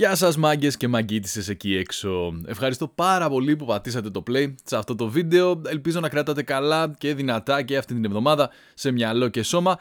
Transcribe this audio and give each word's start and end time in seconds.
Γεια 0.00 0.14
σας 0.14 0.36
μάγκες 0.36 0.76
και 0.76 0.88
μαγκίτισες 0.88 1.48
εκεί 1.48 1.76
έξω. 1.76 2.32
Ευχαριστώ 2.46 2.88
πάρα 2.88 3.28
πολύ 3.28 3.56
που 3.56 3.64
πατήσατε 3.64 4.10
το 4.10 4.22
play 4.30 4.54
σε 4.64 4.76
αυτό 4.76 4.94
το 4.94 5.08
βίντεο. 5.08 5.62
Ελπίζω 5.66 6.00
να 6.00 6.08
κρατάτε 6.08 6.42
καλά 6.42 6.94
και 6.98 7.14
δυνατά 7.14 7.62
και 7.62 7.76
αυτή 7.76 7.94
την 7.94 8.04
εβδομάδα 8.04 8.50
σε 8.74 8.90
μυαλό 8.90 9.28
και 9.28 9.42
σώμα. 9.42 9.78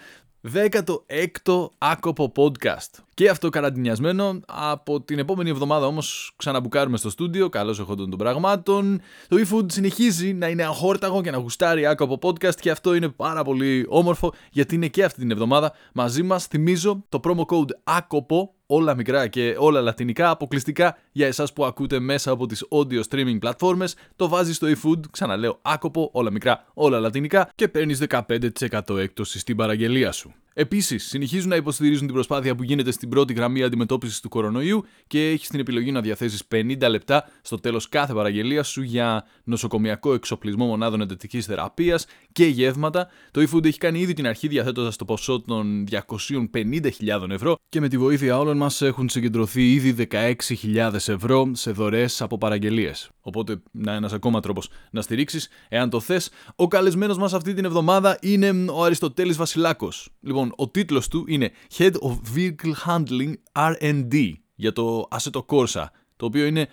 16ο 0.54 1.70
άκοπο 1.78 2.32
podcast. 2.36 3.04
Και 3.14 3.30
αυτό 3.30 3.50
καραντινιασμένο. 3.50 4.40
Από 4.48 5.02
την 5.02 5.20
επόμενη 5.20 5.50
εβδομάδα 5.50 5.86
όμως 5.86 6.34
ξαναμπουκάρουμε 6.36 6.98
στο 6.98 7.10
στούντιο. 7.10 7.50
Καλώς 7.50 7.80
εχόντων 7.80 8.10
των 8.10 8.20
πραγμάτων. 8.20 9.02
Το 9.28 9.38
eFood 9.38 9.72
συνεχίζει 9.72 10.34
να 10.34 10.48
είναι 10.48 10.64
αχόρταγο 10.64 11.22
και 11.22 11.32
να 11.32 11.38
γουστάρει 11.38 11.86
άκοπο 11.86 12.20
podcast 12.22 12.56
και 12.56 12.72
αυτό 12.72 12.94
είναι 12.94 13.10
πάρα 13.10 13.44
πολύ 13.44 13.86
όμορφο 13.90 14.34
γιατί 14.52 14.76
είναι 14.76 14.88
και 14.88 15.04
αυτή 15.04 15.20
την 15.20 15.32
εβδομάδα 15.32 15.74
μαζί 15.94 16.24
μας. 16.24 16.46
Θυμίζω 16.46 17.06
το 17.10 17.20
promo 17.24 17.46
code 17.46 17.70
άκοπο 17.84 18.54
όλα 18.72 18.96
μικρά 18.96 19.28
και 19.28 19.56
όλα 19.58 19.82
λατινικά, 19.82 20.30
αποκλειστικά 20.30 20.98
για 21.12 21.28
εσάς 21.28 21.54
που 21.54 21.66
ακούτε 21.66 22.00
μέσα 22.00 22.32
από 22.32 22.46
τις 22.46 22.66
audio 22.70 23.02
streaming 23.10 23.38
πλατφόρμες, 23.40 23.96
το 24.16 24.28
βάζεις 24.28 24.56
στο 24.56 24.68
eFood, 24.68 25.00
ξαναλέω 25.12 25.60
άκοπο, 25.62 26.10
όλα 26.14 26.32
μικρά, 26.32 26.66
όλα 26.74 27.00
λατινικά 27.00 27.50
και 27.56 27.68
παίρνεις 27.68 28.00
15% 28.10 28.98
έκπτωση 28.98 29.40
στην 29.40 29.56
παραγγελία 29.56 30.12
σου. 30.12 30.34
Επίσης, 30.60 31.08
συνεχίζουν 31.08 31.50
να 31.50 31.56
υποστηρίζουν 31.56 32.06
την 32.06 32.14
προσπάθεια 32.14 32.56
που 32.56 32.64
γίνεται 32.64 32.92
στην 32.92 33.10
πρώτη 33.10 33.34
γραμμή 33.34 33.64
αντιμετώπισης 33.64 34.20
του 34.20 34.30
κορονοϊού 34.30 34.86
και 35.08 35.30
έχει 35.30 35.48
την 35.48 35.60
επιλογή 35.60 35.92
να 35.92 36.02
διαθέσεις 36.02 36.44
50 36.52 36.90
λεπτά 36.90 37.30
στο 37.42 37.60
τέλος 37.60 37.90
κάθε 37.90 38.14
παραγγελία 38.14 38.64
σου 38.64 38.82
για 38.82 39.26
νοσοκομιακό 39.44 40.14
εξοπλισμό 40.14 40.66
μονάδων 40.66 41.02
εντατικής 41.02 41.46
θεραπείας 41.46 42.06
και 42.32 42.46
γεύματα. 42.46 43.08
Το 43.32 43.42
eFood 43.42 43.66
έχει 43.66 43.78
κάνει 43.78 44.00
ήδη 44.00 44.14
την 44.14 44.28
αρχή 44.28 44.48
διαθέτοντας 44.48 44.96
το 44.96 45.06
ποσό 45.06 45.42
των 45.42 45.86
250.000 46.52 47.30
ευρώ 47.30 47.58
και 47.70 47.80
με 47.80 47.88
τη 47.88 47.98
βοήθεια 47.98 48.38
όλων 48.38 48.58
μας 48.58 48.82
έχουν 48.82 49.10
συγκεντρωθεί 49.10 49.72
ήδη 49.72 50.08
16.000 50.12 50.94
ευρώ 50.94 51.52
σε 51.54 51.72
δωρεές 51.72 52.22
από 52.22 52.38
παραγγελίες. 52.38 53.10
Οπότε, 53.22 53.62
να 53.72 53.94
ένας 53.94 54.14
ακόμα 54.14 54.40
τρόπος 54.40 54.70
να 54.92 55.02
στηρίξεις, 55.02 55.50
εάν 55.70 55.90
το 55.90 56.00
θες. 56.00 56.30
Ο 56.56 56.68
καλεσμένος 56.68 57.18
μας 57.18 57.34
αυτή 57.34 57.54
την 57.54 57.66
εβδομάδα 57.66 58.18
είναι 58.22 58.66
ο 58.72 58.84
Αριστοτέλης 58.84 59.38
Βασιλάκος. 59.38 60.10
Λοιπόν, 60.22 60.49
ο 60.56 60.70
τίτλος 60.70 61.08
του 61.08 61.24
είναι 61.28 61.52
Head 61.78 61.92
of 61.92 62.18
Vehicle 62.36 62.74
Handling 62.88 63.34
RD 63.56 64.34
για 64.56 64.74
το 64.74 65.08
Assetto 65.12 65.46
Corsa, 65.46 65.86
το 66.16 66.26
οποίο 66.26 66.46
είναι, 66.46 66.68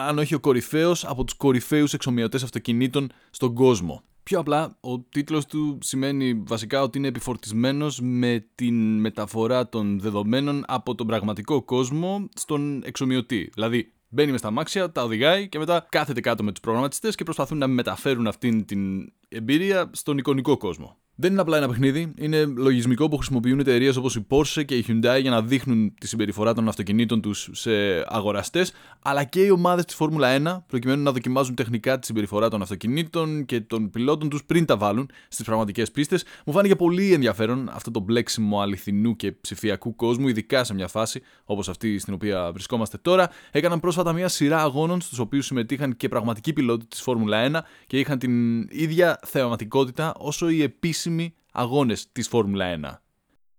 αν 0.00 0.18
όχι 0.18 0.34
ο 0.34 0.40
κορυφαίος, 0.40 1.04
από 1.04 1.24
τους 1.24 1.34
κορυφαίους 1.34 1.92
εξομοιωτές 1.92 2.42
αυτοκινήτων 2.42 3.10
στον 3.30 3.54
κόσμο. 3.54 4.02
Πιο 4.22 4.38
απλά, 4.38 4.76
ο 4.80 5.00
τίτλος 5.00 5.46
του 5.46 5.78
σημαίνει 5.80 6.42
βασικά 6.46 6.82
ότι 6.82 6.98
είναι 6.98 7.08
επιφορτισμένος 7.08 8.00
με 8.00 8.46
την 8.54 9.00
μεταφορά 9.00 9.68
των 9.68 10.00
δεδομένων 10.00 10.64
από 10.66 10.94
τον 10.94 11.06
πραγματικό 11.06 11.62
κόσμο 11.62 12.28
στον 12.34 12.82
εξομοιωτή. 12.84 13.50
Δηλαδή, 13.54 13.90
Μπαίνει 14.08 14.30
μες 14.30 14.40
στα 14.40 14.50
μάξια, 14.50 14.92
τα 14.92 15.02
οδηγάει 15.02 15.48
και 15.48 15.58
μετά 15.58 15.86
κάθεται 15.88 16.20
κάτω 16.20 16.42
με 16.42 16.50
τους 16.50 16.60
προγραμματιστές 16.60 17.14
και 17.14 17.24
προσπαθούν 17.24 17.58
να 17.58 17.66
μεταφέρουν 17.66 18.26
αυτήν 18.26 18.64
την 18.64 19.12
εμπειρία 19.28 19.90
στον 19.92 20.18
εικονικό 20.18 20.56
κόσμο. 20.56 20.96
Δεν 21.18 21.32
είναι 21.32 21.40
απλά 21.40 21.56
ένα 21.56 21.68
παιχνίδι, 21.68 22.12
είναι 22.18 22.44
λογισμικό 22.44 23.08
που 23.08 23.16
χρησιμοποιούν 23.16 23.58
εταιρείες 23.58 23.96
όπως 23.96 24.16
η 24.16 24.26
Porsche 24.30 24.64
και 24.64 24.76
η 24.76 24.84
Hyundai 24.88 25.18
για 25.20 25.30
να 25.30 25.42
δείχνουν 25.42 25.94
τη 26.00 26.06
συμπεριφορά 26.06 26.54
των 26.54 26.68
αυτοκινήτων 26.68 27.20
τους 27.20 27.48
σε 27.52 27.70
αγοραστές, 28.06 28.72
αλλά 29.02 29.24
και 29.24 29.40
οι 29.40 29.50
ομάδες 29.50 29.84
της 29.84 29.94
Φόρμουλα 29.94 30.62
1 30.62 30.64
προκειμένου 30.66 31.02
να 31.02 31.12
δοκιμάζουν 31.12 31.54
τεχνικά 31.54 31.98
τη 31.98 32.06
συμπεριφορά 32.06 32.48
των 32.48 32.62
αυτοκινήτων 32.62 33.44
και 33.44 33.60
των 33.60 33.90
πιλότων 33.90 34.28
τους 34.28 34.44
πριν 34.44 34.64
τα 34.64 34.76
βάλουν 34.76 35.10
στις 35.28 35.44
πραγματικές 35.44 35.90
πίστες. 35.90 36.24
Μου 36.46 36.52
φάνηκε 36.52 36.76
πολύ 36.76 37.12
ενδιαφέρον 37.12 37.68
αυτό 37.72 37.90
το 37.90 38.00
μπλέξιμο 38.00 38.60
αληθινού 38.60 39.16
και 39.16 39.32
ψηφιακού 39.32 39.96
κόσμου, 39.96 40.28
ειδικά 40.28 40.64
σε 40.64 40.74
μια 40.74 40.88
φάση 40.88 41.22
όπως 41.44 41.68
αυτή 41.68 41.98
στην 41.98 42.14
οποία 42.14 42.52
βρισκόμαστε 42.52 42.98
τώρα. 43.02 43.30
Έκαναν 43.50 43.80
πρόσφατα 43.80 44.12
μια 44.12 44.28
σειρά 44.28 44.60
αγώνων 44.60 45.00
στους 45.00 45.18
οποίους 45.18 45.46
συμμετείχαν 45.46 45.96
και 45.96 46.08
πραγματικοί 46.08 46.52
πιλότοι 46.52 46.86
της 46.86 47.00
Φόρμουλα 47.00 47.50
1 47.52 47.60
και 47.86 47.98
είχαν 47.98 48.18
την 48.18 48.60
ίδια 48.70 49.18
θεαματικότητα 49.24 50.14
όσο 50.18 50.48
η 50.48 50.62
επίσημη 50.62 51.04
επίσημοι 51.06 51.34
αγώνες 51.52 52.06
της 52.12 52.28
Φόρμουλα 52.28 52.78
1. 52.82 52.98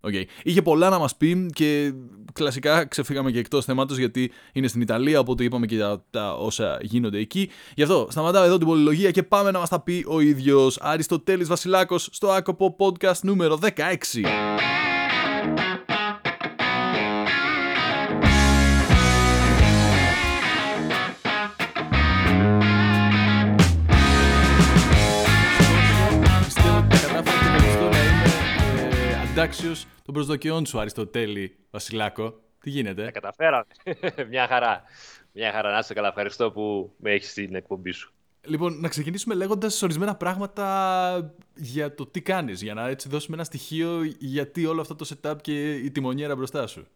Okay. 0.00 0.24
Είχε 0.42 0.62
πολλά 0.62 0.88
να 0.88 0.98
μας 0.98 1.16
πει 1.16 1.46
και 1.52 1.92
κλασικά 2.32 2.84
ξεφύγαμε 2.84 3.30
και 3.30 3.38
εκτός 3.38 3.64
θέματος 3.64 3.98
γιατί 3.98 4.30
είναι 4.52 4.68
στην 4.68 4.80
Ιταλία 4.80 5.20
οπότε 5.20 5.44
είπαμε 5.44 5.66
και 5.66 5.78
τα, 5.78 6.04
τα 6.10 6.34
όσα 6.34 6.78
γίνονται 6.82 7.18
εκεί. 7.18 7.50
Γι' 7.74 7.82
αυτό 7.82 8.06
σταματάω 8.10 8.44
εδώ 8.44 8.58
την 8.58 8.66
πολυλογία 8.66 9.10
και 9.10 9.22
πάμε 9.22 9.50
να 9.50 9.58
μας 9.58 9.68
τα 9.68 9.80
πει 9.80 10.04
ο 10.08 10.20
ίδιος 10.20 10.78
Αριστοτέλης 10.80 11.48
Βασιλάκος 11.48 12.08
στο 12.12 12.28
Άκοπο 12.28 12.76
Podcast 12.78 13.20
νούμερο 13.22 13.58
16. 13.62 13.68
Συντάξιος 29.38 29.86
των 30.04 30.14
προσδοκιών 30.14 30.66
σου, 30.66 30.80
Αριστοτέλη 30.80 31.56
Βασιλάκο. 31.70 32.40
Τι 32.60 32.70
γίνεται; 32.70 33.04
Τα 33.04 33.10
καταφέραμε. 33.10 33.64
Μια 34.30 34.46
χαρά. 34.46 34.82
Μια 35.32 35.52
χαρά. 35.52 35.70
Να 35.70 35.78
είσαι 35.78 35.94
καλά. 35.94 36.08
Ευχαριστώ 36.08 36.50
που 36.50 36.92
με 36.96 37.10
έχεις 37.10 37.30
στην 37.30 37.54
εκπομπή 37.54 37.90
σου. 37.90 38.12
Λοιπόν, 38.44 38.80
να 38.80 38.88
ξεκινήσουμε 38.88 39.34
λέγοντας 39.34 39.82
ορισμένα 39.82 40.14
πράγματα 40.14 41.34
για 41.54 41.94
το 41.94 42.06
τι 42.06 42.22
κάνεις, 42.22 42.62
για 42.62 42.74
να 42.74 42.88
έτσι 42.88 43.08
δώσουμε 43.08 43.36
ένα 43.36 43.44
στοιχείο 43.44 44.02
γιατί 44.18 44.66
όλο 44.66 44.80
αυτό 44.80 44.94
το 44.94 45.10
setup 45.22 45.36
και 45.40 45.74
η 45.74 45.90
τιμονιέρα 45.90 46.36
μπροστά 46.36 46.66
σου. 46.66 46.86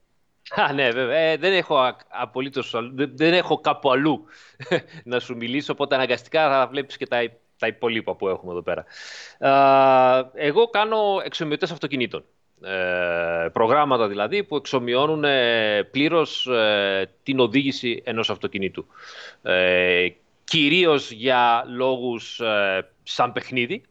Α, 0.51 0.73
ναι, 0.73 0.91
βέβαια. 0.91 1.19
Ε, 1.19 1.37
δεν 1.37 1.53
έχω 1.53 1.97
απολύτως, 2.09 2.75
δεν 2.95 3.33
έχω 3.33 3.61
κάπου 3.61 3.91
αλλού 3.91 4.25
να 5.05 5.21
σου 5.21 5.37
μιλήσω, 5.37 5.73
οπότε 5.73 5.95
αναγκαστικά 5.95 6.49
θα 6.49 6.67
βλέπεις 6.67 6.97
και 6.97 7.07
τα 7.07 7.19
τα 7.63 7.69
υπόλοιπα 7.69 8.15
που 8.15 8.29
έχουμε 8.29 8.53
εδώ 8.53 8.63
πέρα. 8.63 8.85
Εγώ 10.35 10.67
κάνω 10.67 11.21
εξομοιωτές 11.25 11.71
αυτοκινήτων. 11.71 12.25
Ε, 12.65 13.49
προγράμματα 13.53 14.09
δηλαδή 14.09 14.43
που 14.43 14.57
εξομοιώνουν 14.57 15.25
ε, 15.25 15.83
πλήρως 15.91 16.47
ε, 16.47 17.11
την 17.23 17.41
οδήγηση 17.41 18.03
ενός 18.05 18.31
αυτοκινήτου. 18.31 18.87
Ε, 19.43 20.09
κυρίως 20.45 21.11
για 21.11 21.65
λόγους 21.69 22.41
σαν 23.03 23.33
παιχνίδι, 23.33 23.83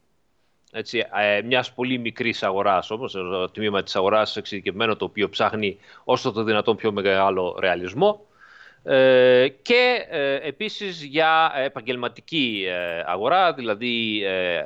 έτσι, 0.72 1.03
μιας 1.46 1.74
πολύ 1.74 1.98
μικρής 1.98 2.44
αγοράς 2.44 2.92
όμως, 2.92 3.12
το 3.12 3.50
τμήμα 3.50 3.84
της 3.84 3.96
αγοράς 3.96 4.38
εξειδικευμένο 4.38 4.96
το 4.96 5.06
οποίο 5.06 5.30
ψάχνει 5.30 5.78
όσο 6.03 6.32
το 6.32 6.44
δυνατόν 6.44 6.76
πιο 6.76 6.92
μεγάλο 6.92 7.58
ρεαλισμό. 7.59 8.26
Ε, 8.84 9.47
και 9.62 10.06
ε, 10.09 10.36
επίσης 10.36 11.03
για 11.03 11.52
επαγγελματική 11.56 12.66
ε, 12.68 13.03
αγορά, 13.06 13.53
δηλαδή 13.53 14.24
ε, 14.24 14.66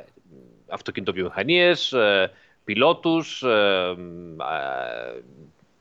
αυτοκινητοβιομηχανίες, 0.68 1.92
ε, 1.92 2.32
πιλότους 2.64 3.44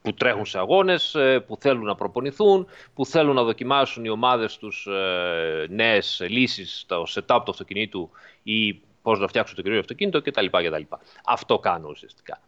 που 0.02 0.14
τρέχουν 0.14 0.46
σε 0.46 0.58
αγώνες, 0.58 1.16
που 1.48 1.58
θέλουν 1.60 1.84
να 1.84 1.96
προπονηθούν, 1.96 2.68
που 2.94 3.06
θέλουν 3.06 3.36
να 3.36 3.44
δοκιμάσουν 3.44 4.06
οι 4.06 4.10
ομάδες 4.10 4.58
τους 4.58 4.88
νέες 5.70 6.26
λύσεις 6.30 6.80
στο 6.80 7.06
setup 7.10 7.42
του 7.46 7.52
αυτοκινήτου 7.52 8.10
ή 8.44 8.82
πώς 9.02 9.20
να 9.20 9.28
φτιάξουν 9.28 9.56
το 9.56 9.62
καινούριο 9.62 9.82
αυτοκίνητο 9.82 10.22
κτλ. 10.22 10.46
κτλ. 10.46 10.96
Αυτό 11.26 11.60
κάνω 11.60 11.88
ουσιαστικά. 11.90 12.40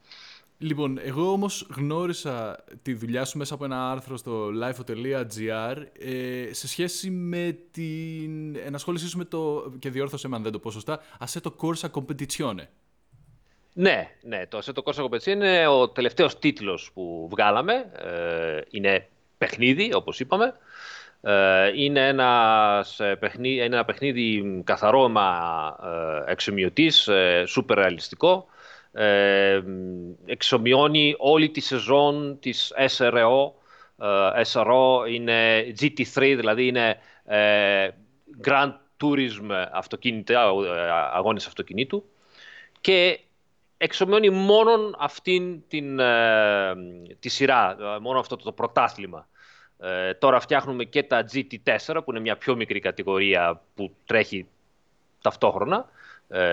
Λοιπόν, 0.59 0.99
εγώ 1.03 1.31
όμως 1.31 1.67
γνώρισα 1.75 2.63
τη 2.81 2.93
δουλειά 2.93 3.25
σου 3.25 3.37
μέσα 3.37 3.53
από 3.53 3.65
ένα 3.65 3.91
άρθρο 3.91 4.17
στο 4.17 4.49
lifeo.gr 4.63 5.75
ε, 5.99 6.53
σε 6.53 6.67
σχέση 6.67 7.09
με 7.09 7.57
την 7.71 8.55
ενασχόλησή 8.55 9.07
σου 9.07 9.17
με 9.17 9.25
το, 9.25 9.71
και 9.79 9.89
διόρθωσε 9.89 10.27
με 10.27 10.35
αν 10.35 10.43
δεν 10.43 10.51
το 10.51 10.59
πω 10.59 10.71
σωστά, 10.71 10.99
Assetto 11.25 11.51
Corsa 11.61 11.89
Competizione. 11.91 12.65
Ναι, 13.73 14.11
ναι, 14.21 14.47
το 14.47 14.59
Assetto 14.63 14.83
Corsa 14.83 15.05
Competizione 15.05 15.25
είναι 15.25 15.67
ο 15.67 15.89
τελευταίος 15.89 16.39
τίτλος 16.39 16.91
που 16.93 17.27
βγάλαμε. 17.31 17.91
Ε, 17.95 18.61
είναι 18.69 19.07
παιχνίδι, 19.37 19.93
όπως 19.93 20.19
είπαμε. 20.19 20.53
Ε, 21.21 21.71
είναι, 21.75 22.07
ένας 22.07 22.99
παιχνίδι, 23.19 23.55
είναι 23.55 23.63
ένα 23.63 23.85
παιχνίδι 23.85 24.61
καθαρό 24.63 25.11
ε, 26.25 26.31
εξομοιωτής, 26.31 27.07
ε, 27.07 27.43
σούπερ 27.47 27.77
ρεαλιστικό 27.77 28.47
ε, 28.99 29.63
εξομοιώνει 30.25 31.15
όλη 31.17 31.49
τη 31.49 31.59
σεζόν 31.59 32.37
της 32.39 32.73
SRO. 32.97 33.51
Ε, 34.35 34.41
SRO 34.51 35.09
είναι 35.09 35.65
GT3, 35.79 36.13
δηλαδή 36.13 36.67
είναι 36.67 36.97
ε, 37.25 37.89
Grand 38.47 38.73
Tourism 39.03 39.67
αυτοκίνητα, 39.71 40.41
ε, 40.41 40.89
αγώνες 41.13 41.47
αυτοκινήτου 41.47 42.09
και 42.81 43.19
εξομοιώνει 43.77 44.29
μόνο 44.29 44.71
αυτήν 44.97 45.67
την, 45.67 45.99
τη 47.19 47.29
σειρά, 47.29 47.77
μόνο 48.01 48.19
αυτό 48.19 48.35
το 48.35 48.51
πρωτάθλημα. 48.51 49.27
τώρα 50.19 50.39
φτιάχνουμε 50.39 50.83
και 50.83 51.03
τα 51.03 51.25
GT4 51.33 51.77
που 52.03 52.11
είναι 52.11 52.19
μια 52.19 52.37
πιο 52.37 52.55
μικρή 52.55 52.79
κατηγορία 52.79 53.61
που 53.75 53.95
τρέχει 54.05 54.47
ταυτόχρονα 55.21 55.89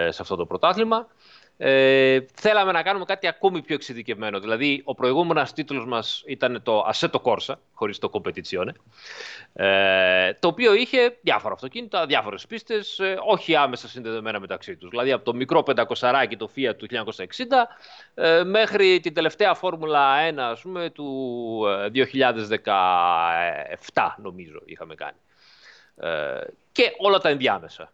σε 0.08 0.22
αυτό 0.22 0.36
το 0.36 0.46
πρωτάθλημα 0.46 1.08
ε, 1.56 2.20
θέλαμε 2.34 2.72
να 2.72 2.82
κάνουμε 2.82 3.04
κάτι 3.04 3.26
ακόμη 3.26 3.62
πιο 3.62 3.74
εξειδικευμένο. 3.74 4.40
Δηλαδή, 4.40 4.82
ο 4.84 4.94
προηγούμενος 4.94 5.52
τίτλος 5.52 5.86
μας 5.86 6.22
ήταν 6.26 6.62
το 6.62 6.90
Assetto 6.92 7.20
Corsa, 7.22 7.54
χωρίς 7.72 7.98
το 7.98 8.10
Competizione, 8.12 8.72
ε, 9.52 10.32
το 10.32 10.48
οποίο 10.48 10.74
είχε 10.74 11.18
διάφορα 11.22 11.54
αυτοκίνητα, 11.54 12.06
διάφορες 12.06 12.46
πίστες, 12.46 12.98
ε, 12.98 13.16
όχι 13.26 13.56
άμεσα 13.56 13.88
συνδεδεμένα 13.88 14.40
μεταξύ 14.40 14.76
τους. 14.76 14.90
Δηλαδή, 14.90 15.12
από 15.12 15.24
το 15.24 15.34
μικρό 15.34 15.62
500 15.62 16.36
το 16.36 16.50
Fiat 16.56 16.76
του 16.76 16.86
1960, 16.86 17.68
ε, 18.14 18.44
μέχρι 18.44 19.00
την 19.00 19.14
τελευταία 19.14 19.54
Φόρμουλα 19.54 20.28
1, 20.28 20.38
ας 20.38 20.60
πούμε, 20.60 20.90
του 20.90 21.60
2017, 21.92 24.14
ε, 24.18 24.22
νομίζω, 24.22 24.62
είχαμε 24.64 24.94
κάνει. 24.94 25.16
Ε, 25.96 26.40
και 26.72 26.94
όλα 26.98 27.18
τα 27.18 27.28
ενδιάμεσα. 27.28 27.92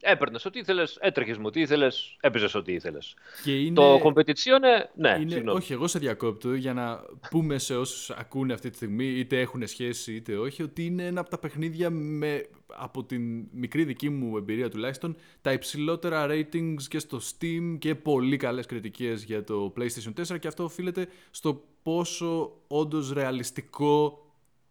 Έπαιρνες 0.00 0.44
ό,τι 0.44 0.58
ήθελες, 0.58 0.96
έτρεχες 1.00 1.38
με 1.38 1.46
ό,τι 1.46 1.60
ήθελες, 1.60 2.16
έπαιζες 2.20 2.54
ό,τι 2.54 2.72
ήθελες. 2.72 3.14
Είναι... 3.44 3.74
Το 3.74 4.00
competizione, 4.04 4.88
ναι, 4.94 5.18
είναι... 5.20 5.50
Όχι, 5.50 5.72
εγώ 5.72 5.86
σε 5.86 5.98
διακόπτω 5.98 6.54
για 6.54 6.72
να 6.72 7.00
πούμε 7.30 7.58
σε 7.58 7.76
όσους 7.76 8.10
ακούνε 8.10 8.52
αυτή 8.52 8.70
τη 8.70 8.76
στιγμή, 8.76 9.04
είτε 9.04 9.40
έχουν 9.40 9.66
σχέση 9.66 10.14
είτε 10.14 10.36
όχι, 10.36 10.62
ότι 10.62 10.84
είναι 10.84 11.06
ένα 11.06 11.20
από 11.20 11.30
τα 11.30 11.38
παιχνίδια 11.38 11.90
με, 11.90 12.46
από 12.66 13.04
την 13.04 13.46
μικρή 13.52 13.84
δική 13.84 14.08
μου 14.08 14.36
εμπειρία 14.36 14.68
τουλάχιστον, 14.68 15.16
τα 15.40 15.52
υψηλότερα 15.52 16.26
ratings 16.30 16.82
και 16.88 16.98
στο 16.98 17.18
Steam 17.18 17.76
και 17.78 17.94
πολύ 17.94 18.36
καλές 18.36 18.66
κριτικές 18.66 19.24
για 19.24 19.44
το 19.44 19.72
PlayStation 19.76 20.32
4 20.34 20.38
και 20.38 20.48
αυτό 20.48 20.64
οφείλεται 20.64 21.08
στο 21.30 21.64
πόσο 21.82 22.52
όντως 22.66 23.12
ρεαλιστικό 23.12 24.22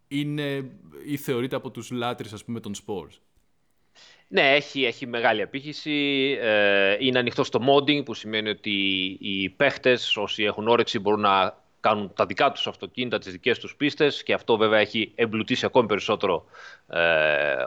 είναι 0.08 0.72
ή 1.06 1.18
θεωρείται 1.18 1.56
από 1.56 1.72
τους 1.72 1.92
λάτρεις 1.92 2.34
ας 2.34 2.44
πούμε 2.44 2.60
των 2.60 2.74
sports. 2.86 3.18
Ναι, 4.28 4.56
έχει, 4.56 4.86
έχει 4.86 5.08
μεγάλη 5.08 5.42
απήχηση. 5.42 5.92
Ε, 6.42 6.98
είναι 7.00 7.20
ανοιχτό 7.20 7.44
στο 7.44 7.60
modding, 7.68 8.06
που 8.06 8.14
σημαίνει 8.14 8.50
ότι 8.50 8.72
οι 9.22 9.50
παίχτες, 9.50 10.18
όσοι 10.18 10.44
έχουν 10.44 10.68
όρεξη, 10.68 11.00
μπορούν 11.00 11.20
να 11.20 11.66
κάνουν 11.80 12.14
τα 12.16 12.26
δικά 12.26 12.52
τους 12.52 12.68
αυτοκίνητα, 12.68 13.18
τις 13.18 13.32
δικές 13.32 13.60
τους 13.60 13.76
πίστες 13.76 14.24
και 14.24 14.34
αυτό 14.34 14.58
βέβαια 14.58 14.80
έχει 14.80 15.12
εμπλουτίσει 15.16 15.66
ακόμη 15.66 15.88
περισσότερο 15.88 16.46
ε, 16.88 17.00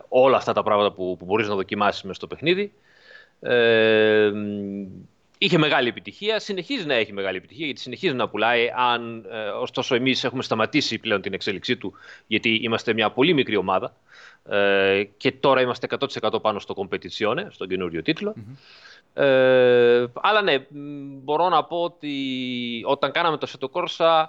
όλα 0.08 0.36
αυτά 0.36 0.52
τα 0.52 0.62
πράγματα 0.62 0.92
που, 0.92 1.16
που 1.18 1.24
μπορείς 1.24 1.48
να 1.48 1.54
δοκιμάσεις 1.54 2.02
μέσα 2.02 2.14
στο 2.14 2.26
παιχνίδι. 2.26 2.72
Ε, 3.40 4.32
είχε 5.38 5.58
μεγάλη 5.58 5.88
επιτυχία, 5.88 6.38
συνεχίζει 6.38 6.86
να 6.86 6.94
έχει 6.94 7.12
μεγάλη 7.12 7.36
επιτυχία 7.36 7.64
γιατί 7.66 7.80
συνεχίζει 7.80 8.14
να 8.14 8.28
πουλάει. 8.28 8.70
Αν, 8.76 9.26
ε, 9.30 9.48
ωστόσο, 9.48 9.94
εμείς 9.94 10.24
έχουμε 10.24 10.42
σταματήσει 10.42 10.98
πλέον 10.98 11.20
την 11.20 11.32
εξέλιξή 11.32 11.76
του, 11.76 11.94
γιατί 12.26 12.54
είμαστε 12.54 12.92
μια 12.92 13.10
πολύ 13.10 13.32
μικρή 13.32 13.56
ομάδα. 13.56 13.96
Ε, 14.44 15.02
και 15.16 15.32
τώρα 15.32 15.60
είμαστε 15.60 15.86
100% 16.22 16.42
πάνω 16.42 16.58
στο 16.58 16.74
Competizione, 16.76 17.46
στον 17.50 17.68
καινούριο 17.68 18.02
Ε, 19.14 20.06
αλλά 20.14 20.42
ναι, 20.42 20.66
μπορώ 21.22 21.48
να 21.48 21.64
πω 21.64 21.82
ότι 21.82 22.14
όταν 22.84 23.12
κάναμε 23.12 23.36
το 23.36 23.48
Seto 23.50 23.66
Corsa, 23.70 24.24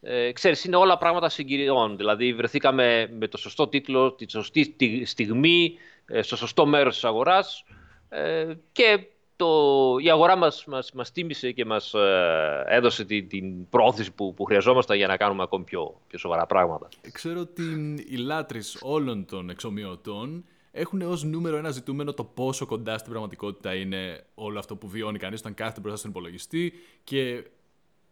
ε, 0.00 0.32
ξέρεις, 0.32 0.64
είναι 0.64 0.76
όλα 0.76 0.98
πράγματα 0.98 1.28
συγκυριών. 1.28 1.96
Δηλαδή, 1.96 2.32
βρεθήκαμε 2.32 3.08
με 3.18 3.28
το 3.28 3.38
σωστό 3.38 3.68
τίτλο, 3.68 4.12
τη 4.12 4.30
σωστή 4.30 4.74
στιγμή, 5.04 5.78
ε, 6.06 6.22
στο 6.22 6.36
σωστό 6.36 6.66
μέρος 6.66 6.94
της 6.94 7.04
αγοράς 7.04 7.64
ε, 8.08 8.54
και 8.72 9.06
το, 9.38 9.96
η 9.98 10.10
αγορά 10.10 10.36
μας, 10.36 10.64
μας, 10.66 10.92
μας 10.92 11.12
τίμησε 11.12 11.52
και 11.52 11.64
μας 11.64 11.94
ε, 11.94 12.64
έδωσε 12.66 13.04
την, 13.04 13.28
την 13.28 13.68
πρόθεση 13.68 14.12
που, 14.12 14.34
που 14.34 14.44
χρειαζόμασταν 14.44 14.96
για 14.96 15.06
να 15.06 15.16
κάνουμε 15.16 15.42
ακόμη 15.42 15.64
πιο, 15.64 16.00
πιο 16.06 16.18
σοβαρά 16.18 16.46
πράγματα. 16.46 16.88
Ξέρω 17.12 17.40
ότι 17.40 17.62
οι 18.08 18.16
λάτρεις 18.16 18.78
όλων 18.82 19.24
των 19.24 19.50
εξομοιωτών 19.50 20.44
έχουν 20.72 21.02
ως 21.02 21.24
νούμερο 21.24 21.56
ένα 21.56 21.70
ζητούμενο 21.70 22.12
το 22.12 22.24
πόσο 22.24 22.66
κοντά 22.66 22.98
στην 22.98 23.10
πραγματικότητα 23.10 23.74
είναι 23.74 24.24
όλο 24.34 24.58
αυτό 24.58 24.76
που 24.76 24.88
βιώνει 24.88 25.18
κανείς 25.18 25.40
όταν 25.40 25.54
κάθεται 25.54 25.80
μπροστά 25.80 25.98
στον 25.98 26.10
υπολογιστή 26.10 26.72
και 27.04 27.44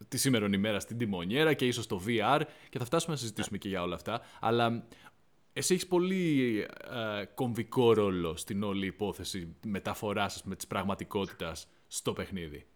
τη 0.08 0.18
σήμερα 0.18 0.48
ημέρα 0.52 0.80
στην 0.80 0.98
τιμονιέρα 0.98 1.52
και 1.52 1.66
ίσως 1.66 1.86
το 1.86 2.00
VR 2.06 2.40
και 2.70 2.78
θα 2.78 2.84
φτάσουμε 2.84 3.14
να 3.14 3.20
συζητήσουμε 3.20 3.58
και 3.58 3.68
για 3.68 3.82
όλα 3.82 3.94
αυτά. 3.94 4.20
Αλλά 4.40 4.84
εσύ 5.58 5.74
έχεις 5.74 5.86
πολύ 5.86 6.60
ε, 7.20 7.24
κομβικό 7.34 7.92
ρόλο 7.92 8.36
στην 8.36 8.62
όλη 8.62 8.86
υπόθεση 8.86 9.56
μεταφοράς 9.64 10.32
σας 10.32 10.42
με 10.44 10.56
της 10.56 10.66
πραγματικότητας 10.66 11.66
στο 11.88 12.12
παιχνίδι. 12.12 12.66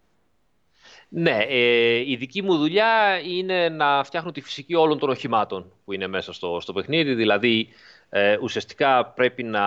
Ναι, 1.09 1.37
ε, 1.49 2.11
η 2.11 2.17
δική 2.17 2.43
μου 2.43 2.57
δουλειά 2.57 3.21
είναι 3.25 3.69
να 3.69 4.05
φτιάχνω 4.05 4.31
τη 4.31 4.41
φυσική 4.41 4.75
όλων 4.75 4.99
των 4.99 5.11
οχημάτων 5.11 5.73
που 5.85 5.93
είναι 5.93 6.07
μέσα 6.07 6.33
στο, 6.33 6.61
στο 6.61 6.73
παιχνίδι. 6.73 7.15
Δηλαδή, 7.15 7.69
ε, 8.09 8.37
ουσιαστικά 8.43 9.07
πρέπει 9.07 9.43
να 9.43 9.63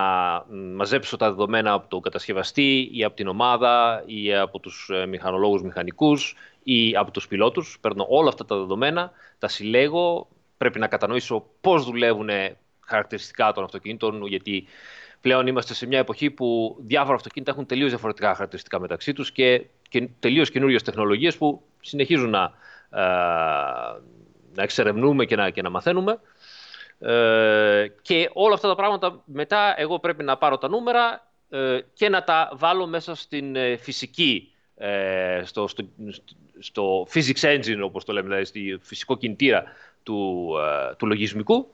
μαζέψω 0.49 1.17
τα 1.17 1.29
δεδομένα 1.29 1.73
από 1.73 1.87
τον 1.87 2.01
κατασκευαστή 2.01 2.89
ή 2.93 3.03
από 3.03 3.15
την 3.15 3.27
ομάδα 3.27 4.03
ή 4.05 4.35
από 4.35 4.59
τους 4.59 4.89
ε, 4.93 5.05
μηχανολόγους 5.05 5.61
μηχανικούς 5.61 6.35
ή 6.63 6.95
από 6.95 7.11
τους 7.11 7.27
πιλότους. 7.27 7.77
Παίρνω 7.81 8.05
όλα 8.09 8.29
αυτά 8.29 8.45
τα 8.45 8.57
δεδομένα, 8.57 9.11
τα 9.39 9.47
συλλέγω, 9.47 10.27
πρέπει 10.57 10.79
να 10.79 10.87
κατανοήσω 10.87 11.45
πώς 11.61 11.85
δουλεύουν 11.85 12.29
χαρακτηριστικά 12.93 13.51
των 13.51 13.63
αυτοκινήτων, 13.63 14.25
γιατί 14.25 14.67
πλέον 15.21 15.47
είμαστε 15.47 15.73
σε 15.73 15.85
μια 15.87 15.99
εποχή 15.99 16.29
που 16.29 16.77
διάφορα 16.79 17.15
αυτοκίνητα 17.15 17.51
έχουν 17.51 17.65
τελείως 17.65 17.89
διαφορετικά 17.89 18.33
χαρακτηριστικά 18.33 18.79
μεταξύ 18.79 19.13
τους 19.13 19.31
και, 19.31 19.65
και 19.89 20.09
τελείως 20.19 20.49
καινούριες 20.51 20.83
τεχνολογίες 20.83 21.37
που 21.37 21.61
συνεχίζουν 21.81 22.29
να, 22.29 22.51
ε, 22.89 23.01
να 24.53 24.63
εξερευνούμε 24.63 25.25
και 25.25 25.35
να, 25.35 25.49
και 25.49 25.61
να 25.61 25.69
μαθαίνουμε. 25.69 26.19
Ε, 26.99 27.87
και 28.01 28.29
όλα 28.33 28.53
αυτά 28.53 28.67
τα 28.67 28.75
πράγματα 28.75 29.21
μετά 29.25 29.73
εγώ 29.77 29.99
πρέπει 29.99 30.23
να 30.23 30.37
πάρω 30.37 30.57
τα 30.57 30.67
νούμερα 30.67 31.27
ε, 31.55 31.79
και 31.93 32.09
να 32.09 32.23
τα 32.23 32.51
βάλω 32.53 32.87
μέσα 32.87 33.15
στην 33.15 33.55
ε, 33.55 33.75
φυσική, 33.75 34.51
ε, 34.75 35.41
στο, 35.43 35.67
στο, 35.67 35.83
στο 36.59 37.07
physics 37.13 37.41
engine 37.41 37.79
όπως 37.83 38.05
το 38.05 38.13
λέμε, 38.13 38.27
δηλαδή 38.27 38.45
στη 38.45 38.79
φυσικό 38.81 39.17
κινητήρα 39.17 39.63
του, 40.03 40.49
του 40.97 41.05
λογισμικού 41.05 41.73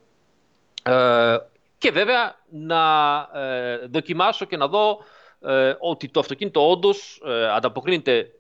ε, 0.83 1.37
και 1.77 1.91
βέβαια 1.91 2.35
να 2.49 3.15
ε, 3.33 3.77
δοκιμάσω 3.87 4.45
και 4.45 4.57
να 4.57 4.67
δω 4.67 4.99
ε, 5.41 5.73
ότι 5.79 6.09
το 6.09 6.19
αυτοκίνητο 6.19 6.69
όντως 6.69 7.21
ανταποκρίνεται 7.55 8.31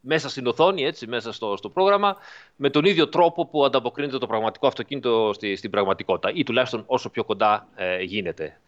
μέσα 0.00 0.28
στην 0.28 0.46
οθόνη, 0.46 0.84
έτσι, 0.84 1.06
μέσα 1.06 1.32
στο, 1.32 1.56
στο 1.56 1.68
πρόγραμμα, 1.68 2.16
με 2.56 2.70
τον 2.70 2.84
ίδιο 2.84 3.08
τρόπο 3.08 3.46
που 3.46 3.64
ανταποκρίνεται 3.64 4.18
το 4.18 4.26
πραγματικό 4.26 4.66
αυτοκίνητο 4.66 5.30
στη, 5.34 5.56
στην 5.56 5.70
πραγματικότητα 5.70 6.32
ή 6.34 6.42
τουλάχιστον 6.42 6.84
όσο 6.86 7.10
πιο 7.10 7.24
κοντά 7.24 7.68
γίνεται. 8.02 8.58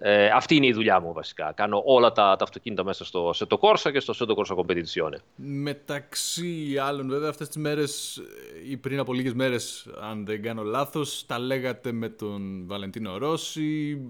Ε, 0.00 0.26
αυτή 0.26 0.54
είναι 0.54 0.66
η 0.66 0.72
δουλειά 0.72 1.00
μου 1.00 1.12
βασικά. 1.12 1.52
Κάνω 1.52 1.82
όλα 1.84 2.12
τα, 2.12 2.36
τα 2.36 2.44
αυτοκίνητα 2.44 2.84
μέσα 2.84 3.04
στο 3.04 3.30
Seto 3.34 3.58
Corsa 3.58 3.92
και 3.92 4.00
στο 4.00 4.14
Seto 4.18 4.34
Corsa 4.34 4.56
Competizione. 4.56 5.16
Μεταξύ 5.36 6.76
άλλων 6.80 7.08
βέβαια 7.08 7.28
αυτές 7.28 7.46
τις 7.46 7.56
μέρες 7.56 8.22
ή 8.68 8.76
πριν 8.76 8.98
από 8.98 9.12
λίγες 9.12 9.34
μέρες 9.34 9.88
αν 10.00 10.24
δεν 10.24 10.42
κάνω 10.42 10.62
λάθος 10.62 11.26
τα 11.26 11.38
λέγατε 11.38 11.92
με 11.92 12.08
τον 12.08 12.66
Βαλεντίνο 12.66 13.18
Ρώση, 13.18 14.00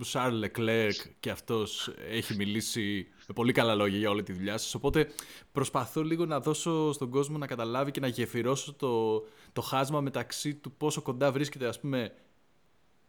ο 0.00 0.04
Σαρλ 0.04 0.34
Λεκλέρκ 0.34 0.96
και 1.20 1.30
αυτός 1.30 1.90
έχει 2.10 2.34
μιλήσει 2.34 3.06
με 3.28 3.34
πολύ 3.34 3.52
καλά 3.52 3.74
λόγια 3.74 3.98
για 3.98 4.10
όλη 4.10 4.22
τη 4.22 4.32
δουλειά 4.32 4.58
σας 4.58 4.74
οπότε 4.74 5.08
προσπαθώ 5.52 6.02
λίγο 6.02 6.26
να 6.26 6.40
δώσω 6.40 6.92
στον 6.92 7.10
κόσμο 7.10 7.38
να 7.38 7.46
καταλάβει 7.46 7.90
και 7.90 8.00
να 8.00 8.06
γεφυρώσω 8.06 8.74
το, 8.74 9.24
το 9.52 9.60
χάσμα 9.60 10.00
μεταξύ 10.00 10.54
του 10.54 10.72
πόσο 10.72 11.02
κοντά 11.02 11.32
βρίσκεται 11.32 11.66
ας 11.66 11.80
πούμε 11.80 12.12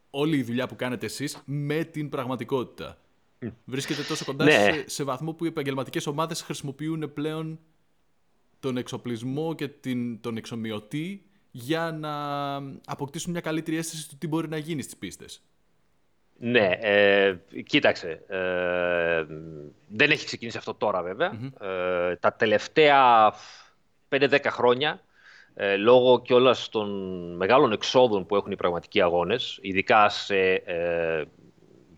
όλη 0.09 0.37
η 0.37 0.43
δουλειά 0.43 0.67
που 0.67 0.75
κάνετε 0.75 1.05
εσείς 1.05 1.41
με 1.45 1.83
την 1.83 2.09
πραγματικότητα. 2.09 2.97
Βρίσκεται 3.65 4.03
τόσο 4.03 4.25
κοντά 4.25 4.45
ναι. 4.45 4.51
σε, 4.51 4.83
σε, 4.89 5.03
βαθμό 5.03 5.33
που 5.33 5.45
οι 5.45 5.47
επαγγελματικές 5.47 6.07
ομάδες 6.07 6.41
χρησιμοποιούν 6.41 7.13
πλέον 7.13 7.59
τον 8.59 8.77
εξοπλισμό 8.77 9.55
και 9.55 9.67
την, 9.67 10.21
τον 10.21 10.37
εξομοιωτή 10.37 11.23
για 11.51 11.91
να 11.91 12.55
αποκτήσουν 12.85 13.31
μια 13.31 13.41
καλύτερη 13.41 13.77
αίσθηση 13.77 14.09
του 14.09 14.17
τι 14.17 14.27
μπορεί 14.27 14.47
να 14.47 14.57
γίνει 14.57 14.81
στις 14.81 14.97
πίστες. 14.97 15.41
Ναι, 16.39 16.69
ε, 16.79 17.37
κοίταξε. 17.65 18.23
Ε, 18.27 19.25
δεν 19.87 20.11
έχει 20.11 20.25
ξεκινήσει 20.25 20.57
αυτό 20.57 20.73
τώρα 20.73 21.03
Ε, 21.61 22.15
τα 22.15 22.33
τελευταία 22.33 23.33
5-10 24.09 24.39
χρόνια 24.45 25.01
ε, 25.61 25.75
λόγω 25.75 26.21
κιόλας 26.21 26.69
των 26.69 26.89
μεγάλων 27.35 27.71
εξόδων 27.71 28.25
που 28.25 28.35
έχουν 28.35 28.51
οι 28.51 28.55
πραγματικοί 28.55 29.01
αγώνες, 29.01 29.59
ειδικά 29.61 30.09
σε 30.09 30.37
ε, 30.53 31.23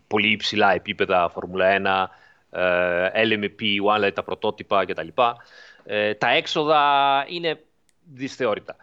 πολύ 0.06 0.30
υψηλά 0.30 0.72
επίπεδα, 0.72 1.28
Φόρμουλα 1.28 2.10
1, 2.50 2.58
ε, 2.58 3.08
LMP, 3.14 3.60
One, 3.96 4.14
τα 4.14 4.22
πρωτότυπα 4.22 4.84
κτλ. 4.84 5.08
Ε, 5.84 6.14
τα 6.14 6.28
έξοδα 6.28 7.24
είναι 7.28 7.60
δυσθεώρητα. 8.12 8.76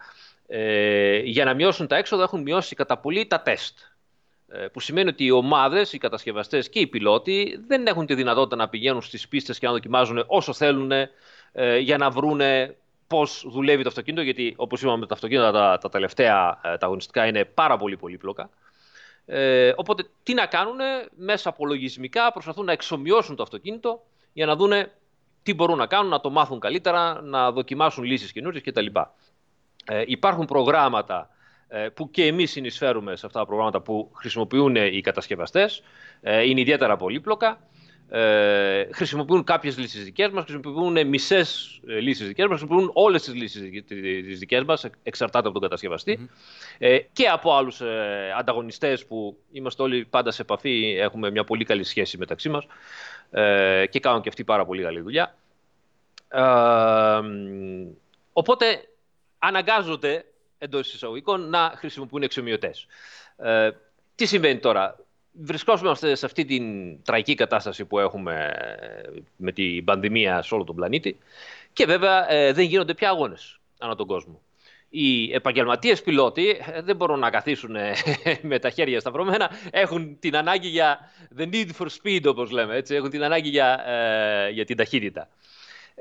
Ε, 0.46 1.18
για 1.18 1.44
να 1.44 1.54
μειώσουν 1.54 1.86
τα 1.86 1.96
έξοδα 1.96 2.22
έχουν 2.22 2.42
μειώσει 2.42 2.74
κατά 2.74 2.98
πολύ 2.98 3.26
τα 3.26 3.40
τεστ. 3.40 3.78
Ε, 4.48 4.66
που 4.66 4.80
σημαίνει 4.80 5.08
ότι 5.08 5.24
οι 5.24 5.30
ομάδες, 5.30 5.92
οι 5.92 5.98
κατασκευαστές 5.98 6.68
και 6.68 6.78
οι 6.78 6.86
πιλότοι 6.86 7.60
δεν 7.66 7.86
έχουν 7.86 8.06
τη 8.06 8.14
δυνατότητα 8.14 8.56
να 8.56 8.68
πηγαίνουν 8.68 9.02
στις 9.02 9.28
πίστες 9.28 9.58
και 9.58 9.66
να 9.66 9.72
δοκιμάζουν 9.72 10.24
όσο 10.26 10.52
θέλουν 10.52 10.92
ε, 11.52 11.78
για 11.78 11.96
να 11.96 12.10
βρούνε 12.10 12.76
πώς 13.10 13.44
δουλεύει 13.48 13.82
το 13.82 13.88
αυτοκίνητο, 13.88 14.22
γιατί 14.22 14.54
όπως 14.56 14.82
είπαμε, 14.82 15.06
τα 15.06 15.14
αυτοκίνητα 15.14 15.52
τα, 15.52 15.78
τα 15.78 15.88
τελευταία 15.88 16.60
ε, 16.64 16.76
τα 16.76 16.86
αγωνιστικά 16.86 17.26
είναι 17.26 17.44
πάρα 17.44 17.76
πολύ 17.76 17.96
πολύπλοκα. 17.96 18.50
Ε, 19.26 19.72
οπότε 19.76 20.04
τι 20.22 20.34
να 20.34 20.46
κάνουν, 20.46 20.78
μέσα 21.16 21.48
από 21.48 21.66
λογισμικά 21.66 22.32
προσπαθούν 22.32 22.64
να 22.64 22.72
εξομοιώσουν 22.72 23.36
το 23.36 23.42
αυτοκίνητο 23.42 24.02
για 24.32 24.46
να 24.46 24.56
δούνε 24.56 24.92
τι 25.42 25.54
μπορούν 25.54 25.76
να 25.76 25.86
κάνουν, 25.86 26.10
να 26.10 26.20
το 26.20 26.30
μάθουν 26.30 26.60
καλύτερα, 26.60 27.20
να 27.22 27.52
δοκιμάσουν 27.52 28.04
λύσεις 28.04 28.32
καινούριες 28.32 28.62
κτλ. 28.62 28.86
Ε, 29.84 30.02
υπάρχουν 30.06 30.44
προγράμματα 30.44 31.30
ε, 31.68 31.88
που 31.88 32.10
και 32.10 32.26
εμείς 32.26 32.50
συνεισφέρουμε 32.50 33.16
σε 33.16 33.26
αυτά 33.26 33.38
τα 33.38 33.46
προγράμματα 33.46 33.80
που 33.80 34.10
χρησιμοποιούν 34.14 34.76
οι 34.76 35.00
κατασκευαστές. 35.00 35.82
Ε, 36.20 36.42
είναι 36.42 36.60
ιδιαίτερα 36.60 36.96
πολύπλοκα. 36.96 37.58
Ε, 38.12 38.88
χρησιμοποιούν 38.92 39.44
κάποιες 39.44 39.78
λύσεις 39.78 40.04
δικές 40.04 40.30
μας, 40.30 40.44
χρησιμοποιούν 40.44 41.06
μισές 41.06 41.80
ε, 41.86 41.98
λύσεις 41.98 42.26
δικές 42.26 42.46
μας, 42.46 42.58
χρησιμοποιούν 42.58 42.90
όλες 42.94 43.22
τις 43.22 43.34
λύσεις 43.34 43.84
τις 43.86 44.38
δικές 44.38 44.64
μας, 44.64 44.86
εξαρτάται 45.02 45.48
από 45.48 45.52
τον 45.52 45.62
κατασκευαστη 45.62 46.28
ε, 46.78 46.98
και 46.98 47.26
από 47.26 47.56
άλλους 47.56 47.80
ε, 47.80 48.34
ανταγωνιστές 48.38 49.06
που 49.06 49.38
είμαστε 49.52 49.82
όλοι 49.82 50.04
πάντα 50.04 50.30
σε 50.30 50.42
επαφή, 50.42 50.96
έχουμε 50.98 51.30
μια 51.30 51.44
πολύ 51.44 51.64
καλή 51.64 51.84
σχέση 51.84 52.18
μεταξύ 52.18 52.48
μας 52.48 52.66
ε, 53.30 53.86
και 53.86 54.00
κάνουν 54.00 54.22
και 54.22 54.28
αυτοί 54.28 54.44
πάρα 54.44 54.64
πολύ 54.64 54.82
καλή 54.82 55.00
δουλειά. 55.00 55.34
Ε, 56.28 57.20
οπότε 58.32 58.88
αναγκάζονται 59.38 60.24
εντός 60.58 60.94
εισαγωγικών 60.94 61.48
να 61.48 61.72
χρησιμοποιούν 61.76 62.22
εξομοιωτές. 62.22 62.86
Ε, 63.36 63.70
τι 64.14 64.26
συμβαίνει 64.26 64.58
τώρα; 64.58 64.96
Βρισκόμαστε 65.32 66.14
σε 66.14 66.26
αυτή 66.26 66.44
την 66.44 66.64
τραγική 67.02 67.34
κατάσταση 67.34 67.84
που 67.84 67.98
έχουμε 67.98 68.52
με 69.36 69.52
την 69.52 69.84
πανδημία 69.84 70.42
σε 70.42 70.54
όλο 70.54 70.64
τον 70.64 70.76
πλανήτη 70.76 71.18
και 71.72 71.86
βέβαια 71.86 72.32
ε, 72.32 72.52
δεν 72.52 72.64
γίνονται 72.64 72.94
πια 72.94 73.08
αγώνες 73.08 73.60
ανά 73.78 73.94
τον 73.94 74.06
κόσμο. 74.06 74.40
Οι 74.88 75.32
επαγγελματίες 75.32 76.02
πιλότοι 76.02 76.48
ε, 76.72 76.82
δεν 76.82 76.96
μπορούν 76.96 77.18
να 77.18 77.30
καθίσουν 77.30 77.76
ε, 77.76 77.92
με 78.42 78.58
τα 78.58 78.70
χέρια 78.70 79.00
σταυρωμένα. 79.00 79.50
Έχουν 79.70 80.18
την 80.18 80.36
ανάγκη 80.36 80.68
για 80.68 80.98
the 81.38 81.48
need 81.52 81.68
for 81.78 81.86
speed, 81.86 82.22
όπως 82.24 82.50
λέμε. 82.50 82.76
Έτσι. 82.76 82.94
Έχουν 82.94 83.10
την 83.10 83.24
ανάγκη 83.24 83.48
για, 83.48 83.84
για 84.52 84.64
την 84.64 84.76
ταχύτητα. 84.76 85.28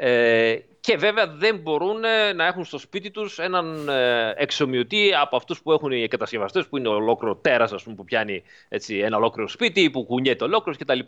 Ε, 0.01 0.59
και 0.79 0.97
βέβαια 0.97 1.27
δεν 1.27 1.57
μπορούν 1.57 2.03
ε, 2.03 2.33
να 2.33 2.45
έχουν 2.45 2.65
στο 2.65 2.77
σπίτι 2.77 3.11
τους 3.11 3.39
έναν 3.39 3.89
ε, 3.89 4.33
εξομοιωτή 4.35 5.13
από 5.21 5.35
αυτούς 5.35 5.61
που 5.61 5.71
έχουν 5.71 5.91
οι 5.91 6.07
κατασκευαστές 6.07 6.67
που 6.67 6.77
είναι 6.77 6.87
ολόκληρο 6.87 7.35
τέρας 7.35 7.71
ας 7.71 7.83
πούμε, 7.83 7.95
που 7.95 8.03
πιάνει 8.03 8.43
έτσι, 8.69 8.97
ένα 8.97 9.17
ολόκληρο 9.17 9.47
σπίτι 9.47 9.89
που 9.89 10.05
κουνιέται 10.05 10.43
ολόκληρος 10.43 10.81
κτλ. 10.81 10.99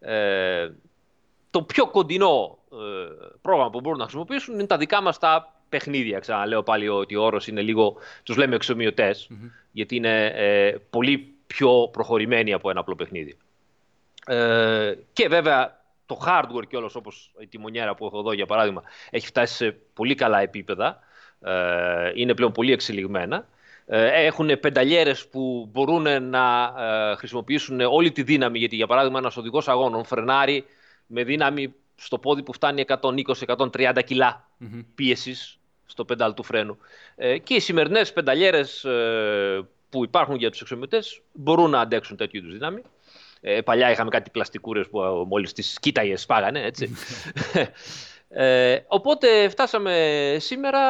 Ε, 0.00 0.70
το 1.50 1.62
πιο 1.62 1.86
κοντινό 1.86 2.58
ε, 2.72 2.76
πρόγραμμα 3.42 3.70
που 3.70 3.80
μπορούν 3.80 3.98
να 3.98 4.04
χρησιμοποιήσουν 4.04 4.54
είναι 4.54 4.66
τα 4.66 4.76
δικά 4.76 5.02
μας 5.02 5.18
τα 5.18 5.54
παιχνίδια. 5.68 6.18
Ξαναλέω 6.18 6.62
πάλι 6.62 6.88
ότι 6.88 7.16
ο 7.16 7.22
όρος 7.22 7.46
είναι 7.46 7.62
λίγο, 7.62 7.96
τους 8.22 8.36
λέμε 8.36 8.56
γιατί 9.72 9.96
είναι 9.96 10.26
ε, 10.26 10.76
πολύ 10.90 11.34
πιο 11.46 11.88
προχωρημένοι 11.92 12.52
από 12.52 12.70
ένα 12.70 12.80
απλό 12.80 12.94
παιχνίδι. 12.94 13.36
Ε, 14.26 14.94
και 15.12 15.28
βέβαια 15.28 15.77
το 16.08 16.20
hardware 16.26 16.66
κιόλας 16.68 16.94
όπως 16.94 17.32
η 17.38 17.46
τιμονιέρα 17.46 17.94
που 17.94 18.06
έχω 18.06 18.18
εδώ 18.18 18.32
για 18.32 18.46
παράδειγμα 18.46 18.82
έχει 19.10 19.26
φτάσει 19.26 19.54
σε 19.54 19.76
πολύ 19.94 20.14
καλά 20.14 20.40
επίπεδα, 20.40 20.98
ε, 21.40 22.10
είναι 22.14 22.34
πλέον 22.34 22.52
πολύ 22.52 22.72
εξελιγμένα. 22.72 23.48
Ε, 23.86 24.24
έχουν 24.24 24.60
πενταλιέρες 24.60 25.26
που 25.28 25.68
μπορούν 25.72 26.22
να 26.22 26.74
ε, 26.78 27.14
χρησιμοποιήσουν 27.14 27.80
όλη 27.80 28.12
τη 28.12 28.22
δύναμη, 28.22 28.58
γιατί 28.58 28.76
για 28.76 28.86
παράδειγμα 28.86 29.18
ένας 29.18 29.36
οδηγός 29.36 29.68
αγώνων 29.68 30.04
φρενάρει 30.04 30.64
με 31.06 31.24
δύναμη 31.24 31.74
στο 31.96 32.18
πόδι 32.18 32.42
που 32.42 32.52
φτάνει 32.52 32.84
120-130 32.86 33.98
κιλά 34.04 34.48
mm 34.62 34.84
πίεσης 34.94 35.58
στο 35.86 36.04
πεντάλ 36.04 36.34
του 36.34 36.42
φρένου. 36.42 36.78
και 37.42 37.54
οι 37.54 37.60
σημερινές 37.60 38.12
πενταλιέρες 38.12 38.86
που 39.90 40.04
υπάρχουν 40.04 40.34
για 40.36 40.50
τους 40.50 40.60
εξομοιωτές 40.60 41.20
μπορούν 41.32 41.70
να 41.70 41.80
αντέξουν 41.80 42.16
τέτοιου 42.16 42.38
είδους 42.38 42.52
δύναμη. 42.52 42.82
Ε, 43.40 43.60
παλιά 43.60 43.90
είχαμε 43.90 44.10
κάτι 44.10 44.30
πλαστικούρες 44.30 44.88
που 44.88 45.02
ε, 45.02 45.08
μόλις 45.26 45.52
τις 45.52 45.78
κοίταγες 45.80 46.20
σπάγανε, 46.20 46.62
έτσι. 46.62 46.90
Ε, 48.30 48.78
οπότε 48.86 49.48
φτάσαμε 49.48 50.36
σήμερα, 50.40 50.80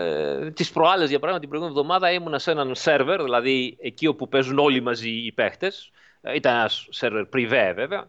ε, 0.00 0.50
τις 0.50 0.70
προάλλες 0.70 1.08
για 1.08 1.18
παράδειγμα 1.18 1.38
την 1.38 1.48
προηγούμενη 1.48 1.78
εβδομάδα 1.78 2.12
ήμουνα 2.12 2.38
σε 2.38 2.50
έναν 2.50 2.74
σερβερ, 2.74 3.22
δηλαδή 3.22 3.76
εκεί 3.80 4.06
όπου 4.06 4.28
παίζουν 4.28 4.58
όλοι 4.58 4.80
μαζί 4.80 5.10
οι 5.10 5.32
παίχτες. 5.32 5.90
Ε, 6.20 6.34
ήταν 6.34 6.54
ένας 6.54 6.86
σερβερ 6.90 7.24
πριβέ 7.24 7.72
βέβαια, 7.72 8.08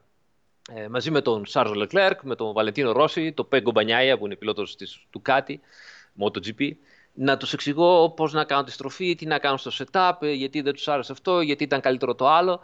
ε, 0.73 0.87
μαζί 0.87 1.11
με 1.11 1.21
τον 1.21 1.45
Σάρζο 1.45 1.73
Λεκλέρκ, 1.73 2.21
με 2.21 2.35
τον 2.35 2.53
Βαλεντίνο 2.53 2.91
Ρώση, 2.91 3.31
τον 3.31 3.47
Πέγκο 3.47 3.71
Μπανιάια 3.71 4.17
που 4.17 4.25
είναι 4.25 4.35
πιλότος 4.35 4.75
της 4.75 4.99
του 5.09 5.21
Κάτι, 5.21 5.61
MotoGP 6.19 6.71
να 7.13 7.37
τους 7.37 7.53
εξηγώ 7.53 8.09
πώς 8.09 8.33
να 8.33 8.43
κάνουν 8.43 8.65
τη 8.65 8.71
στροφή, 8.71 9.15
τι 9.15 9.25
να 9.25 9.39
κάνουν 9.39 9.57
στο 9.57 9.71
setup, 9.77 10.13
γιατί 10.21 10.61
δεν 10.61 10.73
τους 10.73 10.87
άρεσε 10.87 11.11
αυτό, 11.11 11.41
γιατί 11.41 11.63
ήταν 11.63 11.81
καλύτερο 11.81 12.15
το 12.15 12.27
άλλο 12.27 12.61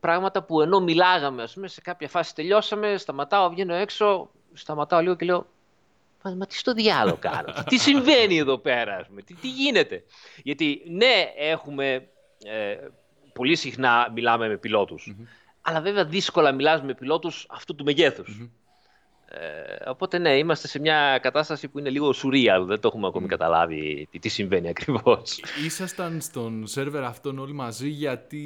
πράγματα 0.00 0.42
που 0.42 0.60
ενώ 0.60 0.80
μιλάγαμε, 0.80 1.42
ας 1.42 1.52
πούμε, 1.52 1.68
σε 1.68 1.80
κάποια 1.80 2.08
φάση 2.08 2.34
τελειώσαμε, 2.34 2.96
σταματάω, 2.96 3.50
βγαίνω 3.50 3.74
έξω, 3.74 4.30
σταματάω 4.52 5.00
λίγο 5.00 5.14
και 5.14 5.24
λέω 5.24 5.46
Μα 6.34 6.46
τι 6.46 6.56
στο 6.56 6.72
διάλογο 6.72 7.16
κάνω, 7.16 7.52
τι 7.68 7.78
συμβαίνει 7.78 8.36
εδώ 8.36 8.58
πέρα, 8.58 8.96
ας 8.96 9.06
πούμε, 9.06 9.22
τι, 9.22 9.34
τι 9.34 9.48
γίνεται. 9.48 10.04
Γιατί 10.42 10.82
ναι, 10.86 11.32
έχουμε, 11.36 12.08
ε, 12.44 12.76
πολύ 13.32 13.56
συχνά 13.56 14.10
μιλάμε 14.14 14.48
με 14.48 14.56
πιλότους, 14.56 15.14
αλλά 15.60 15.80
βέβαια 15.80 16.04
δύσκολα 16.04 16.52
μιλάς 16.52 16.82
με 16.82 16.94
πιλότους 16.94 17.46
αυτού 17.50 17.74
του 17.74 17.84
μεγεθους 17.84 18.48
Ε, 19.28 19.90
οπότε 19.90 20.18
ναι, 20.18 20.36
είμαστε 20.36 20.68
σε 20.68 20.78
μια 20.78 21.18
κατάσταση 21.22 21.68
που 21.68 21.78
είναι 21.78 21.90
λίγο 21.90 22.10
surreal, 22.10 22.64
δεν 22.66 22.80
το 22.80 22.88
έχουμε 22.88 23.06
ακόμη 23.06 23.26
καταλάβει 23.26 24.08
τι, 24.10 24.18
τι 24.18 24.28
συμβαίνει 24.28 24.68
ακριβώς. 24.68 25.40
Ήσασταν 25.64 26.20
στον 26.20 26.66
σερβερ 26.66 27.04
αυτόν 27.04 27.38
όλοι 27.38 27.52
μαζί 27.52 27.88
γιατί 27.88 28.44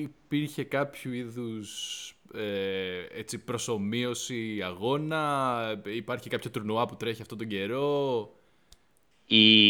υπήρχε 0.00 0.64
κάποιο 0.64 1.12
είδους 1.12 2.08
ε, 2.34 3.18
έτσι, 3.18 3.38
προσωμείωση 3.38 4.60
αγώνα, 4.64 5.82
υπάρχει 5.84 6.28
κάποιο 6.28 6.50
τουρνουά 6.50 6.86
που 6.86 6.96
τρέχει 6.96 7.22
αυτόν 7.22 7.38
τον 7.38 7.46
καιρό; 7.46 8.30
Οι, 9.26 9.64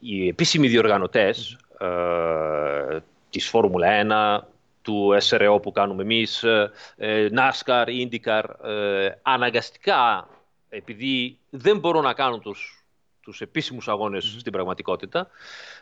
οι 0.00 0.28
επίσημοι 0.28 0.68
διοργανωτές 0.68 1.58
ε, 1.78 2.98
της 3.30 3.48
Φόρμουλα 3.48 4.42
1, 4.42 4.51
του 4.82 5.18
SRO 5.22 5.58
που 5.62 5.72
κάνουμε 5.72 6.02
εμείς, 6.02 6.42
ε, 6.42 7.28
NASCAR, 7.34 7.86
IndyCar, 7.86 8.42
ε, 8.64 9.08
αναγκαστικά 9.22 10.28
επειδή 10.68 11.38
δεν 11.50 11.78
μπορούν 11.78 12.02
να 12.02 12.12
κάνουν 12.12 12.40
τους, 12.40 12.84
τους 13.20 13.40
επίσημους 13.40 13.88
στην 14.20 14.52
πραγματικότητα, 14.52 15.28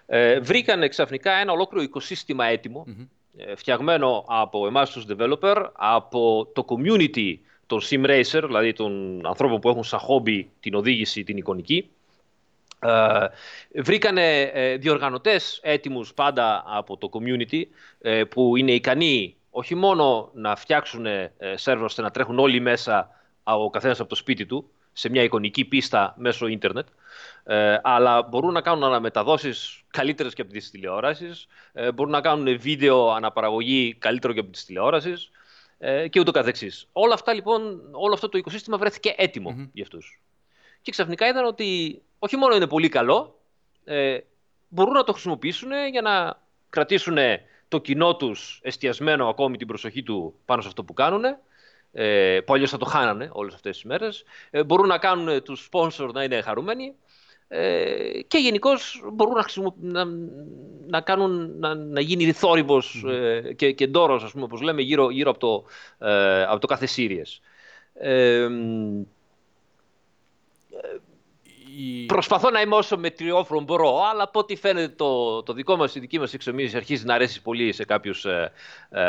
ε, 0.07 0.41
βρήκαν 0.41 0.89
ξαφνικά 0.89 1.33
ένα 1.33 1.53
ολόκληρο 1.53 1.85
οικοσύστημα 1.85 2.45
ε, 3.37 3.55
φτιαγμένο 3.55 4.25
από 4.29 4.67
εμάς 4.67 4.91
τους 4.91 5.05
developer, 5.09 5.67
από 5.73 6.49
το 6.53 6.65
community 6.69 7.35
των 7.67 7.81
sim 7.91 8.07
racer, 8.07 8.43
δηλαδή 8.47 8.73
των 8.73 9.21
ανθρώπων 9.27 9.61
που 9.61 9.69
έχουν 9.69 9.85
σαν 9.85 9.99
χόμπι 9.99 10.51
την 10.61 10.75
οδήγηση, 10.75 11.25
την 11.25 11.37
εικονική. 11.37 11.91
Ε, 12.83 13.27
βρήκανε 13.83 14.41
ε, 14.41 14.77
διοργανωτές 14.77 15.61
έτοιμους 15.63 16.15
πάντα 16.15 16.65
από 16.67 16.97
το 16.97 17.09
community 17.13 17.63
ε, 18.01 18.25
που 18.25 18.57
είναι 18.57 18.73
ικανοί 18.73 19.37
όχι 19.51 19.75
μόνο 19.75 20.31
να 20.35 20.57
φτιάξουν 20.57 21.07
ε, 21.07 21.33
σερβερ 21.55 21.85
ώστε 21.85 22.03
να 22.03 22.11
τρέχουν 22.11 22.39
όλοι 22.39 22.61
μέσα 22.61 23.11
ο 23.43 23.71
καθένας 23.71 24.01
από 24.01 24.09
το 24.09 24.15
σπίτι 24.15 24.47
του 24.47 24.71
σε 24.93 25.09
μια 25.09 25.23
εικονική 25.23 25.65
πίστα 25.65 26.15
μέσω 26.19 26.47
ίντερνετ, 26.47 26.87
ε, 27.45 27.79
αλλά 27.83 28.23
μπορούν 28.23 28.53
να 28.53 28.61
κάνουν 28.61 28.85
αναμεταδόσεις 28.85 29.83
καλύτερες 29.91 30.35
και 30.35 30.43
από 30.43 30.53
τις 30.53 30.71
τηλεόρασεις, 30.71 31.47
ε, 31.73 31.93
μπορούν 31.93 32.13
να 32.13 32.21
κάνουν 32.21 32.59
βίντεο 32.59 33.11
αναπαραγωγή 33.11 33.95
καλύτερο 33.99 34.33
και 34.33 34.41
από 34.41 34.51
τις 34.51 34.65
τηλεόρασεις 34.65 35.31
ε, 35.79 36.09
και 36.09 36.21
ούτω 36.21 36.31
καθεξής. 36.31 36.89
Όλα 36.93 37.15
αυτά 37.15 37.33
λοιπόν, 37.33 37.89
όλο 37.93 38.15
αυτό 38.15 38.29
το 38.29 38.39
οικοσύστημα 38.39 38.77
βρέθηκε 38.79 39.15
έτοιμο 39.17 39.57
mm-hmm. 39.57 39.71
για 39.73 39.83
αυτούς. 39.83 40.21
Και 40.83 40.91
ξαφνικά 40.91 41.27
είδαν 41.27 41.45
ότι 41.45 42.03
όχι 42.23 42.37
μόνο 42.37 42.55
είναι 42.55 42.67
πολύ 42.67 42.89
καλό, 42.89 43.39
ε, 43.85 44.19
μπορούν 44.69 44.93
να 44.93 45.05
το 45.05 45.13
χρησιμοποιήσουν 45.13 45.71
για 45.91 46.01
να 46.01 46.43
κρατήσουν 46.71 47.17
το 47.69 47.79
κοινό 47.79 48.17
τους 48.17 48.61
εστιασμένο 48.63 49.29
ακόμη 49.29 49.57
την 49.57 49.67
προσοχή 49.67 50.03
του 50.03 50.35
πάνω 50.45 50.63
σε 50.63 50.69
αυτό 50.69 50.85
που 50.85 50.93
κάνουν, 50.93 51.25
ε, 51.93 52.41
που 52.45 52.55
αλλιώς 52.55 52.71
θα 52.71 52.79
το 52.79 52.85
χάνανε 52.85 53.31
όλες 53.33 53.55
αυτές 53.55 53.75
τις 53.75 53.85
μέρες. 53.85 54.25
Ε, 54.51 54.65
μπορούν 54.65 54.87
να 54.87 54.99
κάνουν 54.99 55.43
τους 55.43 55.69
sponsor 55.73 56.11
να 56.13 56.23
είναι 56.23 56.41
χαρούμενοι 56.41 56.95
ε, 57.49 58.21
και 58.27 58.39
γενικώς 58.39 59.03
μπορούν 59.13 59.35
να, 59.35 59.45
να, 59.81 60.05
να, 60.87 61.01
κάνουν, 61.01 61.59
να, 61.59 61.75
να 61.75 62.01
γίνει 62.01 62.33
θόρυβος 62.33 63.05
ε, 63.09 63.53
και, 63.57 63.73
και 63.73 63.87
ντόρος, 63.87 64.25
ας 64.25 64.33
πούμε, 64.33 64.45
όπως 64.45 64.61
λέμε, 64.61 64.83
γύρω, 64.83 65.11
γύρω 65.11 65.31
από, 65.31 65.39
το, 65.39 65.65
ε, 66.07 66.43
από 66.43 66.59
το 66.59 66.67
κάθε 66.67 66.89
series. 66.97 67.41
Ε, 67.95 68.49
Προσπαθώ 72.07 72.51
να 72.51 72.61
είμαι 72.61 72.75
όσο 72.75 72.99
μετριόφρον 72.99 73.65
μπορώ, 73.65 74.01
αλλά 74.11 74.23
από 74.23 74.39
ό,τι 74.39 74.57
φαίνεται 74.57 74.95
το, 74.97 75.43
το 75.43 75.53
δικό 75.53 75.77
μας, 75.77 75.95
η 75.95 76.01
δική 76.01 76.19
μας 76.19 76.35
εξομοίωση 76.35 76.77
αρχίζει 76.77 77.05
να 77.05 77.15
αρέσει 77.15 77.43
πολύ 77.43 77.73
σε 77.73 77.85
κάποιους, 77.85 78.25
ε, 78.25 78.53
ε, 78.91 79.03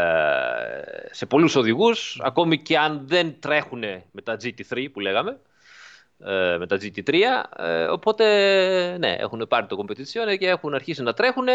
σε 1.11 1.25
πολλούς 1.25 1.55
οδηγούς, 1.55 2.19
ακόμη 2.23 2.61
και 2.61 2.77
αν 2.77 3.01
δεν 3.05 3.39
τρέχουν 3.39 3.79
με 4.11 4.21
τα 4.23 4.37
GT3 4.43 4.87
που 4.91 4.99
λέγαμε. 4.99 5.39
ε, 6.25 6.57
με 6.57 6.67
τα 6.67 6.77
GT3. 6.81 7.13
Ε, 7.57 7.83
οπότε, 7.83 8.25
ναι, 8.99 9.15
έχουν 9.19 9.45
πάρει 9.49 9.65
το 9.65 9.77
competition 9.81 10.37
και 10.37 10.47
έχουν 10.47 10.73
αρχίσει 10.73 11.03
να 11.03 11.13
τρέχουν 11.13 11.47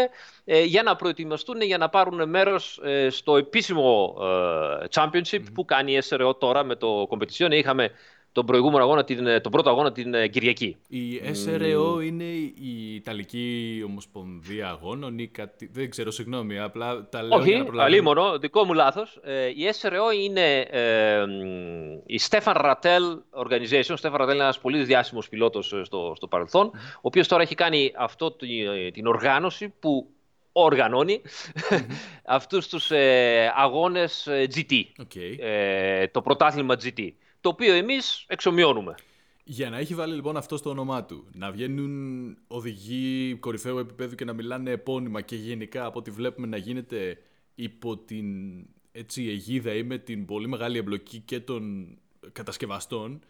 ε, 0.45 0.63
για 0.63 0.83
να 0.83 0.95
προετοιμαστούν 0.95 1.61
για 1.61 1.77
να 1.77 1.89
πάρουν 1.89 2.29
μέρος 2.29 2.79
στο 3.09 3.37
επίσημο 3.37 4.15
championship 4.91 5.41
που 5.53 5.65
κάνει 5.65 5.93
η 5.93 6.01
SRO 6.09 6.31
τώρα 6.39 6.63
με 6.63 6.75
το 6.75 7.07
competition. 7.09 7.51
Είχαμε 7.51 7.91
τον 8.37 8.45
προηγούμενο 8.45 8.83
αγώνα, 8.83 9.03
την, 9.03 9.41
τον 9.41 9.51
πρώτο 9.51 9.69
αγώνα 9.69 9.91
την 9.91 10.29
Κυριακή. 10.29 10.77
Η 10.87 11.21
SRO 11.25 12.03
είναι 12.03 12.23
η 12.23 12.95
Ιταλική 12.95 13.81
Ομοσπονδία 13.85 14.69
Αγώνων 14.69 15.19
ή 15.19 15.27
κάτι. 15.27 15.69
Δεν 15.73 15.89
ξέρω, 15.89 16.11
συγγνώμη, 16.11 16.59
απλά 16.59 17.07
τα 17.09 17.23
λέω. 17.23 17.37
Όχι, 17.37 17.63
αλίμονο, 17.77 18.37
δικό 18.39 18.63
μου 18.63 18.73
λάθος. 18.73 19.19
η 19.55 19.63
SRO 19.81 20.23
είναι 20.23 20.59
ε, 20.59 21.23
η 22.05 22.19
Stefan 22.29 22.55
Rattel 22.55 23.19
Organization. 23.45 23.95
Ο 23.95 23.99
Stefan 24.01 24.21
Rattel 24.21 24.33
είναι 24.33 24.43
ένας 24.43 24.59
πολύ 24.59 24.83
διάσημος 24.83 25.29
πιλότος 25.29 25.73
στο, 25.83 26.13
στο 26.15 26.27
παρελθον 26.27 26.65
ο 26.75 27.01
οποίος 27.01 27.27
τώρα 27.27 27.41
έχει 27.41 27.55
κάνει 27.55 27.93
αυτό 27.95 28.35
την 28.91 29.07
οργάνωση 29.07 29.73
που 29.79 30.09
οργανώνει 30.51 31.21
mm-hmm. 31.23 31.85
αυτούς 32.37 32.67
τους 32.67 32.91
ε, 32.91 33.53
αγώνες 33.55 34.27
GT, 34.55 34.71
okay. 35.01 35.39
ε, 35.39 36.07
το 36.07 36.21
πρωτάθλημα 36.21 36.75
GT 36.83 37.11
το 37.47 37.53
οποίο 37.53 37.73
εμείς 37.73 38.25
εξομοιώνουμε. 38.27 38.95
Για 39.43 39.69
να 39.69 39.77
έχει 39.77 39.95
βάλει 39.95 40.13
λοιπόν 40.15 40.37
αυτό 40.37 40.57
στο 40.57 40.69
όνομά 40.69 41.05
του, 41.05 41.27
να 41.33 41.51
βγαίνουν 41.51 42.37
οδηγοί 42.47 43.35
κορυφαίου 43.35 43.77
επίπεδου 43.77 44.15
και 44.15 44.25
να 44.25 44.33
μιλάνε 44.33 44.71
επώνυμα 44.71 45.21
και 45.21 45.35
γενικά 45.35 45.85
από 45.85 45.99
ό,τι 45.99 46.11
βλέπουμε 46.11 46.47
να 46.47 46.57
γίνεται 46.57 47.17
υπό 47.55 47.97
την 47.97 48.27
έτσι, 48.91 49.27
αιγίδα 49.27 49.73
ή 49.73 49.83
με 49.83 49.97
την 49.97 50.25
πολύ 50.25 50.47
μεγάλη 50.47 50.77
εμπλοκή 50.77 51.19
και 51.19 51.39
των 51.39 51.87
κατασκευαστών, 52.31 53.23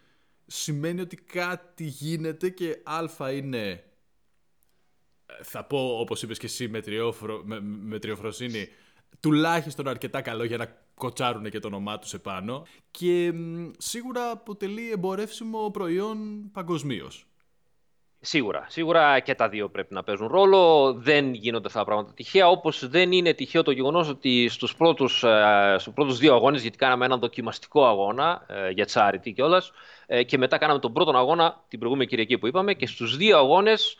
σημαίνει 0.46 1.02
ότι 1.02 1.16
κάτι 1.16 1.84
γίνεται 1.84 2.50
και 2.50 2.82
α 3.18 3.32
είναι, 3.32 3.84
θα 5.42 5.64
πω 5.64 6.00
όπως 6.00 6.22
είπες 6.22 6.38
και 6.38 6.46
εσύ 6.46 6.68
με, 6.68 6.82
τριόφρο, 6.82 7.42
με, 7.46 7.60
με 7.62 8.00
τριοφροσύνη, 8.00 8.68
τουλάχιστον 9.20 9.88
αρκετά 9.88 10.22
καλό 10.22 10.44
για 10.44 10.58
να 10.58 10.86
κοτσάρουν 10.98 11.50
και 11.50 11.60
το 11.60 11.68
όνομά 11.68 12.00
τους 12.00 12.14
επάνω 12.14 12.66
και 12.92 13.34
σίγουρα 13.78 14.30
αποτελεί 14.32 14.92
εμπορεύσιμο 14.92 15.70
προϊόν 15.70 16.50
παγκοσμίως. 16.54 17.28
Σίγουρα. 18.20 18.66
Σίγουρα 18.70 19.20
και 19.20 19.36
τα 19.36 19.50
δύο 19.50 19.70
πρέπει 19.70 19.94
να 19.94 20.04
παίζουν 20.04 20.28
ρόλο. 20.28 20.94
Δεν 20.94 21.34
γίνονται 21.34 21.68
αυτά 21.68 21.80
τα 21.80 21.86
πράγματα 21.86 22.14
τυχαία. 22.14 22.48
Όπως 22.50 22.88
δεν 22.88 23.12
είναι 23.12 23.34
τυχαίο 23.34 23.64
το 23.64 23.72
γεγονός 23.72 24.10
ότι 24.10 24.48
στους 24.50 24.76
πρώτους 24.76 25.24
ε, 25.24 25.76
στους 25.80 25.94
πρώτους 25.94 26.18
δύο 26.18 26.34
αγώνες, 26.34 26.62
γιατί 26.62 26.78
κάναμε 26.78 27.06
έναν 27.06 27.20
δοκιμαστικό 27.20 27.86
αγώνα 27.86 28.46
ε, 28.48 28.70
για 28.70 28.88
charity 28.94 29.34
κιόλας, 29.34 29.72
ε, 30.06 30.24
και 30.24 30.38
μετά 30.38 30.58
κάναμε 30.58 30.80
τον 30.80 30.94
πρώτο 30.94 31.18
αγώνα 31.18 31.64
την 31.68 31.80
προηγούμενη 31.80 32.10
Κυριακή 32.10 32.38
που 32.38 32.48
είπαμε, 32.48 32.74
και 32.74 32.88
στους 32.88 33.18
δύο 33.18 33.38
αγώνες 33.38 33.98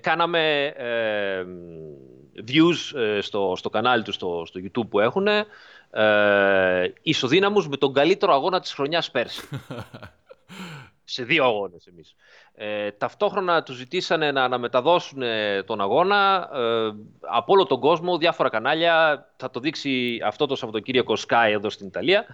κάναμε 0.00 0.74
views 2.48 2.76
στο, 3.20 3.54
στο 3.56 3.70
κανάλι 3.70 4.02
του 4.02 4.12
στο, 4.12 4.42
στο 4.46 4.60
YouTube 4.64 4.88
που 4.88 5.00
έχουν 5.00 5.26
ε, 5.90 6.92
ισοδύναμους 7.02 7.68
με 7.68 7.76
τον 7.76 7.92
καλύτερο 7.92 8.32
αγώνα 8.32 8.60
της 8.60 8.72
χρονιάς 8.72 9.10
πέρσι. 9.10 9.48
σε 11.04 11.22
δύο 11.24 11.44
αγώνες 11.44 11.86
εμείς. 11.86 12.14
Ε, 12.54 12.90
ταυτόχρονα 12.90 13.62
τους 13.62 13.76
ζητήσανε 13.76 14.32
να 14.32 14.44
αναμεταδώσουν 14.44 15.22
τον 15.66 15.80
αγώνα 15.80 16.50
ε, 16.52 16.90
από 17.20 17.52
όλο 17.52 17.66
τον 17.66 17.80
κόσμο, 17.80 18.18
διάφορα 18.18 18.48
κανάλια. 18.48 19.26
Θα 19.36 19.50
το 19.50 19.60
δείξει 19.60 20.20
αυτό 20.24 20.46
το 20.46 20.56
Σαββατοκύριακο 20.56 21.16
Sky 21.28 21.48
εδώ 21.50 21.70
στην 21.70 21.86
Ιταλία. 21.86 22.26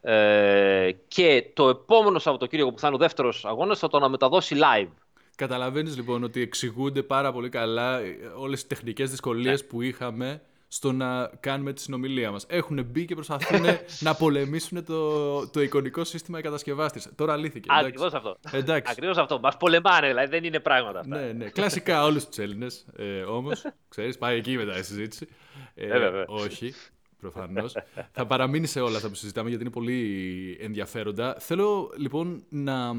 Ε, 0.00 0.90
και 1.08 1.50
το 1.54 1.68
επόμενο 1.68 2.18
Σαββατοκύριακο 2.18 2.72
που 2.72 2.78
θα 2.78 2.86
είναι 2.86 2.96
ο 2.96 2.98
δεύτερος 2.98 3.44
αγώνας 3.44 3.78
θα 3.78 3.88
το 3.88 3.96
αναμεταδώσει 3.96 4.56
live. 4.58 4.90
Καταλαβαίνεις 5.38 5.96
λοιπόν 5.96 6.22
ότι 6.24 6.40
εξηγούνται 6.40 7.02
πάρα 7.02 7.32
πολύ 7.32 7.48
καλά 7.48 8.00
όλες 8.36 8.60
οι 8.60 8.66
τεχνικές 8.66 9.10
δυσκολίες 9.10 9.62
ναι. 9.62 9.68
που 9.68 9.82
είχαμε 9.82 10.42
στο 10.68 10.92
να 10.92 11.30
κάνουμε 11.40 11.72
τη 11.72 11.80
συνομιλία 11.80 12.30
μας. 12.30 12.46
Έχουν 12.48 12.84
μπει 12.84 13.04
και 13.04 13.14
προσπαθούν 13.14 13.60
να 14.06 14.14
πολεμήσουν 14.14 14.84
το, 14.84 15.48
το 15.48 15.62
εικονικό 15.62 16.04
σύστημα 16.04 16.40
κατασκευάστη. 16.40 17.02
Τώρα 17.14 17.36
λύθηκε. 17.36 17.68
Ακριβώς 17.72 18.14
αυτό. 18.14 18.38
Ακριβώς 18.72 19.16
αυτό. 19.16 19.38
Μας 19.40 19.56
πολεμάνε, 19.56 20.08
δηλαδή 20.08 20.28
δεν 20.28 20.44
είναι 20.44 20.60
πράγματα 20.60 21.00
αυτά. 21.00 21.18
ναι, 21.18 21.32
ναι. 21.32 21.44
Κλασικά 21.44 22.04
όλους 22.04 22.26
τους 22.26 22.38
Έλληνες. 22.38 22.86
Ε, 22.96 23.20
Όμως, 23.20 23.64
ξέρεις, 23.88 24.18
πάει 24.18 24.36
εκεί 24.36 24.56
μετά 24.56 24.78
η 24.78 24.82
συζήτηση. 24.82 25.28
Ε, 25.74 25.86
ε, 25.86 26.24
όχι. 26.26 26.74
Προφανώς. 27.20 27.74
θα 28.12 28.26
παραμείνει 28.26 28.66
σε 28.66 28.80
όλα 28.80 28.96
αυτά 28.96 29.08
που 29.08 29.14
συζητάμε 29.14 29.48
γιατί 29.48 29.64
είναι 29.64 29.72
πολύ 29.72 30.58
ενδιαφέροντα. 30.60 31.36
Θέλω 31.38 31.92
λοιπόν 31.96 32.44
να, 32.48 32.94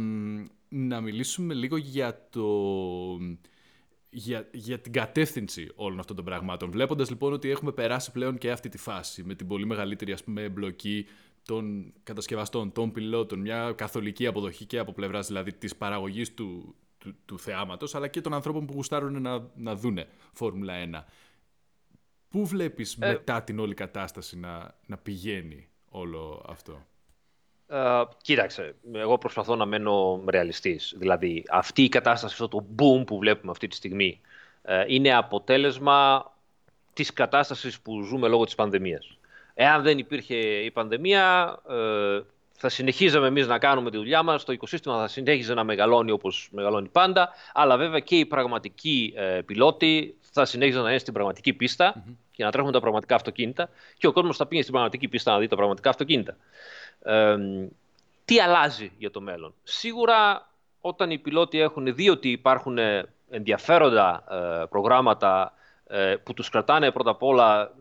να 0.69 1.01
μιλήσουμε 1.01 1.53
λίγο 1.53 1.77
για 1.77 2.27
το 2.29 2.47
για, 4.09 4.47
για 4.51 4.79
την 4.79 4.91
κατεύθυνση 4.91 5.71
όλων 5.75 5.99
αυτών 5.99 6.15
των 6.15 6.25
πραγμάτων. 6.25 6.71
Βλέποντας 6.71 7.09
λοιπόν 7.09 7.33
ότι 7.33 7.49
έχουμε 7.49 7.71
περάσει 7.71 8.11
πλέον 8.11 8.37
και 8.37 8.51
αυτή 8.51 8.69
τη 8.69 8.77
φάση 8.77 9.23
με 9.23 9.35
την 9.35 9.47
πολύ 9.47 9.65
μεγαλύτερη 9.65 10.11
ας 10.11 10.23
πούμε, 10.23 10.41
εμπλοκή 10.41 11.05
των 11.43 11.93
κατασκευαστών, 12.03 12.71
των 12.71 12.91
πιλότων, 12.91 13.39
μια 13.39 13.71
καθολική 13.71 14.27
αποδοχή 14.27 14.65
και 14.65 14.79
από 14.79 14.93
πλευράς 14.93 15.27
δηλαδή 15.27 15.53
της 15.53 15.75
παραγωγής 15.75 16.33
του, 16.33 16.75
του, 16.97 17.15
του 17.25 17.39
θεάματος, 17.39 17.95
αλλά 17.95 18.07
και 18.07 18.21
των 18.21 18.33
ανθρώπων 18.33 18.65
που 18.65 18.73
γουστάρουν 18.73 19.21
να, 19.21 19.51
να 19.55 19.75
δούνε 19.75 20.07
Φόρμουλα 20.33 20.73
1. 20.91 21.03
Πού 22.29 22.45
βλέπεις 22.45 22.97
ε... 22.99 23.07
μετά 23.07 23.43
την 23.43 23.59
όλη 23.59 23.73
κατάσταση 23.73 24.37
να, 24.37 24.75
να 24.85 24.97
πηγαίνει 24.97 25.67
όλο 25.89 26.45
αυτό; 26.47 26.85
Uh, 27.71 28.05
κοίταξε, 28.21 28.75
εγώ 28.93 29.17
προσπαθώ 29.17 29.55
να 29.55 29.65
μένω 29.65 30.23
ρεαλιστής. 30.29 30.93
Δηλαδή, 30.97 31.43
αυτή 31.49 31.83
η 31.83 31.89
κατάσταση, 31.89 32.33
αυτό 32.33 32.47
το 32.47 32.65
boom 32.77 33.05
που 33.05 33.17
βλέπουμε 33.17 33.51
αυτή 33.51 33.67
τη 33.67 33.75
στιγμή, 33.75 34.21
uh, 34.65 34.83
είναι 34.87 35.15
αποτέλεσμα 35.15 36.31
της 36.93 37.13
κατάστασης 37.13 37.79
που 37.79 38.01
ζούμε 38.01 38.27
λόγω 38.27 38.43
της 38.43 38.55
πανδημίας. 38.55 39.17
Εάν 39.53 39.81
δεν 39.83 39.97
υπήρχε 39.97 40.35
η 40.35 40.71
πανδημία, 40.71 41.55
uh, 41.69 42.23
θα 42.61 42.69
συνεχίζαμε 42.69 43.27
εμείς 43.27 43.47
να 43.47 43.59
κάνουμε 43.59 43.91
τη 43.91 43.97
δουλειά 43.97 44.23
μας, 44.23 44.43
το 44.43 44.51
οικοσύστημα 44.51 44.99
θα 44.99 45.07
συνέχιζε 45.07 45.53
να 45.53 45.63
μεγαλώνει 45.63 46.11
όπως 46.11 46.49
μεγαλώνει 46.51 46.87
πάντα, 46.87 47.29
αλλά 47.53 47.77
βέβαια 47.77 47.99
και 47.99 48.15
οι 48.15 48.25
πραγματικοί 48.25 49.13
ε, 49.15 49.41
πιλότοι 49.45 50.15
θα 50.31 50.45
συνέχιζαν 50.45 50.83
να 50.83 50.89
είναι 50.89 50.99
στην 50.99 51.13
πραγματική 51.13 51.53
και 52.31 52.43
να 52.43 52.51
τρέχουν 52.51 52.71
τα 52.71 52.79
πραγματικά 52.79 53.15
αυτοκίνητα 53.15 53.69
και 53.97 54.07
ο 54.07 54.11
κόσμος 54.11 54.37
θα 54.37 54.43
πήγαινε 54.43 54.61
στην 54.61 54.73
πραγματική 54.73 55.07
πίστα 55.07 55.31
να 55.31 55.39
δει 55.39 55.47
τα 55.47 55.55
πραγματικά 55.55 55.89
αυτοκίνητα 55.89 56.37
τι 58.25 58.39
αλλάζει 58.39 58.91
για 58.97 59.11
το 59.11 59.21
μέλλον; 59.21 59.53
Σίγουρα 59.63 60.49
όταν 60.81 61.11
οι 61.11 61.17
πιλότοι 61.17 61.59
έχουν 61.59 61.95
δει 61.95 62.09
ότι 62.09 62.29
υπάρχουν 62.29 62.77
ενδιαφέροντα 63.29 64.23
ε, 64.31 64.65
προγράμματα 64.69 65.53
ε, 65.87 66.15
που 66.23 66.33
τους 66.33 66.49
κρατάνε 66.49 66.91
πρώτα 66.91 67.09
απ' 67.09 67.23
όλα 67.23 67.71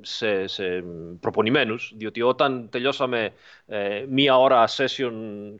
σε, 0.00 0.46
σε 0.46 0.84
προπονημένους, 1.20 1.92
διότι 1.96 2.22
όταν 2.22 2.68
τελειώσαμε 2.70 3.32
ε, 3.66 4.04
μία 4.08 4.38
ώρα 4.38 4.68
session 4.68 5.12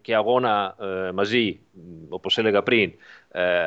και 0.03 0.15
αγώνα 0.15 0.77
μαζί, 1.15 1.61
όπως 2.09 2.39
έλεγα 2.39 2.63
πριν, 2.63 2.93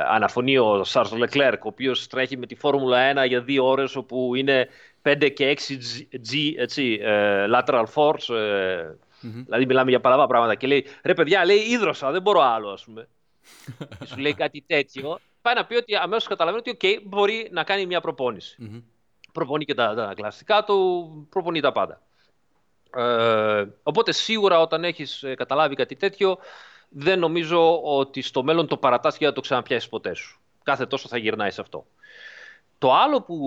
αναφωνεί 0.09 0.57
ο 0.57 0.83
Σάρς 0.83 1.11
Λεκλέρκ, 1.11 1.65
ο 1.65 1.67
οποίος 1.67 2.07
τρέχει 2.07 2.37
με 2.37 2.45
τη 2.45 2.55
Φόρμουλα 2.55 3.23
1 3.23 3.27
για 3.27 3.41
δύο 3.41 3.65
ώρες, 3.65 3.95
όπου 3.95 4.35
είναι 4.35 4.67
5 5.03 5.31
και 5.33 5.57
6 5.67 5.73
G, 6.11 6.53
έτσι, 6.57 6.99
lateral 7.53 7.85
force, 7.93 8.35
Mm-hmm. 9.25 9.43
Δηλαδή, 9.45 9.65
μιλάμε 9.65 9.89
για 9.89 9.99
παραπάνω 9.99 10.27
πράγματα. 10.27 10.55
Και 10.55 10.67
λέει, 10.67 10.85
ρε 11.03 11.13
παιδιά, 11.13 11.45
λέει, 11.45 11.57
ίδρωσα, 11.57 12.11
δεν 12.11 12.21
μπορώ 12.21 12.41
άλλο, 12.41 12.69
ας 12.69 12.83
πούμε. 12.83 13.07
και 13.99 14.05
σου 14.05 14.17
λέει 14.17 14.33
κάτι 14.33 14.63
τέτοιο. 14.67 15.19
Πάει 15.41 15.55
να 15.55 15.65
πει 15.65 15.75
ότι 15.75 15.95
αμέσως 15.95 16.27
καταλαβαίνει 16.27 16.63
ότι, 16.69 16.77
OK, 16.81 17.01
μπορεί 17.05 17.49
να 17.51 17.63
κάνει 17.63 17.85
μια 17.85 18.01
προπόνηση. 18.01 18.57
Mm-hmm. 18.61 18.81
Προπονεί 19.31 19.65
και 19.65 19.73
τα, 19.73 19.93
τα 19.95 20.13
κλασικά 20.15 20.63
του, 20.63 21.27
προπονεί 21.29 21.59
τα 21.59 21.71
πάντα. 21.71 22.01
Ε, 22.95 23.65
οπότε, 23.83 24.11
σίγουρα 24.11 24.59
όταν 24.59 24.83
έχεις 24.83 25.23
ε, 25.23 25.35
καταλάβει 25.35 25.75
κάτι 25.75 25.95
τέτοιο, 25.95 26.37
δεν 26.89 27.19
νομίζω 27.19 27.81
ότι 27.83 28.21
στο 28.21 28.43
μέλλον 28.43 28.67
το 28.67 28.77
παρατάσσει 28.77 29.17
για 29.17 29.27
να 29.27 29.33
το 29.33 29.41
ξαναπιάσεις 29.41 29.89
ποτέ 29.89 30.13
σου. 30.13 30.39
Κάθε 30.63 30.85
τόσο 30.85 31.07
θα 31.07 31.17
γυρνάει 31.17 31.51
σε 31.51 31.61
αυτό. 31.61 31.85
Το 32.77 32.93
άλλο 32.93 33.21
που, 33.21 33.39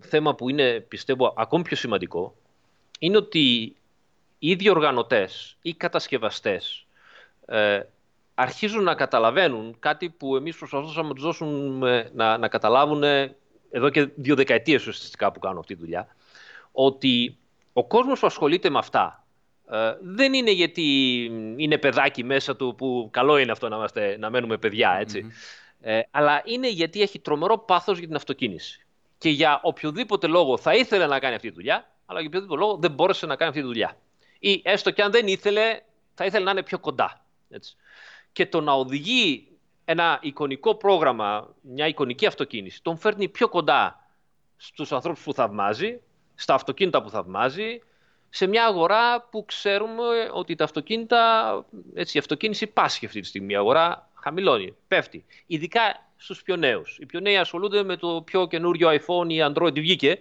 θέμα 0.00 0.34
που 0.34 0.48
είναι, 0.48 0.80
πιστεύω, 0.80 1.34
ακόμη 1.36 1.62
πιο 1.62 1.76
σημαντικό, 1.76 2.34
είναι 2.98 3.16
ότι 3.16 3.76
οι 4.44 4.54
διοργανωτές, 4.54 5.56
οι 5.62 5.74
κατασκευαστές 5.74 6.86
ε, 7.46 7.80
αρχίζουν 8.34 8.82
να 8.82 8.94
καταλαβαίνουν 8.94 9.76
κάτι 9.78 10.10
που 10.10 10.36
εμείς 10.36 10.56
προσπαθούσαμε 10.56 11.08
να 11.08 11.14
τους 11.14 11.22
δώσουμε 11.22 12.10
να, 12.14 12.38
να 12.38 12.48
καταλάβουν 12.48 13.02
εδώ 13.70 13.90
και 13.90 14.08
δύο 14.14 14.34
δεκαετίες 14.34 14.86
ουσιαστικά 14.86 15.32
που 15.32 15.38
κάνουν 15.38 15.58
αυτή 15.58 15.74
τη 15.74 15.80
δουλειά, 15.80 16.16
ότι 16.72 17.36
ο 17.72 17.84
κόσμος 17.84 18.20
που 18.20 18.26
ασχολείται 18.26 18.70
με 18.70 18.78
αυτά 18.78 19.24
ε, 19.70 19.92
δεν 20.00 20.32
είναι 20.34 20.50
γιατί 20.50 20.82
είναι 21.56 21.78
παιδάκι 21.78 22.24
μέσα 22.24 22.56
του 22.56 22.74
που 22.76 23.08
καλό 23.10 23.38
είναι 23.38 23.52
αυτό 23.52 23.68
να, 23.68 23.76
είμαστε, 23.76 24.16
να 24.18 24.30
μένουμε 24.30 24.56
παιδιά, 24.56 25.06
Ε, 25.80 26.00
αλλά 26.10 26.42
είναι 26.44 26.68
γιατί 26.68 27.02
έχει 27.02 27.18
τρομερό 27.18 27.58
πάθος 27.58 27.98
για 27.98 28.06
την 28.06 28.16
αυτοκίνηση. 28.16 28.86
Και 29.18 29.28
για 29.28 29.60
οποιοδήποτε 29.62 30.26
λόγο 30.26 30.58
θα 30.58 30.74
ήθελε 30.74 31.06
να 31.06 31.18
κάνει 31.18 31.34
αυτή 31.34 31.48
τη 31.48 31.54
δουλειά, 31.54 31.90
αλλά 32.06 32.20
για 32.20 32.28
οποιοδήποτε 32.28 32.60
λόγο 32.60 32.76
δεν 32.76 32.90
μπόρεσε 32.90 33.26
να 33.26 33.36
κάνει 33.36 33.50
αυτή 33.50 33.62
τη 33.62 33.66
δουλειά 33.66 33.96
ή 34.44 34.60
έστω 34.64 34.90
και 34.90 35.02
αν 35.02 35.10
δεν 35.10 35.26
ήθελε, 35.26 35.80
θα 36.14 36.24
ήθελε 36.24 36.44
να 36.44 36.50
είναι 36.50 36.62
πιο 36.62 36.78
κοντά. 36.78 37.24
Έτσι. 37.50 37.76
και 38.32 38.46
το 38.46 38.60
να 38.60 38.72
οδηγεί 38.72 39.48
ένα 39.84 40.18
εικονικό 40.22 40.74
πρόγραμμα, 40.74 41.54
μια 41.60 41.86
εικονική 41.86 42.26
αυτοκίνηση, 42.26 42.82
τον 42.82 42.96
φέρνει 42.96 43.28
πιο 43.28 43.48
κοντά 43.48 44.08
στους 44.56 44.92
ανθρώπους 44.92 45.22
που 45.22 45.32
θαυμάζει, 45.32 46.00
στα 46.34 46.54
αυτοκίνητα 46.54 47.02
που 47.02 47.10
θαυμάζει, 47.10 47.80
σε 48.28 48.46
μια 48.46 48.64
αγορά 48.64 49.22
που 49.22 49.44
ξέρουμε 49.44 50.30
ότι 50.32 50.54
τα 50.54 50.64
αυτοκίνητα, 50.64 51.64
έτσι, 51.94 52.16
η 52.16 52.20
αυτοκίνηση 52.20 52.66
πάσχει 52.66 53.06
αυτή 53.06 53.20
τη 53.20 53.26
στιγμή. 53.26 53.52
Η 53.52 53.56
αγορά 53.56 54.10
χαμηλώνει, 54.22 54.74
πέφτει. 54.88 55.24
Ειδικά 55.46 56.06
στους 56.16 56.42
πιο 56.42 56.56
νέους. 56.56 56.98
Οι 57.00 57.06
πιο 57.06 57.20
νέοι 57.20 57.36
ασχολούνται 57.36 57.82
με 57.82 57.96
το 57.96 58.22
πιο 58.24 58.46
καινούριο 58.46 58.88
iPhone 58.88 59.28
ή 59.28 59.36
Android 59.40 59.74
βγηκε 59.74 60.18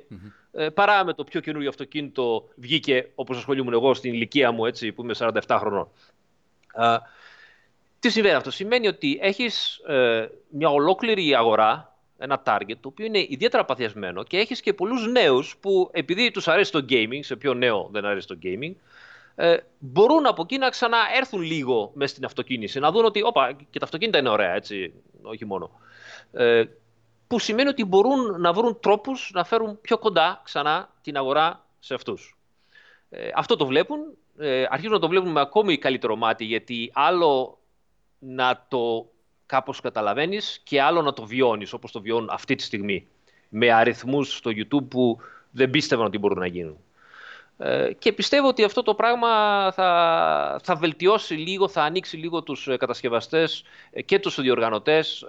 ε, 0.53 0.69
παρά 0.69 1.05
με 1.05 1.13
το 1.13 1.23
πιο 1.23 1.39
καινούριο 1.39 1.69
αυτοκίνητο 1.69 2.49
βγήκε, 2.55 3.09
όπως 3.15 3.37
ασχολούμαι 3.37 3.71
εγώ 3.71 3.93
στην 3.93 4.13
ηλικία 4.13 4.51
μου, 4.51 4.65
έτσι, 4.65 4.91
που 4.91 5.03
είμαι 5.03 5.13
47 5.17 5.57
χρονών. 5.59 5.87
Ε, 6.75 6.97
τι 7.99 8.09
συμβαίνει 8.09 8.35
αυτό; 8.35 8.51
Σημαίνει 8.51 8.87
ότι 8.87 9.19
έχεις 9.21 9.77
ε, 9.77 10.29
μια 10.49 10.69
ολόκληρη 10.69 11.35
αγορά, 11.35 11.95
ένα 12.17 12.41
target, 12.45 12.75
το 12.79 12.87
οποίο 12.87 13.05
είναι 13.05 13.25
ιδιαίτερα 13.29 13.65
παθιασμένο 13.65 14.23
και 14.23 14.37
έχεις 14.37 14.61
και 14.61 14.73
πολλούς 14.73 15.07
νέους 15.07 15.57
που 15.59 15.89
επειδή 15.93 16.31
τους 16.31 16.47
αρέσει 16.47 16.71
το 16.71 16.85
gaming, 16.89 17.19
σε 17.19 17.35
πιο 17.35 17.53
νέο 17.53 17.89
δεν 17.91 18.05
αρέσει 18.05 18.27
το 18.27 18.37
gaming, 18.43 18.73
ε, 19.41 19.57
μπορούν 19.79 20.25
από 20.25 20.41
εκεί 20.41 20.57
να 20.57 20.69
ξαναέρθουν 20.69 21.41
λίγο 21.41 21.91
μες 21.93 22.09
στην 22.09 22.25
αυτοκίνηση, 22.25 22.79
να 22.79 22.91
δουν 22.91 23.05
ότι 23.05 23.21
όπα, 23.23 23.53
και 23.69 23.79
τα 23.79 23.85
αυτοκίνητα 23.85 24.17
είναι 24.17 24.29
ωραία, 24.29 24.53
έτσι, 24.53 24.93
όχι 25.21 25.45
μόνο. 25.45 25.69
Ε, 26.31 26.63
που 27.27 27.39
σημαίνει 27.39 27.69
ότι 27.69 27.85
μπορούν 27.85 28.41
να 28.41 28.53
βρουν 28.53 28.79
τρόπους 28.79 29.31
να 29.33 29.43
φέρουν 29.43 29.81
πιο 29.81 29.97
κοντά 29.97 30.41
ξανά 30.43 30.93
την 31.01 31.17
αγορά 31.17 31.65
σε 31.79 31.93
αυτούς. 31.93 32.37
Ε, 33.09 33.29
αυτό 33.35 33.55
το 33.55 33.65
βλέπουν, 33.65 33.99
ε, 34.37 34.65
αρχίζουν 34.69 34.93
να 34.93 34.99
το 34.99 35.07
βλέπουν 35.07 35.31
με 35.31 35.39
ακόμη 35.39 35.77
καλύτερο 35.77 36.15
μάτι, 36.15 36.45
γιατί 36.45 36.91
άλλο 36.93 37.59
να 38.19 38.65
το 38.67 39.11
κάπως 39.45 39.79
καταλαβαίνεις 39.79 40.61
και 40.63 40.81
άλλο 40.81 41.01
να 41.01 41.13
το 41.13 41.25
βιώνεις, 41.25 41.73
όπως 41.73 41.91
το 41.91 42.01
βιώνουν 42.01 42.29
αυτή 42.31 42.55
τη 42.55 42.63
στιγμή, 42.63 43.07
με 43.49 43.71
αριθμούς 43.71 44.35
στο 44.35 44.51
YouTube 44.53 44.87
που 44.89 45.17
δεν 45.51 45.69
πίστευαν 45.69 46.05
ότι 46.05 46.17
μπορούν 46.17 46.39
να 46.39 46.47
γίνουν. 46.47 46.77
Ε, 47.63 47.93
και 47.99 48.13
πιστεύω 48.13 48.47
ότι 48.47 48.63
αυτό 48.63 48.81
το 48.83 48.95
πράγμα 48.95 49.27
θα, 49.71 50.59
θα 50.63 50.75
βελτιώσει 50.75 51.33
λίγο, 51.33 51.67
θα 51.67 51.83
ανοίξει 51.83 52.17
λίγο 52.17 52.43
τους 52.43 52.67
κατασκευαστές 52.77 53.63
και 54.05 54.19
τους 54.19 54.41
διοργανωτές 54.41 55.25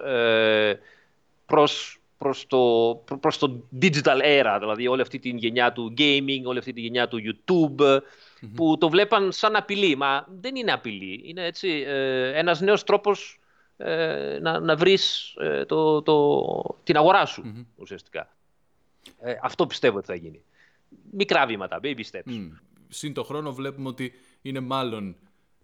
προς, 1.45 2.01
προς, 2.17 2.47
το, 2.47 2.95
προς 3.19 3.37
το 3.37 3.63
digital 3.81 4.21
era, 4.21 4.57
δηλαδή 4.59 4.87
όλη 4.87 5.01
αυτή 5.01 5.19
την 5.19 5.37
γενιά 5.37 5.71
του 5.71 5.93
gaming, 5.97 6.41
όλη 6.43 6.57
αυτή 6.57 6.73
τη 6.73 6.81
γενιά 6.81 7.07
του 7.07 7.19
YouTube, 7.25 8.01
που 8.55 8.77
το 8.79 8.89
βλέπαν 8.89 9.31
σαν 9.31 9.55
απειλή. 9.55 9.95
Μα 9.95 10.25
δεν 10.41 10.55
είναι 10.55 10.71
απειλή. 10.71 11.21
Είναι 11.25 11.45
έτσι, 11.45 11.83
ε, 11.87 12.37
ένας 12.39 12.61
νέος 12.61 12.83
τρόπος 12.83 13.39
ε, 13.77 14.37
να, 14.41 14.59
να 14.59 14.75
βρεις 14.75 15.35
ε, 15.39 15.65
το, 15.65 16.01
το, 16.01 16.43
την 16.83 16.97
αγορά 16.97 17.25
σου, 17.25 17.65
ουσιαστικά. 17.75 18.35
Ε, 19.19 19.33
αυτό 19.41 19.67
πιστεύω 19.67 19.97
ότι 19.97 20.05
θα 20.05 20.15
γίνει. 20.15 20.43
Μικρά 21.11 21.45
βήματα, 21.45 21.79
baby 21.83 22.01
steps. 22.11 22.29
Mm. 22.29 22.49
Συν 22.87 23.13
το 23.13 23.23
χρόνο 23.23 23.53
βλέπουμε 23.53 23.87
ότι 23.87 24.13
είναι 24.41 24.59
μάλλον, 24.59 25.15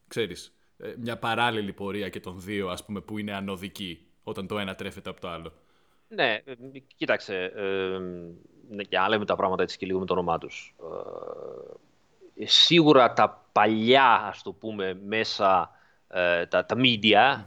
ξέρεις, 0.08 0.54
ε, 0.78 0.94
μια 0.98 1.18
παράλληλη 1.18 1.74
πορεία 1.74 2.10
και 2.10 2.20
των 2.20 2.42
δύο, 2.42 2.70
ας 2.70 2.86
πούμε, 2.86 3.02
που 3.02 3.18
είναι 3.18 3.34
ανωδική, 3.34 4.08
όταν 4.24 4.48
το 4.48 4.60
ένα 4.60 4.76
τρέφεται 4.76 5.10
από 5.10 5.22
το 5.22 5.30
άλλο. 5.30 5.54
Ναι, 6.08 6.42
ε, 6.46 6.54
κοίταξε, 6.96 7.52
ε, 7.56 7.98
ναι, 8.70 8.84
και 8.84 8.98
λέμε 9.10 9.26
τα 9.26 9.36
πράγματα 9.36 9.64
έτσι 9.64 9.78
και 9.78 9.86
λίγο 9.86 10.00
με 10.00 10.06
το 10.06 10.14
όνομά 10.14 10.38
τους. 10.38 10.76
Ε, 12.36 12.46
σίγουρα 12.46 13.14
τα 13.14 13.46
παλιά, 13.52 14.12
ας 14.14 14.42
το 14.42 14.52
πούμε, 14.52 14.94
μέσα, 15.06 15.72
ε, 16.08 16.46
τα, 16.46 16.66
τα 16.66 16.76
media, 16.78 17.44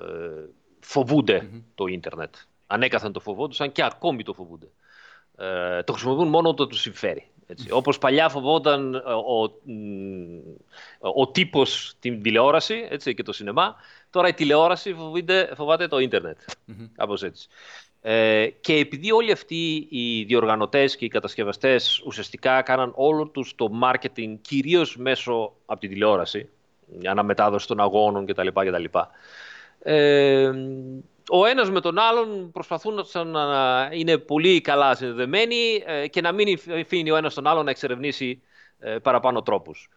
ε, 0.00 0.44
φοβουνται 0.80 1.50
το 1.74 1.86
ίντερνετ. 1.86 2.34
Ανέκαθεν 2.66 3.12
το 3.12 3.20
φοβόντουσαν 3.20 3.72
και 3.72 3.84
ακόμη 3.84 4.22
το 4.22 4.32
φοβούνται. 4.32 4.70
Ε, 5.40 5.82
το 5.82 5.92
χρησιμοποιούν 5.92 6.28
μόνο 6.28 6.48
όταν 6.48 6.68
τους 6.68 6.80
συμφέρει. 6.80 7.26
Έτσι. 7.46 7.66
Όπως 7.70 7.98
παλιά 7.98 8.28
φοβόταν 8.28 8.94
ο, 8.94 9.42
ο, 11.00 11.10
ο, 11.14 11.30
τύπος 11.30 11.94
την 12.00 12.22
τηλεόραση 12.22 12.86
έτσι, 12.90 13.14
και 13.14 13.22
το 13.22 13.32
σινεμά, 13.32 13.76
τώρα 14.10 14.28
η 14.28 14.34
τηλεόραση 14.34 14.94
φοβείται, 14.94 15.52
φοβάται 15.56 15.88
το 15.88 15.98
ίντερνετ. 15.98 16.38
Mm-hmm. 16.68 17.22
έτσι. 17.22 17.48
Ε, 18.00 18.46
και 18.60 18.74
επειδή 18.74 19.12
όλοι 19.12 19.32
αυτοί 19.32 19.86
οι 19.90 20.24
διοργανωτές 20.24 20.96
και 20.96 21.04
οι 21.04 21.08
κατασκευαστές 21.08 22.02
ουσιαστικά 22.06 22.62
κάναν 22.62 22.92
όλο 22.94 23.26
τους 23.26 23.54
το 23.54 23.70
marketing 23.82 24.36
κυρίως 24.40 24.96
μέσω 24.96 25.52
από 25.66 25.80
την 25.80 25.88
τηλεόραση, 25.88 26.48
αναμετάδοση 27.06 27.66
των 27.66 27.80
αγώνων 27.80 28.26
κτλ. 28.26 28.48
κτλ. 28.48 28.84
Ε, 29.82 30.52
ο 31.30 31.46
ένας 31.46 31.70
με 31.70 31.80
τον 31.80 31.98
άλλον 31.98 32.50
προσπαθούν 32.52 33.06
να 33.24 33.88
είναι 33.92 34.18
πολύ 34.18 34.60
καλά 34.60 34.94
συνδεδεμένοι 34.94 35.82
ε, 35.86 36.08
και 36.08 36.20
να 36.20 36.32
μην 36.32 36.58
αφήνει 36.80 37.10
ο 37.10 37.16
ένας 37.16 37.34
τον 37.34 37.46
άλλον 37.46 37.64
να 37.64 37.70
εξερευνήσει 37.70 38.42
ε, 38.78 38.98
παραπάνω 38.98 39.42
τρόπους. 39.42 39.88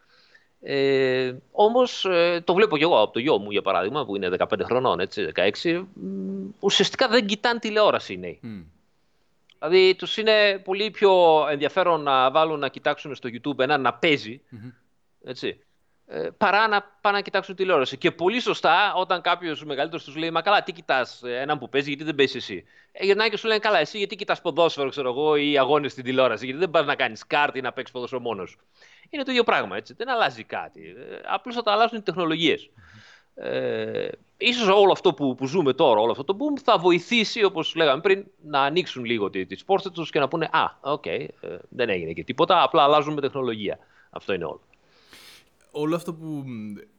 Ε, 0.62 1.34
Όμως 1.52 2.06
ε, 2.06 2.42
το 2.44 2.54
βλέπω 2.54 2.78
και 2.78 2.84
εγώ 2.84 3.02
από 3.02 3.14
το 3.14 3.20
γιο 3.20 3.38
μου, 3.38 3.52
για 3.52 3.62
παράδειγμα, 3.62 4.06
που 4.06 4.16
είναι 4.16 4.30
15 4.40 4.46
χρονών, 4.64 5.00
έτσι, 5.00 5.32
16. 5.62 5.86
Ουσιαστικά 6.60 7.08
δεν 7.08 7.26
κοιτάνε 7.26 7.60
τηλεόραση 7.60 8.14
οι 8.14 8.18
νέοι. 8.18 8.40
Mm. 8.44 8.64
Δηλαδή, 9.60 9.96
τους 9.96 10.18
είναι 10.18 10.62
πολύ 10.64 10.92
πιο 10.92 11.12
ενδιαφέρον 11.50 12.02
να 12.02 12.32
βάλουν 12.32 12.60
να 12.60 12.68
κοιτάξουν 12.68 13.16
στο 13.16 13.30
YouTube 13.34 13.60
ένα 13.60 13.78
να 13.78 13.94
παίζει. 13.94 14.42
Έτσι, 15.24 15.48
ε, 15.48 15.56
παρά 16.38 16.68
να 16.68 16.82
πάνε 17.02 17.18
να 17.18 17.24
κοιτάξουν 17.24 17.56
τηλεόραση. 17.56 17.98
Και 17.98 18.12
πολύ 18.12 18.40
σωστά, 18.40 18.94
όταν 18.94 19.22
κάποιος 19.22 19.64
μεγαλύτερος 19.64 20.04
τους 20.04 20.16
λέει: 20.16 20.32
Μα 20.32 20.42
καλά, 20.42 20.64
τι 20.64 20.72
κοιτάς 20.72 21.22
έναν 21.24 21.60
που 21.60 21.70
παίζει, 21.70 21.88
γιατί 21.88 22.04
δεν 22.04 22.16
παίζεις 22.16 22.36
εσύ; 22.36 22.66
Ε, 22.92 23.06
γυρνάει 23.06 23.30
και 23.30 23.38
σου 23.38 23.48
λένε: 23.48 23.60
Καλά, 23.60 23.80
εσύ 23.80 23.98
γιατί 23.98 24.16
κοιτάς 24.16 24.42
ποδόσφαιρο, 24.42 24.90
ξέρω 24.90 25.10
εγώ, 25.10 25.36
ή 25.36 25.58
αγώνες 25.58 25.92
στην 25.92 26.04
τηλεόραση, 26.04 26.46
γιατί 26.46 26.60
δεν 26.60 26.70
πας 26.70 26.86
να 26.86 26.96
κάνεις 26.96 27.28
καρτ 27.28 27.58
ή 27.58 27.62
να 27.62 27.72
παίξεις 27.74 27.94
ποδόσφαιρο 27.94 28.22
μόνος. 28.22 28.58
Είναι 29.10 29.24
το 29.24 29.32
ίδιο 29.32 29.44
πράγμα, 29.44 29.78
έτσι. 29.78 29.94
Δεν 29.94 30.10
αλλάζει 30.10 30.44
κάτι. 30.44 30.82
Ε, 30.82 31.20
Απλώς 31.26 31.56
θα 31.56 31.62
τα 31.62 31.72
αλλάζουν 31.72 31.98
οι 31.98 32.02
τεχνολογίες. 32.02 32.70
Ε, 33.36 34.08
ίσως 34.38 34.68
όλο 34.68 34.92
αυτό 34.92 35.14
που, 35.14 35.36
που 35.36 35.48
ζούμε 35.48 35.74
τώρα, 35.74 36.00
όλο 36.00 36.12
αυτό 36.12 36.24
το 36.24 36.38
boom 36.40 36.60
θα 36.64 36.78
βοηθήσει, 36.78 37.44
όπως 37.44 37.76
λέγαμε 37.76 38.02
πριν, 38.02 38.26
να 38.44 38.62
ανοίξουν 38.62 39.06
λίγο 39.06 39.30
τις 39.30 39.64
πόρτες 39.64 39.92
τους 39.92 40.10
και 40.10 40.20
να 40.20 40.28
πούνε 40.28 40.50
«Α, 40.52 40.66
ok, 40.82 41.04
okay, 41.06 41.28
ε, 41.42 41.58
δεν 41.70 41.90
έγινε 41.90 42.14
και 42.14 42.24
τίποτα, 42.24 42.64
απλά 42.64 42.84
αλλάζουμε 42.84 43.22
τεχνολογία». 43.22 43.80
Αυτό 44.10 44.34
είναι 44.34 44.46
όλο 44.46 44.62
όλο 45.76 45.96
αυτό 45.96 46.14
που 46.14 46.46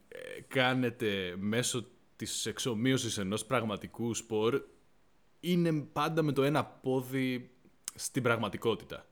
ε, 0.09 0.41
κάνετε 0.49 1.35
μέσω 1.39 1.87
της 2.17 2.47
εξομοίωσης 2.47 3.19
ενός 3.19 3.45
πραγματικού 3.45 4.15
σπορ 4.15 4.63
είναι 5.41 5.73
πάντα 5.73 6.23
με 6.23 6.33
το 6.33 6.43
ένα 6.43 6.65
πόδι 6.65 7.51
στην 7.95 8.23
πραγματικότητα. 8.23 9.07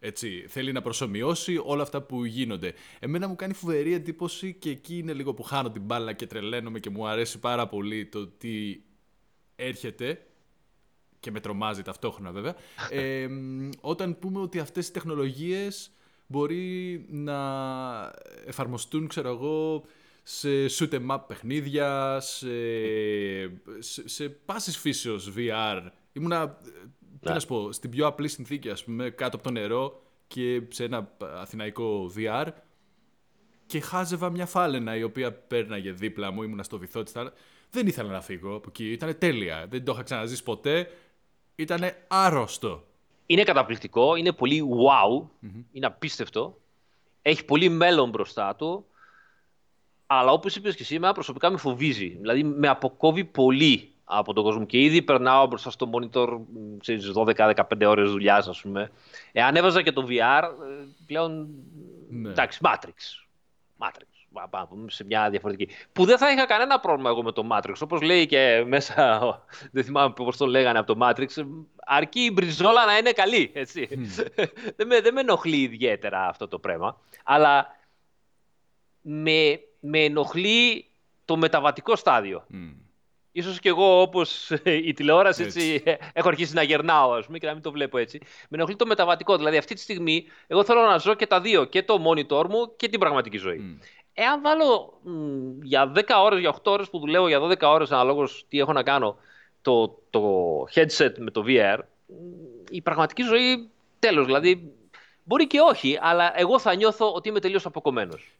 Έτσι, 0.00 0.44
θέλει 0.48 0.72
να 0.72 0.82
προσωμιώσει 0.82 1.60
όλα 1.64 1.82
αυτά 1.82 2.02
που 2.02 2.24
γίνονται. 2.24 2.74
Εμένα 2.98 3.28
μου 3.28 3.36
κάνει 3.36 3.52
φοβερή 3.52 3.92
εντύπωση 3.92 4.54
και 4.54 4.70
εκεί 4.70 4.98
είναι 4.98 5.12
λίγο 5.12 5.34
που 5.34 5.42
χάνω 5.42 5.70
την 5.70 5.82
μπάλα 5.82 6.12
και 6.12 6.26
τρελαίνομαι 6.26 6.80
και 6.80 6.90
μου 6.90 7.06
αρέσει 7.06 7.38
πάρα 7.38 7.68
πολύ 7.68 8.06
το 8.06 8.26
τι 8.26 8.80
έρχεται 9.56 10.26
και 11.20 11.30
με 11.30 11.40
τρομάζει 11.40 11.82
ταυτόχρονα 11.82 12.32
βέβαια, 12.32 12.56
ε, 12.90 13.28
όταν 13.80 14.18
πούμε 14.18 14.40
ότι 14.40 14.58
αυτές 14.58 14.88
οι 14.88 14.92
τεχνολογίες 14.92 15.90
μπορεί 16.28 17.04
να 17.10 17.38
εφαρμοστούν, 18.46 19.08
ξέρω 19.08 19.28
εγώ, 19.28 19.84
σε 20.22 20.48
shoot 20.64 20.92
em 20.92 21.06
up 21.10 21.20
παιχνίδια, 21.26 22.20
σε, 22.20 22.48
σε, 23.78 24.08
σε 24.08 24.28
πάσης 24.28 24.78
φύσεως 24.78 25.32
VR. 25.36 25.82
Ήμουνα, 26.12 26.58
τι 27.20 27.28
να 27.28 27.40
σου 27.40 27.46
πω, 27.46 27.72
στην 27.72 27.90
πιο 27.90 28.06
απλή 28.06 28.28
συνθήκη, 28.28 28.70
ας 28.70 28.84
πούμε, 28.84 29.10
κάτω 29.10 29.36
από 29.36 29.44
το 29.44 29.50
νερό 29.50 30.02
και 30.26 30.62
σε 30.68 30.84
ένα 30.84 31.16
αθηναϊκό 31.20 32.12
VR 32.16 32.46
και 33.66 33.80
χάζευα 33.80 34.30
μια 34.30 34.46
φάλαινα 34.46 34.96
η 34.96 35.02
οποία 35.02 35.32
πέρναγε 35.32 35.92
δίπλα 35.92 36.30
μου, 36.30 36.42
ήμουνα 36.42 36.62
στο 36.62 36.78
βυθό 36.78 37.02
της 37.02 37.12
Δεν 37.70 37.86
ήθελα 37.86 38.10
να 38.10 38.20
φύγω 38.20 38.54
από 38.54 38.66
εκεί, 38.68 38.92
ήταν 38.92 39.18
τέλεια, 39.18 39.66
δεν 39.70 39.84
το 39.84 39.92
είχα 39.92 40.02
ξαναζήσει 40.02 40.42
ποτέ, 40.42 40.90
ήταν 41.54 41.80
άρρωστο. 42.08 42.87
Είναι 43.30 43.42
καταπληκτικό, 43.42 44.16
είναι 44.16 44.32
πολύ 44.32 44.62
wow, 44.70 45.26
είναι 45.72 45.86
απίστευτο. 45.86 46.58
Έχει 47.22 47.44
πολύ 47.44 47.68
μέλλον 47.68 48.10
μπροστά 48.10 48.54
του. 48.54 48.86
Αλλά 50.06 50.32
όπως 50.32 50.56
είπες 50.56 50.74
και 50.74 50.82
εσύ, 50.82 50.98
προσωπικά 50.98 51.50
με 51.50 51.56
φοβίζει. 51.56 52.08
Δηλαδή 52.08 52.42
με 52.42 52.68
αποκόβει 52.68 53.24
πολύ 53.24 53.92
από 54.04 54.32
τον 54.32 54.44
κόσμο. 54.44 54.66
Και 54.66 54.80
ήδη 54.80 55.02
περνάω 55.02 55.46
μπροστά 55.46 55.70
στο 55.70 55.90
monitor 55.92 56.38
σε 56.80 56.98
12-15 57.14 57.54
ώρες 57.86 58.10
δουλειάς, 58.10 58.48
ας 58.48 58.60
πούμε. 58.60 58.90
Εάν 59.32 59.56
έβαζα 59.56 59.82
και 59.82 59.92
το 59.92 60.06
VR, 60.08 60.42
ε, 60.42 60.84
πλέον, 61.06 61.48
ναι. 62.08 62.30
εντάξει, 62.30 62.58
Matrix. 62.62 63.26
Matrix 63.78 64.17
σε 64.86 65.04
μια 65.04 65.30
διαφορετική. 65.30 65.74
Που 65.92 66.04
δεν 66.04 66.18
θα 66.18 66.30
είχα 66.30 66.46
κανένα 66.46 66.80
πρόβλημα 66.80 67.10
εγώ 67.10 67.22
με 67.22 67.32
το 67.32 67.48
Matrix. 67.52 67.74
Όπως 67.80 68.00
λέει 68.00 68.26
και 68.26 68.64
μέσα, 68.66 69.28
δεν 69.72 69.84
θυμάμαι 69.84 70.12
πώς 70.12 70.36
το 70.36 70.46
λέγανε 70.46 70.78
από 70.78 70.94
το 70.94 71.06
Matrix, 71.06 71.44
αρκεί 71.78 72.20
η 72.20 72.30
μπριζόλα 72.32 72.84
να 72.84 72.96
είναι 72.96 73.12
καλή. 73.12 73.50
Έτσι. 73.54 73.88
δεν, 74.76 74.86
με, 74.86 75.00
δεν 75.00 75.14
με 75.14 75.20
ενοχλεί 75.20 75.60
ιδιαίτερα 75.60 76.26
αυτό 76.28 76.48
το 76.48 76.58
πράγμα. 76.58 77.00
Αλλά 77.24 77.76
με, 79.00 79.60
με 79.80 79.98
ενοχλεί 79.98 80.86
το 81.24 81.36
μεταβατικό 81.36 81.96
στάδιο. 81.96 82.44
Ίσως 83.32 83.58
και 83.58 83.68
εγώ 83.68 84.00
όπως 84.00 84.50
η 84.88 84.92
τηλεόραση 84.92 85.42
έτσι. 85.42 85.82
έχω 86.12 86.28
αρχίσει 86.28 86.54
να 86.54 86.62
γερνάω 86.62 87.12
ας 87.12 87.26
πούμε, 87.26 87.38
και 87.38 87.46
να 87.46 87.52
μην 87.52 87.62
το 87.62 87.70
βλέπω 87.70 87.98
έτσι. 87.98 88.18
Με 88.48 88.56
ενοχλεί 88.56 88.76
το 88.76 88.86
μεταβατικό. 88.86 89.36
Δηλαδή 89.36 89.56
αυτή 89.56 89.74
τη 89.74 89.80
στιγμή 89.80 90.24
εγώ 90.46 90.64
θέλω 90.64 90.80
να 90.80 90.98
ζω 90.98 91.14
και 91.14 91.26
τα 91.26 91.40
δύο. 91.40 91.64
Και 91.64 91.82
το 91.82 92.04
monitor 92.08 92.48
μου 92.48 92.76
και 92.76 92.88
την 92.88 93.00
πραγματική 93.00 93.36
ζωή. 93.36 93.78
Εάν 94.20 94.42
βάλω 94.42 95.00
για 95.62 95.92
10 95.94 96.00
ώρες, 96.22 96.40
για 96.40 96.48
8 96.50 96.70
ώρες 96.72 96.90
που 96.90 96.98
δουλεύω, 96.98 97.28
για 97.28 97.40
12 97.40 97.62
ώρες 97.62 97.90
αναλόγως 97.92 98.44
τι 98.48 98.58
έχω 98.58 98.72
να 98.72 98.82
κάνω 98.82 99.16
το, 99.62 99.98
το 100.10 100.22
headset 100.74 101.12
με 101.18 101.30
το 101.30 101.44
VR, 101.46 101.78
η 102.70 102.82
πραγματική 102.82 103.22
ζωή 103.22 103.70
τέλος. 103.98 104.26
Δηλαδή 104.26 104.72
μπορεί 105.24 105.46
και 105.46 105.60
όχι, 105.60 105.98
αλλά 106.00 106.40
εγώ 106.40 106.58
θα 106.58 106.74
νιώθω 106.74 107.12
ότι 107.12 107.28
είμαι 107.28 107.40
τελείως 107.40 107.66
αποκομμένος. 107.66 108.30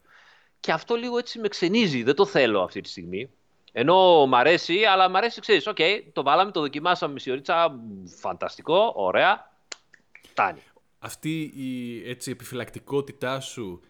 Και 0.61 0.73
αυτό 0.73 0.95
λίγο 0.95 1.19
έτσι 1.19 1.39
με 1.39 1.49
ξενίζει. 1.49 2.03
Δεν 2.03 2.15
το 2.15 2.27
θέλω 2.27 2.63
αυτή 2.63 2.81
τη 2.81 2.89
στιγμή. 2.89 3.31
Ενώ 3.73 4.27
μ' 4.27 4.35
αρέσει, 4.35 4.85
αλλά 4.85 5.09
μ' 5.09 5.17
αρέσει, 5.17 5.41
ξέρεις, 5.41 5.67
ok, 5.67 5.77
okay, 5.79 6.03
το 6.13 6.23
βάλαμε, 6.23 6.51
το 6.51 6.61
δοκιμάσαμε 6.61 7.13
μισή 7.13 7.31
ωρίτσα, 7.31 7.81
φανταστικό, 8.21 8.93
ωραία, 8.97 9.51
φτάνει. 10.23 10.63
Αυτή 10.99 11.41
η 11.43 12.03
έτσι, 12.11 12.31
επιφυλακτικότητά 12.31 13.41
σου 13.41 13.83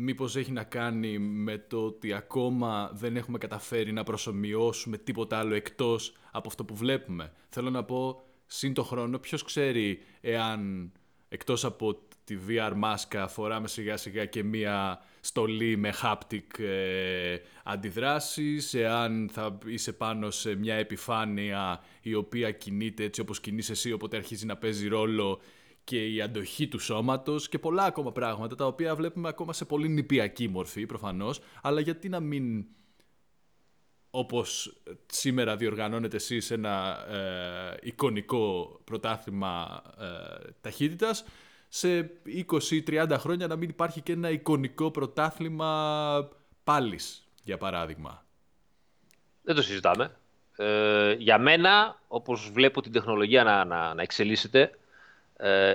μήπως 0.00 0.36
έχει 0.36 0.52
να 0.52 0.64
κάνει 0.64 1.18
με 1.18 1.58
το 1.58 1.84
ότι 1.84 2.12
ακόμα 2.12 2.90
δεν 2.94 3.16
έχουμε 3.16 3.38
καταφέρει 3.38 3.92
να 3.92 4.02
προσομοιώσουμε 4.02 4.98
τίποτα 4.98 5.38
άλλο 5.38 5.54
εκτός 5.54 6.12
από 6.32 6.48
αυτό 6.48 6.64
που 6.64 6.74
βλέπουμε. 6.76 7.32
Θέλω 7.48 7.70
να 7.70 7.84
πω, 7.84 8.22
συν 8.46 8.74
τω 8.74 8.82
χρόνω, 8.82 9.18
ποιος 9.18 9.44
ξέρει 9.44 10.02
εάν 10.20 10.92
εκτός 11.28 11.64
από 11.64 12.00
τη 12.24 12.36
VR 12.48 12.72
μάσκα 12.76 13.28
φοράμε 13.28 13.68
σιγά 13.68 13.96
σιγά 13.96 14.24
και 14.24 14.42
μία 14.42 15.02
στολή 15.20 15.76
με 15.76 15.92
haptic 16.02 16.58
ε, 16.58 17.36
αντιδράσεις, 17.64 18.74
εάν 18.74 19.30
θα 19.32 19.58
είσαι 19.66 19.92
πάνω 19.92 20.30
σε 20.30 20.54
μια 20.54 20.74
επιφάνεια 20.74 21.80
η 22.02 22.14
οποία 22.14 22.50
κινείται 22.50 23.04
έτσι 23.04 23.20
όπως 23.20 23.40
κινείς 23.40 23.70
εσύ, 23.70 23.92
οπότε 23.92 24.16
αρχίζει 24.16 24.46
να 24.46 24.56
παίζει 24.56 24.88
ρόλο 24.88 25.40
και 25.88 26.06
η 26.06 26.20
αντοχή 26.20 26.68
του 26.68 26.78
σώματος 26.78 27.48
και 27.48 27.58
πολλά 27.58 27.84
ακόμα 27.84 28.12
πράγματα 28.12 28.54
τα 28.54 28.66
οποία 28.66 28.94
βλέπουμε 28.94 29.28
ακόμα 29.28 29.52
σε 29.52 29.64
πολύ 29.64 29.88
νηπιακή 29.88 30.48
μορφή 30.48 30.86
προφανώς, 30.86 31.40
αλλά 31.62 31.80
γιατί 31.80 32.08
να 32.08 32.20
μην 32.20 32.66
όπως 34.10 34.76
σήμερα 35.06 35.56
διοργανώνετε 35.56 36.16
εσείς 36.16 36.50
ένα 36.50 37.04
ε, 37.08 37.76
εικονικό 37.82 38.80
πρωτάθλημα 38.84 39.82
ε, 39.98 40.50
ταχύτητας, 40.60 41.24
σε 41.68 42.10
20-30 42.50 43.16
χρόνια 43.18 43.46
να 43.46 43.56
μην 43.56 43.68
υπάρχει 43.68 44.00
και 44.00 44.12
ένα 44.12 44.30
εικονικό 44.30 44.90
πρωτάθλημα 44.90 46.28
πάλις, 46.64 47.28
για 47.42 47.56
παράδειγμα. 47.58 48.26
Δεν 49.42 49.54
το 49.54 49.62
συζητάμε. 49.62 50.16
Ε, 50.56 51.12
για 51.12 51.38
μένα, 51.38 52.00
όπως 52.08 52.50
βλέπω 52.50 52.80
την 52.82 52.92
τεχνολογία 52.92 53.44
να, 53.44 53.64
να, 53.64 53.94
να 53.94 54.02
εξελίσσεται, 54.02 54.70
ε, 55.38 55.74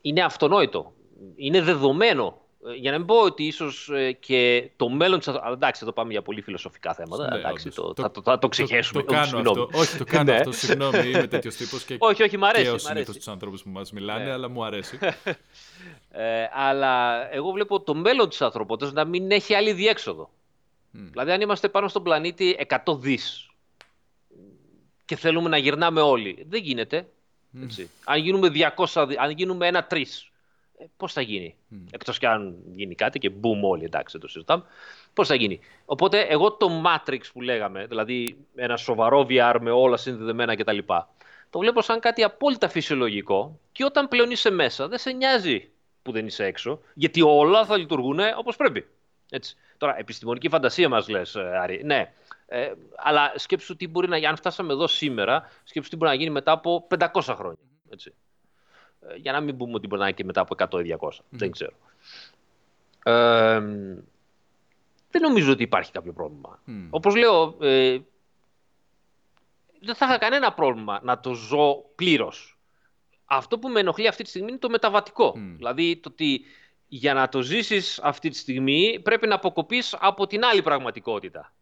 είναι 0.00 0.22
αυτονόητο. 0.22 0.92
Είναι 1.36 1.62
δεδομένο 1.62 2.40
ε, 2.66 2.74
για 2.74 2.90
να 2.90 2.98
μην 2.98 3.06
πω 3.06 3.22
ότι 3.22 3.44
ίσως 3.44 3.88
ε, 3.88 4.12
και 4.12 4.70
το 4.76 4.88
μέλλον 4.88 5.18
της. 5.18 5.28
Εντάξει, 5.52 5.80
εδώ 5.82 5.92
πάμε 5.92 6.12
για 6.12 6.22
πολύ 6.22 6.40
φιλοσοφικά 6.40 6.94
θέματα. 6.94 7.30
Ναι, 7.30 7.38
εντάξει, 7.38 7.70
το, 7.70 7.92
το, 7.92 8.02
θα, 8.02 8.10
το, 8.10 8.22
θα 8.22 8.38
το 8.38 8.48
ξεχέσουμε. 8.48 9.02
Το, 9.02 9.06
το 9.06 9.12
κάνω 9.14 9.50
αυτό. 9.50 9.68
Όχι, 9.72 9.96
το 9.96 10.04
κάνω 10.04 10.32
ναι. 10.32 10.38
αυτό. 10.38 10.52
Συγγνώμη, 10.52 11.08
είμαι 11.08 11.26
τέτοιος 11.26 11.56
τύπος. 11.56 11.84
Και, 11.84 11.96
όχι, 11.98 12.22
όχι, 12.22 12.36
μ' 12.36 12.44
αρέσει. 12.44 12.72
Και 12.72 12.78
συνήθως 12.78 13.16
τους 13.16 13.28
ανθρώπου 13.28 13.58
που 13.64 13.70
μας 13.70 13.92
μιλάνε, 13.92 14.24
ναι. 14.24 14.30
αλλά 14.30 14.48
μου 14.48 14.64
αρέσει. 14.64 14.98
ε, 16.10 16.48
αλλά 16.52 17.24
εγώ 17.34 17.50
βλέπω 17.50 17.80
το 17.80 17.94
μέλλον 17.94 18.28
της 18.28 18.42
ανθρωπότητας 18.42 18.92
να 18.92 19.04
μην 19.04 19.30
έχει 19.30 19.54
άλλη 19.54 19.72
διέξοδο. 19.72 20.30
Mm. 20.94 20.98
Δηλαδή, 21.10 21.30
αν 21.30 21.40
είμαστε 21.40 21.68
πάνω 21.68 21.88
στον 21.88 22.02
πλανήτη 22.02 22.66
100 22.84 22.98
δις 22.98 23.50
και 25.04 25.16
θέλουμε 25.16 25.48
να 25.48 25.56
γυρνάμε 25.56 26.00
όλοι, 26.00 26.46
δεν 26.48 26.62
γίνεται. 26.62 27.08
Έτσι. 27.62 27.90
Mm. 27.90 28.02
Αν 28.04 28.18
γίνουμε 28.18 28.50
200, 28.76 29.14
αν 29.18 29.30
γίνουμε 29.30 29.66
ένα 29.66 29.84
τρεις 29.84 30.30
ε, 30.78 30.84
πώς 30.96 31.12
θα 31.12 31.20
γίνει; 31.20 31.54
Mm. 31.72 31.76
Εκτός 31.90 32.18
κι 32.18 32.26
αν 32.26 32.56
γίνει 32.74 32.94
κάτι 32.94 33.18
και 33.18 33.30
boom 33.42 33.60
όλοι, 33.62 33.84
εντάξει, 33.84 34.12
δεν 34.12 34.20
το 34.20 34.28
συζητάμε. 34.28 34.64
Πώς 35.14 35.28
θα 35.28 35.34
γίνει; 35.34 35.60
Οπότε, 35.84 36.20
εγώ 36.20 36.52
το 36.52 36.82
Matrix 36.84 37.20
που 37.32 37.40
λέγαμε, 37.40 37.86
δηλαδή 37.86 38.36
ένα 38.54 38.76
σοβαρό 38.76 39.26
VR 39.28 39.56
με 39.60 39.70
όλα 39.70 39.96
συνδεδεμένα 39.96 40.56
κτλ., 40.56 40.78
το 41.50 41.58
βλέπω 41.58 41.82
σαν 41.82 42.00
κάτι 42.00 42.22
απόλυτα 42.22 42.68
φυσιολογικό 42.68 43.58
και 43.72 43.84
όταν 43.84 44.08
πλέον 44.08 44.30
είσαι 44.30 44.50
μέσα, 44.50 44.88
δεν 44.88 44.98
σε 44.98 45.10
νοιάζει 45.10 45.68
που 46.02 46.12
δεν 46.12 46.26
είσαι 46.26 46.44
έξω, 46.44 46.80
γιατί 46.94 47.22
όλα 47.22 47.64
θα 47.64 47.76
λειτουργούν 47.76 48.18
όπως 48.36 48.56
πρέπει. 48.56 48.86
Έτσι. 49.30 49.56
Τώρα, 49.78 49.98
επιστημονική 49.98 50.48
φαντασία 50.48 50.88
μας 50.88 51.08
λες, 51.08 51.34
ε, 51.34 51.58
Άρη. 51.62 51.82
Ναι. 51.84 52.12
Ε, 52.52 52.72
αλλά 52.96 53.32
σκέψου 53.36 53.76
τι 53.76 53.88
μπορεί 53.88 54.08
να 54.08 54.16
γίνει. 54.16 54.28
Αν 54.28 54.36
φτάσαμε 54.36 54.72
εδώ 54.72 54.86
σήμερα, 54.86 55.50
σκέψου 55.64 55.90
τι 55.90 55.96
μπορεί 55.96 56.10
να 56.10 56.16
γίνει 56.16 56.30
μετά 56.30 56.52
από 56.52 56.86
500 56.98 57.08
χρόνια. 57.22 57.58
Έτσι. 57.90 58.14
Ε, 59.00 59.16
για 59.16 59.32
να 59.32 59.40
μην 59.40 59.56
πούμε 59.56 59.74
ότι 59.74 59.86
μπορεί 59.86 60.00
να 60.00 60.06
είναι 60.06 60.16
και 60.16 60.24
μετά 60.24 60.40
από 60.40 60.54
100 60.58 60.84
ή 60.84 60.96
200. 61.00 61.08
Δεν 61.28 61.50
ξέρω. 61.50 61.72
Ε, 63.02 63.60
δεν 65.10 65.22
νομίζω 65.22 65.52
ότι 65.52 65.62
υπάρχει 65.62 65.92
κάποιο 65.92 66.12
πρόβλημα. 66.12 66.62
Mm. 66.66 66.86
Όπως 66.90 67.16
λέω, 67.16 67.56
ε, 67.60 67.98
δεν 69.80 69.94
θα 69.94 70.06
είχα 70.06 70.18
κανένα 70.18 70.52
πρόβλημα 70.52 71.00
να 71.02 71.20
το 71.20 71.34
ζω 71.34 71.84
πλήρως. 71.94 72.58
Αυτό 73.24 73.58
που 73.58 73.68
με 73.68 73.80
ενοχλεί 73.80 74.08
αυτή 74.08 74.22
τη 74.22 74.28
στιγμή 74.28 74.48
είναι 74.48 74.58
το 74.58 74.70
μεταβατικό. 74.70 75.34
Δηλαδή 75.56 75.96
το 75.96 76.08
ότι 76.12 76.44
για 76.88 77.14
να 77.14 77.28
το 77.28 77.42
ζήσεις 77.42 78.00
αυτή 78.02 78.28
τη 78.28 78.36
στιγμή 78.36 79.00
πρέπει 79.02 79.26
να 79.26 79.34
αποκοπείς 79.34 79.96
από 80.00 80.26
την 80.26 80.44
άλλη 80.44 80.62
πραγματικότητα 80.62 81.52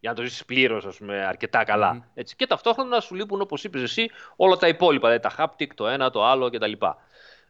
για 0.00 0.10
να 0.10 0.16
το 0.16 0.22
ζήσεις 0.22 0.44
πλήρως, 0.44 1.00
αρκετά 1.28 1.64
καλά. 1.64 2.08
Έτσι. 2.14 2.36
Και 2.36 2.46
ταυτόχρονα 2.46 2.88
να 2.88 3.00
σου 3.00 3.14
λείπουν, 3.14 3.40
όπως 3.40 3.64
είπες 3.64 3.82
εσύ, 3.82 4.10
όλα 4.36 4.56
τα 4.56 4.68
υπόλοιπα. 4.68 5.08
Δηλαδή 5.08 5.36
τα 5.36 5.44
haptic, 5.58 5.66
το 5.74 5.86
ένα, 5.86 6.10
το 6.10 6.24
άλλο 6.24 6.50
κτλ. 6.50 6.72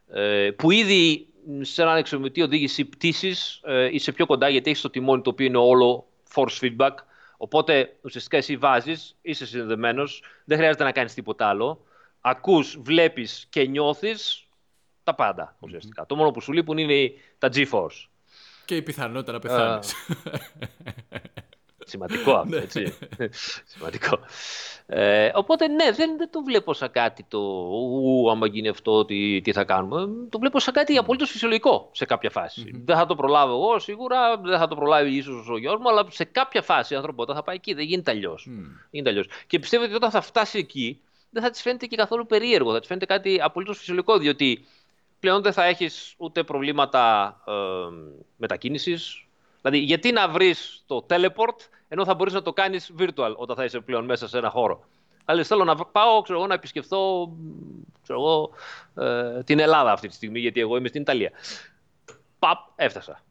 Ε, 0.09 0.51
που 0.51 0.71
ήδη 0.71 1.27
σε 1.61 1.81
έναν 1.81 1.97
εξομετή 1.97 2.41
οδήγηση 2.41 2.85
πτήσης 2.85 3.61
ε, 3.63 3.89
είσαι 3.91 4.11
πιο 4.11 4.25
κοντά 4.25 4.49
γιατί 4.49 4.69
έχεις 4.69 4.81
το 4.81 4.89
τιμόνι 4.89 5.21
το 5.21 5.29
οποίο 5.29 5.45
είναι 5.45 5.57
όλο 5.57 6.07
force 6.33 6.59
feedback. 6.61 6.93
Οπότε 7.37 7.95
ουσιαστικά 8.01 8.37
εσύ 8.37 8.57
βάζεις, 8.57 9.15
είσαι 9.21 9.45
συνδεδεμένο, 9.45 10.03
δεν 10.45 10.57
χρειάζεται 10.57 10.83
να 10.83 10.91
κάνεις 10.91 11.13
τίποτα 11.13 11.47
άλλο. 11.47 11.85
Ακούς, 12.21 12.77
βλέπεις 12.81 13.47
και 13.49 13.65
νιώθεις 13.65 14.47
τα 15.03 15.15
πάντα 15.15 15.55
ουσιαστικά. 15.59 16.05
Το 16.05 16.15
μόνο 16.15 16.31
που 16.31 16.41
σου 16.41 16.51
λείπουν 16.51 16.77
είναι 16.77 17.11
τα 17.37 17.49
G-Force. 17.53 18.07
Και 18.65 18.75
η 18.75 18.81
πιθανότητα 18.81 19.31
να 19.31 19.39
πεθάνεις. 19.39 19.93
Σημαντικό 21.87 22.31
αυτό, 22.31 22.55
ναι. 22.55 22.61
έτσι. 22.61 22.97
Σημαντικό. 23.73 24.19
Ε, 24.85 25.31
οπότε 25.33 25.67
ναι, 25.67 25.91
δεν, 25.91 26.17
δεν 26.17 26.29
το 26.31 26.43
βλέπω 26.43 26.73
σαν 26.73 26.91
κάτι 26.91 27.25
το 27.27 27.37
ου, 27.37 28.31
άμα 28.31 28.47
γίνει 28.47 28.67
αυτό, 28.67 29.05
τι, 29.05 29.41
τι 29.41 29.51
θα 29.51 29.63
κάνουμε. 29.63 30.27
Το 30.29 30.39
βλέπω 30.39 30.59
σαν 30.59 30.73
κάτι 30.73 30.97
απολύτως 30.97 31.29
φυσιολογικό 31.29 31.89
σε 31.91 32.05
κάποια 32.05 32.31
Δεν 32.83 32.95
θα 32.95 33.05
το 33.05 33.15
προλάβω 33.15 33.53
εγώ 33.53 33.79
σίγουρα, 33.79 34.37
δεν 34.37 34.57
θα 34.57 34.67
το 34.67 34.75
προλάβει 34.75 35.15
ίσως 35.15 35.49
ο 35.49 35.57
γιος 35.57 35.77
μου, 35.79 35.89
αλλά 35.89 36.05
σε 36.09 36.23
κάποια 36.23 36.61
φάση 36.61 36.93
η 36.93 36.95
ανθρωπότητα 36.95 37.35
θα 37.35 37.43
πάει 37.43 37.55
εκεί. 37.55 37.73
Δεν 37.73 37.85
γίνεται 37.85 38.11
αλλιώς. 38.11 38.47
Mm. 38.91 39.25
Και 39.47 39.59
πιστεύω 39.59 39.83
ότι 39.83 39.93
όταν 39.93 40.11
θα 40.11 40.21
φτάσει 40.21 40.57
εκεί, 40.57 40.99
δεν 41.29 41.43
θα 41.43 41.49
της 41.49 41.61
φαίνεται 41.61 41.85
και 41.85 41.95
καθόλου 41.95 42.25
περίεργο. 42.25 42.71
Θα 42.71 42.79
της 42.79 42.87
φαίνεται 42.87 43.05
κάτι 43.05 43.41
απολύτως 43.41 43.77
φυσιολογικό, 43.77 44.17
διότι 44.17 44.65
πλέον 45.19 45.41
δεν 45.41 45.53
θα 45.53 45.63
έχεις 45.63 46.13
ούτε 46.17 46.43
προβλήματα 46.43 47.35
ε, 47.47 47.53
μετακίνησης, 48.37 49.27
Δηλαδή, 49.61 49.85
γιατί 49.85 50.11
να 50.11 50.29
βρεις 50.29 50.83
το 50.87 51.05
teleport 51.09 51.57
ενώ 51.87 52.05
θα 52.05 52.15
μπορείς 52.15 52.33
να 52.33 52.41
το 52.41 52.53
κάνεις 52.53 52.91
virtual 52.99 53.33
όταν 53.35 53.55
θα 53.55 53.63
είσαι 53.63 53.79
πλέον 53.79 54.05
μέσα 54.05 54.27
σε 54.27 54.37
ένα 54.37 54.49
χώρο. 54.49 54.83
Δηλαδή, 55.25 55.47
θέλω 55.47 55.63
να 55.63 55.75
πάω 55.75 56.21
ξέρω, 56.21 56.45
να 56.45 56.53
επισκεφθώ 56.53 57.31
ξέρω, 58.03 58.19
εγώ, 58.19 58.49
ε, 58.95 59.43
την 59.43 59.59
Ελλάδα 59.59 59.91
αυτή 59.91 60.07
τη 60.07 60.13
στιγμή, 60.13 60.39
γιατί 60.39 60.59
εγώ 60.59 60.77
είμαι 60.77 60.87
στην 60.87 61.01
Ιταλία. 61.01 61.31
Παπ, 62.39 62.57
εφτασα 62.75 63.23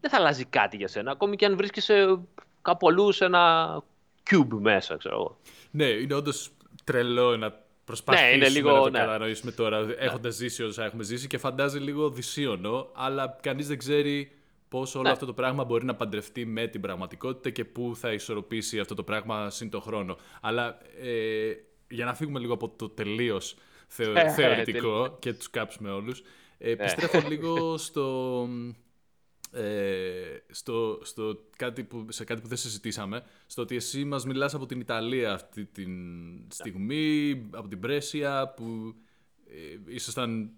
Δεν 0.00 0.10
θα 0.10 0.16
αλλάζει 0.16 0.44
κάτι 0.44 0.76
για 0.76 0.88
σένα, 0.88 1.10
ακόμη 1.10 1.36
και 1.36 1.44
αν 1.44 1.56
βρίσκεσαι 1.56 2.18
κάπου 2.62 2.88
αλλού 2.88 3.12
σε 3.12 3.24
ένα 3.24 3.82
cube 4.30 4.58
μέσα, 4.60 4.96
ξέρω 4.96 5.14
εγώ. 5.14 5.38
Ναι, 5.70 5.84
είναι 5.84 6.14
όντως 6.14 6.50
τρελό 6.84 7.36
να 7.36 7.54
προσπαθήσουμε 7.84 8.30
ναι, 8.30 8.36
είναι 8.36 8.48
λίγο, 8.48 8.72
να 8.72 8.80
το 8.82 8.90
ναι. 8.90 8.98
κατανοήσουμε 8.98 9.50
τώρα, 9.50 9.80
ναι. 9.80 9.92
έχοντας 9.92 10.34
ζήσει 10.34 10.62
όσα 10.62 10.84
έχουμε 10.84 11.02
ζήσει 11.02 11.26
και 11.26 11.38
φαντάζει 11.38 11.78
λίγο 11.78 12.10
δυσίωνο, 12.10 12.88
αλλά 12.94 13.38
κανείς 13.40 13.68
δεν 13.68 13.78
ξέρει 13.78 14.35
πώς 14.68 14.94
όλο 14.94 15.04
ναι. 15.04 15.10
αυτό 15.10 15.26
το 15.26 15.32
πράγμα 15.32 15.64
μπορεί 15.64 15.84
να 15.84 15.94
παντρευτεί 15.94 16.44
με 16.44 16.66
την 16.66 16.80
πραγματικότητα 16.80 17.50
και 17.50 17.64
πού 17.64 17.96
θα 17.96 18.12
ισορροπήσει 18.12 18.78
αυτό 18.78 18.94
το 18.94 19.02
πράγμα 19.02 19.50
συν 19.50 19.70
το 19.70 19.80
χρόνο. 19.80 20.16
Αλλά 20.40 20.78
ε, 21.00 21.52
για 21.88 22.04
να 22.04 22.14
φύγουμε 22.14 22.38
λίγο 22.38 22.54
από 22.54 22.68
το 22.68 22.88
τελείως 22.88 23.56
θεω, 23.86 24.12
ε, 24.16 24.30
θεωρητικό 24.30 25.16
και 25.18 25.32
τους 25.32 25.50
κάψουμε 25.50 25.90
όλους, 25.90 26.22
ε, 26.58 26.70
επιστρέφω 26.70 27.28
λίγο 27.28 27.76
στο, 27.76 28.48
ε, 29.52 30.36
στο, 30.50 31.00
στο 31.02 31.40
κάτι 31.56 31.84
που, 31.84 32.06
σε 32.08 32.24
κάτι 32.24 32.40
που 32.40 32.48
δεν 32.48 32.56
συζητήσαμε, 32.56 33.22
στο 33.46 33.62
ότι 33.62 33.76
εσύ 33.76 34.04
μας 34.04 34.24
μιλάς 34.24 34.54
από 34.54 34.66
την 34.66 34.80
Ιταλία 34.80 35.32
αυτή 35.32 35.64
τη 35.64 35.84
στιγμή, 36.48 37.42
από 37.50 37.68
την 37.68 37.80
Πρέσια, 37.80 38.48
που 38.56 38.94
ε, 39.48 39.94
ήσασταν 39.94 40.50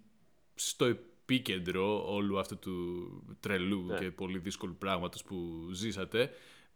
στο 0.54 0.96
επίκεντρο 1.28 2.14
όλου 2.14 2.38
αυτού 2.38 2.58
του 2.58 3.36
τρελού 3.40 3.86
ναι. 3.86 3.98
και 3.98 4.10
πολύ 4.10 4.38
δύσκολου 4.38 4.76
πράγματος 4.78 5.22
που 5.22 5.68
ζήσατε. 5.72 6.30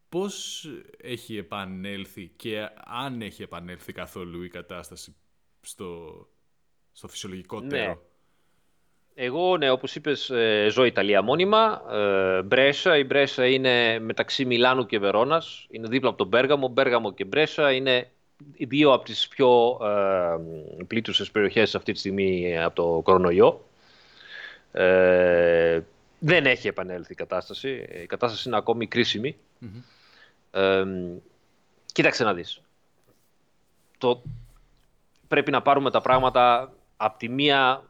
πώς 0.08 0.66
έχει 0.96 1.36
επανέλθει 1.36 2.32
και 2.36 2.68
αν 2.84 3.22
έχει 3.22 3.42
επανέλθει 3.42 3.92
καθόλου 3.92 4.42
η 4.42 4.48
κατάσταση 4.48 5.14
στο, 5.60 6.28
στο 6.92 7.08
φυσιολογικό 7.08 7.60
Ναι. 7.60 7.68
τέρο. 7.68 8.02
Εγώ, 9.14 9.56
ναι, 9.56 9.70
όπως 9.70 9.94
είπες, 9.94 10.30
ε, 10.30 10.68
ζω 10.70 10.84
Ιταλία 10.84 11.22
μόνιμα. 11.22 11.82
Ε, 11.90 12.42
Μπρέσα. 12.42 12.98
Η 12.98 13.04
Μπρέσα 13.04 13.46
είναι 13.46 13.98
μεταξύ 13.98 14.44
Μιλάνου 14.44 14.86
και 14.86 14.98
Βερόνας. 14.98 15.66
Είναι 15.70 15.88
δίπλα 15.88 16.08
από 16.08 16.18
τον 16.18 16.28
Μπέργαμο. 16.28 16.68
Μπέργαμο 16.68 17.12
και 17.12 17.24
Μπρέσα 17.24 17.72
είναι 17.72 18.10
οι 18.54 18.64
δύο 18.64 18.92
από 18.92 19.04
τις 19.04 19.28
πιο 19.28 19.78
ε, 19.82 20.84
πλήττουσες 20.84 21.30
περιοχές 21.30 21.74
αυτή 21.74 21.92
τη 21.92 21.98
στιγμή 21.98 22.58
από 22.62 22.74
το 22.74 23.00
κορονοϊό. 23.02 23.64
Ε, 24.72 25.80
δεν 26.18 26.46
έχει 26.46 26.68
επανέλθει 26.68 27.12
η 27.12 27.16
κατάσταση. 27.16 27.86
Η 28.02 28.06
κατάσταση 28.06 28.48
είναι 28.48 28.56
ακόμη 28.56 28.86
κρίσιμη. 28.86 29.36
Ε, 30.50 30.84
κοίταξε 31.92 32.24
να 32.24 32.34
δεις. 32.34 32.60
Το, 33.98 34.22
πρέπει 35.28 35.50
να 35.50 35.62
πάρουμε 35.62 35.90
τα 35.90 36.00
πράγματα 36.00 36.72
από 36.96 37.18
τη 37.18 37.28
μία 37.28 37.84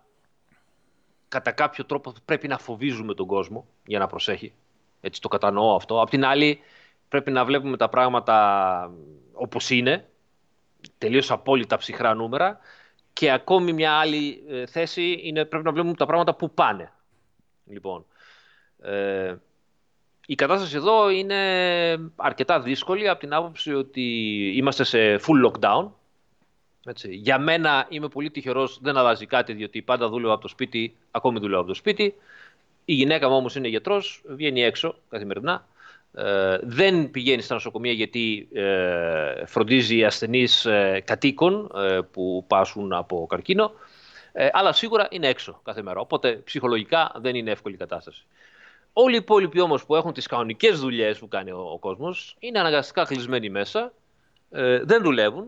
κατά 1.28 1.52
κάποιο 1.52 1.84
τρόπο 1.84 2.12
πρέπει 2.24 2.48
να 2.48 2.58
φοβίζουμε 2.58 3.14
τον 3.14 3.26
κόσμο 3.26 3.66
για 3.86 3.98
να 3.98 4.06
προσέχει. 4.06 4.52
Έτσι 5.00 5.20
το 5.20 5.28
κατανοώ 5.28 5.74
αυτό. 5.74 6.00
Απ' 6.00 6.10
την 6.10 6.24
άλλη 6.24 6.60
πρέπει 7.08 7.30
να 7.30 7.44
βλέπουμε 7.44 7.76
τα 7.76 7.88
πράγματα 7.88 8.90
όπως 9.32 9.70
είναι, 9.70 10.08
τελείως 10.98 11.30
απόλυτα 11.30 11.76
ψυχρά 11.76 12.14
νούμερα 12.14 12.58
και 13.12 13.30
ακόμη 13.30 13.72
μια 13.72 13.92
άλλη 13.92 14.42
ε, 14.48 14.66
θέση 14.66 15.20
είναι 15.22 15.44
πρέπει 15.44 15.64
να 15.64 15.72
βλέπουμε 15.72 15.94
τα 15.94 16.06
πράγματα 16.06 16.34
που 16.34 16.50
πάνε. 16.50 16.92
Λοιπόν, 17.66 18.04
ε, 18.82 19.34
η 20.26 20.34
κατάσταση 20.34 20.76
εδώ 20.76 21.10
είναι 21.10 21.36
αρκετά 22.16 22.60
δύσκολη 22.60 23.08
από 23.08 23.20
την 23.20 23.34
άποψη 23.34 23.74
ότι 23.74 24.02
είμαστε 24.56 24.84
σε 24.84 25.14
full 25.14 25.50
lockdown. 25.50 25.88
Έτσι. 26.86 27.14
Για 27.14 27.38
μένα 27.38 27.86
είμαι 27.88 28.08
πολύ 28.08 28.30
τυχερός, 28.30 28.78
δεν 28.82 28.96
αλλάζει 28.96 29.26
κάτι, 29.26 29.52
διότι 29.52 29.82
πάντα 29.82 30.08
δούλευα 30.08 30.32
από 30.32 30.42
το 30.42 30.48
σπίτι, 30.48 30.96
ακόμη 31.10 31.38
δουλεύω 31.38 31.60
από 31.60 31.68
το 31.68 31.74
σπίτι. 31.74 32.14
Η 32.84 32.94
γυναίκα 32.94 33.28
μου 33.28 33.36
όμως 33.36 33.56
είναι 33.56 33.68
γιατρός, 33.68 34.22
βγαίνει 34.28 34.62
έξω 34.62 34.94
καθημερινά. 35.08 35.66
Ε, 36.14 36.58
δεν 36.62 37.10
πηγαίνει 37.10 37.42
στα 37.42 37.54
νοσοκομεία 37.54 37.92
γιατί 37.92 38.48
ε, 38.52 39.46
φροντίζει 39.46 40.04
ασθενείς 40.04 40.64
ε, 40.64 41.02
κατοίκων 41.04 41.70
ε, 41.76 42.00
που 42.10 42.44
πάσουν 42.46 42.92
από 42.92 43.26
καρκίνο. 43.28 43.72
Ε, 44.32 44.48
αλλά 44.52 44.72
σίγουρα 44.72 45.06
είναι 45.10 45.28
έξω 45.28 45.60
κάθε 45.64 45.82
μέρα. 45.82 46.00
Οπότε 46.00 46.32
ψυχολογικά 46.32 47.12
δεν 47.16 47.34
είναι 47.34 47.50
εύκολη 47.50 47.74
η 47.74 47.78
κατάσταση. 47.78 48.24
Όλοι 48.92 49.14
οι 49.14 49.18
υπόλοιποι 49.18 49.60
όμως 49.60 49.84
που 49.84 49.96
έχουν 49.96 50.12
τις 50.12 50.26
κανονικές 50.26 50.80
δουλειές 50.80 51.18
που 51.18 51.28
κάνει 51.28 51.50
ο, 51.50 51.58
ο 51.72 51.78
κόσμος 51.78 52.36
είναι 52.38 52.58
αναγκαστικά 52.58 53.04
κλεισμένοι 53.04 53.50
μέσα, 53.50 53.92
ε, 54.50 54.78
δεν 54.84 55.02
δουλεύουν 55.02 55.46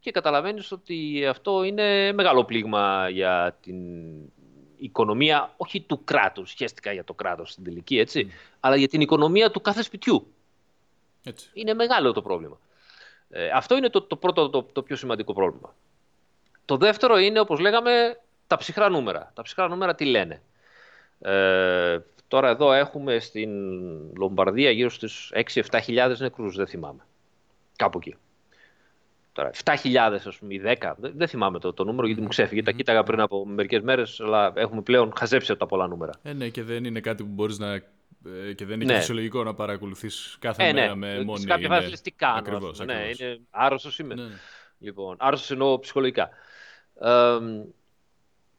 και 0.00 0.10
καταλαβαίνεις 0.10 0.72
ότι 0.72 1.26
αυτό 1.26 1.62
είναι 1.62 2.12
μεγάλο 2.12 2.44
πλήγμα 2.44 3.08
για 3.08 3.56
την 3.62 3.76
οικονομία, 4.78 5.54
όχι 5.56 5.80
του 5.80 6.04
κράτους, 6.04 6.50
σχέστηκα 6.50 6.92
για 6.92 7.04
το 7.04 7.14
κράτος 7.14 7.50
στην 7.50 7.64
τελική, 7.64 7.98
έτσι, 7.98 8.32
αλλά 8.60 8.76
για 8.76 8.88
την 8.88 9.00
οικονομία 9.00 9.50
του 9.50 9.60
κάθε 9.60 9.82
σπιτιού. 9.82 10.32
Έτσι. 11.24 11.50
Είναι 11.52 11.74
μεγάλο 11.74 12.12
το 12.12 12.22
πρόβλημα. 12.22 12.58
Ε, 13.30 13.48
αυτό 13.48 13.76
είναι 13.76 13.88
το, 13.88 14.02
το 14.02 14.16
πρώτο, 14.16 14.50
το, 14.50 14.62
το 14.62 14.82
πιο 14.82 14.96
σημαντικό 14.96 15.32
πρόβλημα. 15.32 15.74
Το 16.64 16.76
δεύτερο 16.76 17.18
είναι, 17.18 17.40
όπως 17.40 17.58
λέγαμε, 17.58 18.20
τα 18.46 18.56
ψυχρά 18.56 18.88
νούμερα. 18.88 19.32
Τα 19.34 19.42
ψυχρά 19.42 19.68
νούμερα 19.68 19.94
τι 19.94 20.04
λένε; 20.04 20.42
Ε, 21.20 21.98
τώρα 22.28 22.48
εδώ 22.48 22.72
έχουμε 22.72 23.18
στην 23.18 23.50
Λομπαρδία 24.16 24.70
γύρω 24.70 24.90
στους 24.90 25.32
6-7 25.34 25.80
χιλιάδες 25.82 26.20
νεκρούς, 26.20 26.56
δεν 26.56 26.66
θυμάμαι. 26.66 27.06
Κάπου 27.76 27.98
εκεί. 27.98 28.16
Τώρα, 29.36 29.50
7.000 29.64 29.96
ας 30.26 30.36
πούμε, 30.38 30.54
ή 30.54 30.60
10, 30.80 30.92
δεν, 30.96 31.12
δεν 31.16 31.28
θυμάμαι 31.28 31.58
το, 31.58 31.72
το 31.72 31.84
νούμερο 31.84 32.06
γιατί 32.06 32.20
μου 32.22 32.28
ξέφυγε. 32.28 32.62
Τα 32.62 32.70
κοίταγα 32.72 33.02
πριν 33.02 33.20
από 33.20 33.46
μερικές 33.46 33.80
μέρες, 33.82 34.20
αλλά 34.20 34.52
έχουμε 34.54 34.82
πλέον 34.82 35.12
χαζέψει 35.16 35.50
από 35.50 35.60
τα 35.60 35.66
πολλά 35.66 35.86
νούμερα. 35.86 36.12
Ε, 36.22 36.32
ναι, 36.32 36.48
και 36.48 36.62
δεν 36.62 36.84
είναι 36.84 37.00
κάτι 37.00 37.22
που 37.22 37.28
μπορείς 37.32 37.58
να... 37.58 37.72
ε, 37.72 37.82
και 38.54 38.64
δεν 38.64 38.74
είναι 38.80 38.84
Ναι. 38.84 38.92
και 38.92 38.98
φυσιολογικό 38.98 39.44
να 39.44 39.54
παρακολουθείς 39.54 40.36
κάθε 40.40 40.68
Ε, 40.68 40.72
μέρα 40.72 40.86
ναι, 40.86 40.94
με 41.16 41.24
μόνη... 41.24 41.38
σε 41.40 41.46
κάποια 41.46 41.68
φάση 41.68 41.88
λες 41.90 42.00
τι 42.00 42.10
κάνω. 42.10 42.32
ας 42.34 42.38
Ακριβώς, 42.40 42.78
πούμε. 42.78 42.84
Ναι, 42.94 43.00
ακριβώς. 43.00 43.18
είναι 43.18 43.38
άρρωστος 43.50 43.98
είμαι. 43.98 44.14
Ναι, 44.14 44.22
ναι. 44.22 44.28
Λοιπόν, 44.78 45.16
άρρωστος 45.18 45.50
εννοώ 45.50 45.78
ψυχολογικά. 45.78 46.28
Ε, 47.00 47.38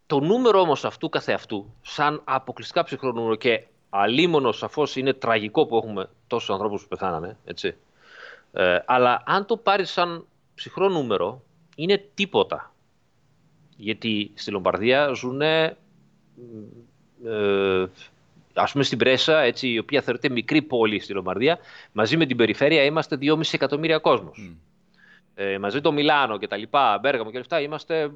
το 0.05 0.19
νούμερο 0.19 0.59
όμως 0.59 0.85
αυτού 0.85 1.09
καθεαυτού, 1.09 1.73
σαν 1.81 2.21
αποκλειστικά 2.23 2.83
ψυχρό 2.83 3.11
νούμερο 3.11 3.35
και 3.35 3.63
αλίμονο 3.89 4.51
σαφώς 4.51 4.95
είναι 4.95 5.13
τραγικό 5.13 5.65
που 5.65 5.77
έχουμε 5.77 6.09
τόσους 6.27 6.49
ανθρώπους 6.49 6.81
που 6.81 6.87
πεθάνανε, 6.87 7.37
έτσι. 7.45 7.75
Ε, 8.53 8.77
αλλά 8.85 9.23
αν 9.25 9.45
το 9.45 9.57
πάρεις 9.57 9.91
σαν 9.91 10.25
ψυχρό 10.57 10.89
νούμερο, 10.89 11.43
είναι 11.75 12.05
τίποτα. 12.13 12.73
Γιατί 13.77 14.31
στη 14.33 14.51
Λομπαρδία 14.51 15.11
ζουν 15.13 15.41
ε, 15.41 15.77
ας 18.53 18.71
πούμε 18.71 18.83
στην 18.83 18.97
Πρέσα, 18.97 19.39
έτσι, 19.39 19.67
η 19.67 19.77
οποία 19.77 20.01
θεωρείται 20.01 20.29
μικρή 20.29 20.61
πόλη 20.61 20.99
στη 20.99 21.13
Λομπαρδία, 21.13 21.59
μαζί 21.91 22.17
με 22.17 22.25
την 22.25 22.37
περιφέρεια 22.37 22.83
είμαστε 22.83 23.17
2,5 23.21 23.39
εκατομμύρια 23.51 23.97
κόσμος. 23.97 24.51
Ε, 25.35 25.57
μαζί 25.57 25.81
το 25.81 25.91
Μιλάνο 25.91 26.37
και 26.37 26.47
τα 26.47 26.57
λοιπά, 26.57 26.99
Μπέργαμο 27.01 27.31
και 27.31 27.37
λεφτά, 27.37 27.61
είμαστε 27.61 28.11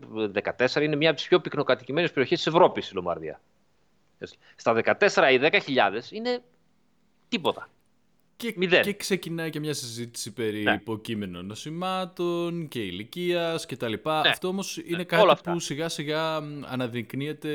14, 0.57 0.81
είναι 0.81 0.95
μια 0.95 1.09
από 1.09 1.17
τις 1.17 1.27
πιο 1.27 1.39
πυκνοκατοικημένες 1.39 2.11
περιοχές 2.11 2.37
της 2.37 2.47
Ευρώπης 2.47 2.89
η 2.89 2.93
Λομπαρδία. 2.95 3.41
Έτσι. 4.19 4.37
Στα 4.55 4.73
14 4.73 5.31
ή 5.31 5.39
10.000 5.41 6.11
είναι 6.11 6.41
τίποτα. 7.29 7.69
Και, 8.41 8.53
Μηδέν. 8.57 8.81
και 8.83 8.93
ξεκινάει 8.93 9.49
και 9.49 9.59
μια 9.59 9.73
συζήτηση 9.73 10.33
περί 10.33 10.63
Ναι. 10.63 10.73
υποκείμενων 10.73 11.45
νοσημάτων 11.45 12.67
και 12.67 12.79
ηλικίας 12.81 13.65
και 13.65 13.77
τα 13.77 13.87
λοιπά. 13.87 14.21
Ναι. 14.21 14.29
Αυτό 14.29 14.47
όμως 14.47 14.77
είναι 14.77 14.95
όλα 14.95 15.03
κάτι 15.05 15.29
αυτά. 15.31 15.51
που 15.51 15.59
σιγά 15.59 15.89
σιγά 15.89 16.41
μ, 16.41 16.61
αναδεικνύεται 16.65 17.49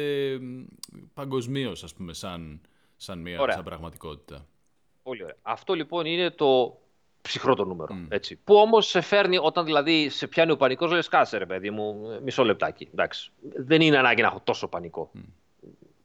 παγκοσμίως, 1.15 1.83
ας 1.85 1.95
πούμε, 1.95 2.13
σαν, 2.15 2.61
σαν 2.97 3.19
μια 3.19 3.41
Ωραία. 3.41 3.55
σαν 3.55 3.65
πραγματικότητα. 3.65 4.47
Πολύ 5.03 5.23
ωραία. 5.23 5.37
Αυτό 5.43 5.75
λοιπόν 5.75 6.07
είναι 6.07 6.31
το 6.31 6.79
ψυχρό 7.23 7.55
το 7.55 7.65
νούμερο. 7.65 7.97
Έτσι. 8.09 8.37
Που 8.45 8.55
όμως 8.55 8.87
σε 8.87 9.01
φέρνει 9.01 9.39
όταν 9.39 9.65
δηλαδή 9.65 10.09
σε 10.09 10.27
πιάνει 10.27 10.51
ο 10.51 10.57
πανικός, 10.57 10.91
λες 10.93 11.09
κάτσε 11.09 11.39
ρε 11.39 11.47
παιδί 11.47 11.71
μου, 11.71 12.11
ε, 12.11 12.21
μισό 12.21 12.45
λεπτάκι. 12.45 12.89
Εντάξει. 12.93 13.31
Δεν 13.57 13.81
είναι 13.81 13.99
ανάγκη 13.99 14.21
να 14.23 14.27
έχω 14.29 14.41
τόσο 14.45 14.69
πανικό. 14.69 15.11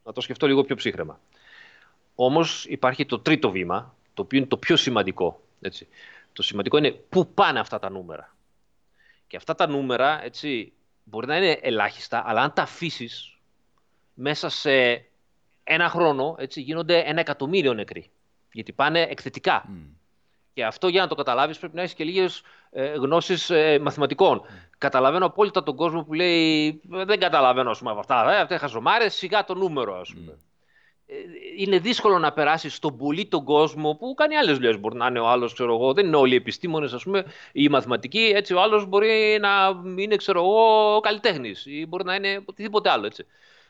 Να 0.03 0.11
το 0.13 0.21
σκεφτώ 0.21 0.47
λίγο 0.47 0.63
πιο 0.63 0.75
ψύχρεμα. 0.75 1.19
Όμως 2.15 2.65
υπάρχει 2.65 3.05
το 3.05 3.19
τρίτο 3.19 3.51
βήμα, 3.51 3.95
το 4.13 4.21
οποίο 4.21 4.37
είναι 4.37 4.47
το 4.47 4.57
πιο 4.57 4.75
σημαντικό. 4.75 5.41
Έτσι. 5.61 5.87
Το 6.33 6.43
σημαντικό 6.43 6.77
είναι 6.77 6.91
πού 6.91 7.27
πάνε 7.33 7.59
αυτά 7.59 7.79
τα 7.79 7.89
νούμερα. 7.89 8.35
Και 9.27 9.37
αυτά 9.37 9.55
τα 9.55 9.67
νούμερα 9.67 10.23
έτσι, 10.23 10.73
μπορεί 11.03 11.27
να 11.27 11.37
είναι 11.37 11.59
ελάχιστα, 11.61 12.23
αλλά 12.25 12.41
αν 12.41 12.53
τα 12.53 12.61
αφήσεις 12.61 13.37
μέσα 14.13 14.49
σε 14.49 15.05
ένα 15.63 15.89
χρόνο 15.89 16.35
έτσι, 16.39 16.61
γίνονται 16.61 16.99
ένα 16.99 17.19
εκατομμύριο 17.19 17.73
νεκροί. 17.73 18.09
Γιατί 18.51 18.71
πάνε 18.71 19.01
εκθετικά. 19.01 19.69
Και 20.53 20.65
αυτό 20.65 20.87
για 20.87 21.01
να 21.01 21.07
το 21.07 21.15
καταλάβεις 21.15 21.57
πρέπει 21.57 21.75
να 21.75 21.81
έχεις 21.81 21.93
και 21.93 22.03
λίγες 22.03 22.41
ε, 22.71 22.85
γνώσεις 22.85 23.49
ε, 23.49 23.79
μαθηματικών. 23.79 24.41
Καταλαβαίνω 24.77 25.25
απόλυτα 25.25 25.63
τον 25.63 25.75
κόσμο 25.75 26.03
που 26.03 26.13
λέει 26.13 26.67
«Ε, 26.93 27.05
δεν 27.05 27.19
καταλαβαίνω 27.19 27.69
ας 27.69 27.77
πούμε, 27.77 27.91
από 27.91 27.99
αυτά, 27.99 28.15
ε, 28.15 28.35
αυτά 28.35 28.53
είναι 28.53 28.57
χαζομάρες, 28.57 29.13
σιγά 29.13 29.43
το 29.43 29.55
νούμερο 29.55 29.99
ας 29.99 30.13
πούμε. 30.13 30.31
Ε, 30.31 30.35
Είναι 31.57 31.79
δύσκολο 31.79 32.19
να 32.19 32.31
περάσεις 32.33 32.75
στον 32.75 32.97
πολύ 32.97 33.25
τον 33.25 33.43
κόσμο 33.43 33.95
που 33.95 34.13
κάνει 34.13 34.35
άλλες 34.35 34.55
δουλειές. 34.55 34.79
Μπορεί 34.79 34.97
να 34.97 35.07
είναι 35.07 35.19
ο 35.19 35.27
άλλος, 35.27 35.53
ξέρω 35.53 35.73
εγώ, 35.73 35.93
δεν 35.93 36.05
είναι 36.05 36.15
όλοι 36.15 36.33
οι 36.33 36.35
επιστήμονες, 36.35 36.93
ας 36.93 37.03
πούμε, 37.03 37.19
ή 37.19 37.63
οι 37.63 37.69
μαθηματικοί. 37.69 38.31
Έτσι, 38.35 38.53
ο 38.53 38.61
άλλος 38.61 38.85
μπορεί 38.85 39.37
να 39.41 39.81
είναι, 40.01 40.15
ξέρω 40.15 40.39
εγώ, 40.39 40.99
καλλιτέχνης 40.99 41.65
ή 41.65 41.85
μπορεί 41.87 42.03
να 42.03 42.15
είναι 42.15 42.41
οτιδήποτε 42.45 42.89
άλλο. 42.89 43.05
Έτσι. 43.05 43.25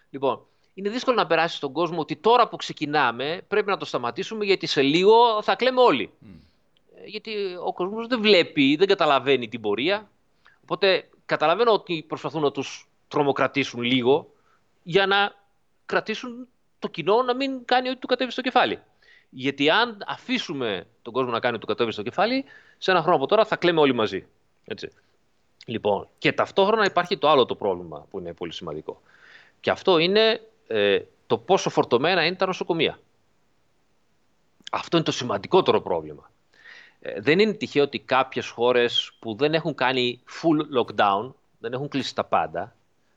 Λοιπόν, 0.09 0.45
είναι 0.73 0.89
δύσκολο 0.89 1.15
να 1.15 1.27
περάσεις 1.27 1.57
στον 1.57 1.71
κόσμο 1.71 1.99
ότι 1.99 2.15
τώρα 2.15 2.47
που 2.47 2.55
ξεκινάμε 2.55 3.41
πρέπει 3.47 3.69
να 3.69 3.77
το 3.77 3.85
σταματήσουμε 3.85 4.45
γιατί 4.45 4.65
σε 4.65 4.81
λίγο 4.81 5.41
θα 5.41 5.55
κλαίμε 5.55 5.81
όλοι. 5.81 6.11
Ε, 6.95 7.05
Γιατί 7.05 7.31
ο 7.65 7.73
κόσμος 7.73 8.07
δεν 8.07 8.21
βλέπει, 8.21 8.75
δεν 8.75 8.87
καταλαβαίνει 8.87 9.47
την 9.47 9.61
πορεία. 9.61 10.09
Οπότε 10.63 11.09
καταλαβαίνω 11.25 11.71
ότι 11.71 12.05
προσπαθούν 12.07 12.41
να 12.41 12.51
τους 12.51 12.87
τρομοκρατήσουν 13.07 13.81
λίγο 13.81 14.33
για 14.83 15.05
να 15.05 15.33
κρατήσουν 15.85 16.47
το 16.81 16.87
κοινό 16.87 17.21
να 17.21 17.35
μην 17.35 17.65
κάνει 17.65 17.89
ό,τι 17.89 17.99
του 17.99 18.07
κατέβει 18.07 18.31
στο 18.31 18.41
κεφάλι. 18.41 18.79
Γιατί 19.29 19.69
αν 19.69 20.03
αφήσουμε 20.07 20.87
τον 21.01 21.13
κόσμο 21.13 21.31
να 21.31 21.39
κάνει 21.39 21.55
ό,τι 21.55 21.65
του 21.65 21.71
κατέβει 21.71 21.91
στο 21.91 22.01
κεφάλι, 22.01 22.45
σε 22.77 22.91
ένα 22.91 23.01
χρόνο 23.01 23.15
από 23.15 23.27
τώρα 23.27 23.45
θα 23.45 23.55
κλαίμε 23.55 23.79
όλοι 23.79 23.93
μαζί. 23.93 24.27
Έτσι. 24.65 24.89
Λοιπόν, 25.65 26.07
και 26.17 26.31
ταυτόχρονα 26.31 26.85
υπάρχει 26.85 27.17
το 27.17 27.29
άλλο 27.29 27.45
το 27.45 27.55
πρόβλημα 27.55 28.05
που 28.09 28.19
είναι 28.19 28.33
πολύ 28.33 28.53
σημαντικό. 28.53 29.01
Και 29.59 29.69
αυτό 29.71 29.97
είναι 29.97 30.41
ε, 30.67 30.99
το 31.27 31.37
πόσο 31.37 31.69
φορτωμένα 31.69 32.25
είναι 32.25 32.35
τα 32.35 32.45
νοσοκομεία. 32.45 32.99
Αυτό 34.71 34.97
είναι 34.97 35.05
το 35.05 35.11
σημαντικότερο 35.11 35.81
πρόβλημα. 35.81 36.31
Ε, 37.01 37.21
δεν 37.21 37.39
είναι 37.39 37.53
τυχαίο 37.53 37.83
ότι 37.83 37.99
κάποιες 37.99 38.47
χώρες 38.47 39.11
που 39.19 39.35
δεν 39.35 39.53
έχουν 39.53 39.75
κάνει 39.75 40.23
full 40.41 40.79
lockdown, 40.79 41.33
δεν 41.59 41.73
έχουν 41.73 41.87
κλείσει 41.87 42.15
τα 42.15 42.23
πάντα, 42.23 42.75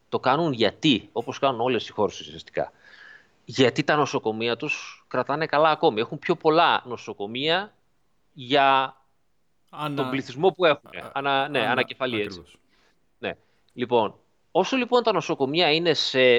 το 0.09 0.20
κάνουν 0.20 0.53
γιατί, 0.53 1.09
όπως 1.12 1.39
κάνουν 1.39 1.61
όλες 1.61 1.89
οι 1.89 1.93
χώρες 1.93 2.20
ουσιαστικά. 2.20 2.72
Γιατί 3.45 3.84
τα 3.84 3.97
νοσοκομεία 3.97 4.57
τους 4.57 5.05
κρατάνε 5.09 5.47
καλά 5.47 5.70
ακόμη. 5.70 6.01
Έχουν 6.01 6.18
πιο 6.18 6.36
πολλά 6.36 6.82
νοσοκομεία 6.86 7.74
για 8.32 8.97
Ανα... 9.70 9.95
τον 9.95 10.11
πληθυσμό 10.11 10.51
που 10.51 10.64
έχουν. 10.64 10.90
Ανα, 11.12 11.49
ναι, 11.49 11.59
Ανα... 11.59 11.70
ανά 11.70 11.86
κεφαλή 11.86 12.20
έτσι. 12.20 12.42
Ναι. 13.18 13.36
Λοιπόν, 13.72 14.14
όσο 14.51 14.76
λοιπόν 14.76 15.03
τα 15.03 15.12
νοσοκομεία 15.12 15.72
είναι 15.72 15.95
σε, 15.95 16.38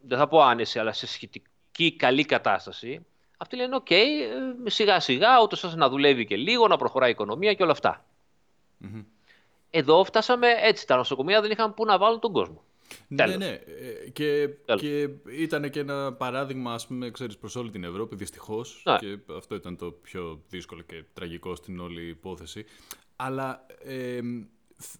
δεν 0.00 0.18
θα 0.18 0.28
πω 0.28 0.40
άνεση, 0.40 0.78
αλλά 0.78 0.92
σε 0.92 1.06
σχετική 1.06 1.96
καλή 1.96 2.24
κατάσταση, 2.24 3.06
αυτοί 3.36 3.56
λένε, 3.56 3.74
ok, 3.74 3.86
okay, 3.90 4.06
ε, 4.64 4.70
σιγά 4.70 5.00
σιγά, 5.00 5.42
ούτως 5.42 5.64
ώστε 5.64 5.76
να 5.76 5.88
δουλεύει 5.88 6.26
και 6.26 6.36
λίγο, 6.36 6.68
να 6.68 6.76
προχωράει 6.76 7.08
η 7.08 7.12
οικονομία 7.12 7.54
και 7.54 7.62
όλα 7.62 7.72
αυτά. 7.72 8.04
Mm-hmm. 8.84 9.04
Εδώ 9.70 10.04
φτάσαμε 10.04 10.48
έτσι, 10.60 10.86
τα 10.86 10.96
νοσοκομεία 10.96 11.40
δεν 11.40 11.50
είχαν 11.50 11.74
πού 11.74 11.84
να 11.84 11.98
βάλουν 11.98 12.20
τον 12.20 12.32
κόσμο. 12.32 12.62
Ναι, 13.08 13.26
ναι, 13.26 13.36
ναι. 13.36 13.60
Και, 14.12 14.48
και 14.78 15.08
ήταν 15.38 15.70
και 15.70 15.80
ένα 15.80 16.12
παράδειγμα, 16.12 16.72
ας 16.74 16.86
πούμε, 16.86 17.10
ξέρεις, 17.10 17.38
προς 17.38 17.56
όλη 17.56 17.70
την 17.70 17.84
Ευρώπη, 17.84 18.16
δυστυχώς. 18.16 18.82
Ναι. 18.84 18.96
Και 18.96 19.18
αυτό 19.36 19.54
ήταν 19.54 19.76
το 19.76 19.90
πιο 19.90 20.44
δύσκολο 20.48 20.82
και 20.82 21.04
τραγικό 21.12 21.54
στην 21.54 21.80
όλη 21.80 22.08
υπόθεση. 22.08 22.64
Αλλά 23.16 23.66
ε, 23.84 24.20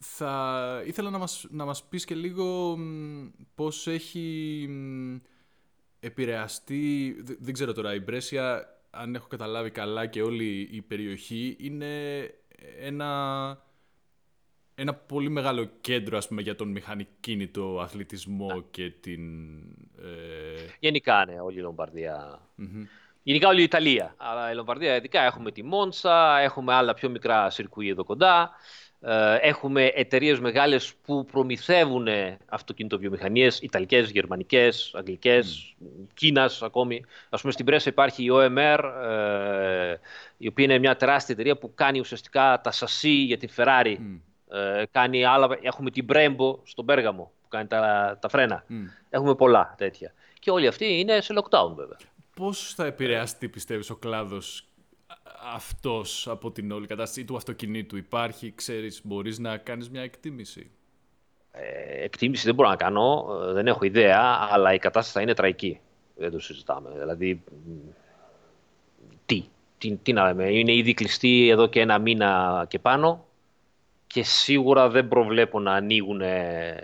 θα 0.00 0.82
ήθελα 0.86 1.10
να 1.10 1.18
μας, 1.18 1.46
να 1.50 1.64
μας 1.64 1.84
πεις 1.84 2.04
και 2.04 2.14
λίγο 2.14 2.78
πώς 3.54 3.86
έχει 3.86 4.68
επηρεαστεί, 6.00 7.16
δεν 7.40 7.52
ξέρω 7.52 7.72
τώρα, 7.72 7.94
η 7.94 8.00
Μπρέσια, 8.00 8.68
αν 8.90 9.14
έχω 9.14 9.26
καταλάβει 9.26 9.70
καλά 9.70 10.06
και 10.06 10.22
όλη 10.22 10.68
η 10.72 10.82
περιοχή, 10.82 11.56
είναι 11.60 12.22
ένα 12.78 13.64
ένα 14.78 14.94
πολύ 14.94 15.28
μεγάλο 15.28 15.70
κέντρο 15.80 16.16
ας 16.16 16.28
πούμε, 16.28 16.42
για 16.42 16.56
τον 16.56 16.68
μηχανικίνητο 16.68 17.80
αθλητισμό 17.80 18.52
ναι. 18.54 18.60
και 18.70 18.90
την... 18.90 19.22
Ε... 19.98 20.64
Γενικά, 20.78 21.24
ναι, 21.24 21.40
όλη 21.40 21.58
η 21.58 21.62
λομπαρδια 21.62 22.40
Γενικά 23.22 23.48
όλη 23.48 23.60
η 23.60 23.64
Ιταλία. 23.64 24.14
Αλλά 24.16 24.50
η 24.50 24.54
Λομπαρδία 24.54 24.96
ειδικά 24.96 25.22
έχουμε 25.22 25.52
τη 25.52 25.62
Μόντσα, 25.62 26.38
έχουμε 26.38 26.74
άλλα 26.74 26.94
πιο 26.94 27.08
μικρά 27.08 27.50
σιρκουί 27.50 27.88
εδώ 27.88 28.04
κοντά. 28.04 28.50
Ε, 29.00 29.36
έχουμε 29.40 29.84
εταιρείες 29.84 30.40
μεγάλες 30.40 30.94
που 31.04 31.24
προμηθεύουν 31.24 32.06
αυτοκινητοβιομηχανίες, 32.46 33.60
Ιταλικές, 33.60 34.10
Γερμανικές, 34.10 34.90
Αγγλικές, 34.94 35.76
mm. 35.80 36.06
Κίνας 36.14 36.62
ακόμη. 36.62 37.04
Α 37.28 37.36
πούμε 37.36 37.52
στην 37.52 37.64
Πρέσσα 37.64 37.88
υπάρχει 37.88 38.24
η 38.24 38.28
OMR, 38.32 38.78
ε, 39.08 39.96
η 40.36 40.48
οποία 40.48 40.64
είναι 40.64 40.78
μια 40.78 40.96
τεράστια 40.96 41.34
εταιρεία 41.34 41.56
που 41.58 41.74
κάνει 41.74 41.98
ουσιαστικά 41.98 42.60
τα 42.60 42.70
σασί 42.70 43.10
για 43.14 43.36
τη 43.36 43.46
Ferrari. 43.56 43.96
Ε, 44.50 44.84
κάνει 44.90 45.24
άλλα, 45.24 45.58
έχουμε 45.62 45.90
την 45.90 46.06
Brembo 46.12 46.58
στον 46.62 46.84
Πέργαμο 46.84 47.32
που 47.42 47.48
κάνει 47.48 47.66
τα, 47.66 48.18
τα 48.20 48.28
φρένα. 48.28 48.64
Έχουμε 49.10 49.34
πολλά 49.34 49.74
τέτοια. 49.76 50.12
Και 50.38 50.50
όλοι 50.50 50.66
αυτοί 50.66 50.98
είναι 50.98 51.20
σε 51.20 51.34
lockdown 51.36 51.72
βέβαια. 51.76 51.96
Πώς 52.36 52.74
θα 52.74 52.84
επηρεάσει, 52.84 53.48
πιστεύεις, 53.48 53.90
ο 53.90 53.96
κλάδος 53.96 54.66
αυτός 55.54 56.28
από 56.28 56.50
την 56.50 56.72
όλη 56.72 56.86
κατάσταση 56.86 57.24
του 57.24 57.36
αυτοκινήτου; 57.36 57.96
Υπάρχει, 57.96 58.52
ξέρεις, 58.54 59.00
μπορείς 59.04 59.38
να 59.38 59.56
κάνεις 59.56 59.90
μια 59.90 60.02
εκτίμηση; 60.02 60.70
Ε, 61.50 62.04
εκτίμηση 62.04 62.46
δεν 62.46 62.54
μπορώ 62.54 62.68
να 62.68 62.76
κάνω, 62.76 63.26
ε, 63.48 63.52
δεν 63.52 63.66
έχω 63.66 63.84
ιδέα, 63.84 64.48
αλλά 64.50 64.74
η 64.74 64.78
κατάσταση 64.78 65.12
θα 65.12 65.20
είναι 65.20 65.34
τραγική. 65.34 65.80
Δεν 66.16 66.30
το 66.30 66.38
συζητάμε. 66.38 66.90
Δηλαδή, 66.98 67.42
τι, 69.26 69.44
τι, 69.78 69.96
τι 69.96 70.12
να 70.12 70.24
λέμε, 70.26 70.52
είναι 70.52 70.74
ήδη 70.74 70.94
κλειστή 70.94 71.48
εδώ 71.48 71.66
και 71.66 71.80
ένα 71.80 71.98
μήνα 71.98 72.64
και 72.68 72.78
πάνω 72.78 73.25
και 74.06 74.22
σίγουρα 74.22 74.88
δεν 74.88 75.08
προβλέπω 75.08 75.60
να 75.60 75.72
ανοίγουν 75.72 76.20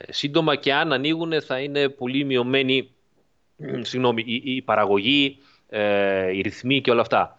σύντομα 0.08 0.56
και 0.56 0.74
αν 0.74 0.92
ανοίγουν 0.92 1.42
θα 1.42 1.58
είναι 1.58 1.88
πολύ 1.88 2.24
μειωμένη 2.24 2.90
συγγνώμη, 3.80 4.24
η, 4.26 4.62
παραγωγή, 4.62 5.38
ε, 5.68 6.36
οι 6.36 6.40
ρυθμοί 6.40 6.80
και 6.80 6.90
όλα 6.90 7.00
αυτά. 7.00 7.38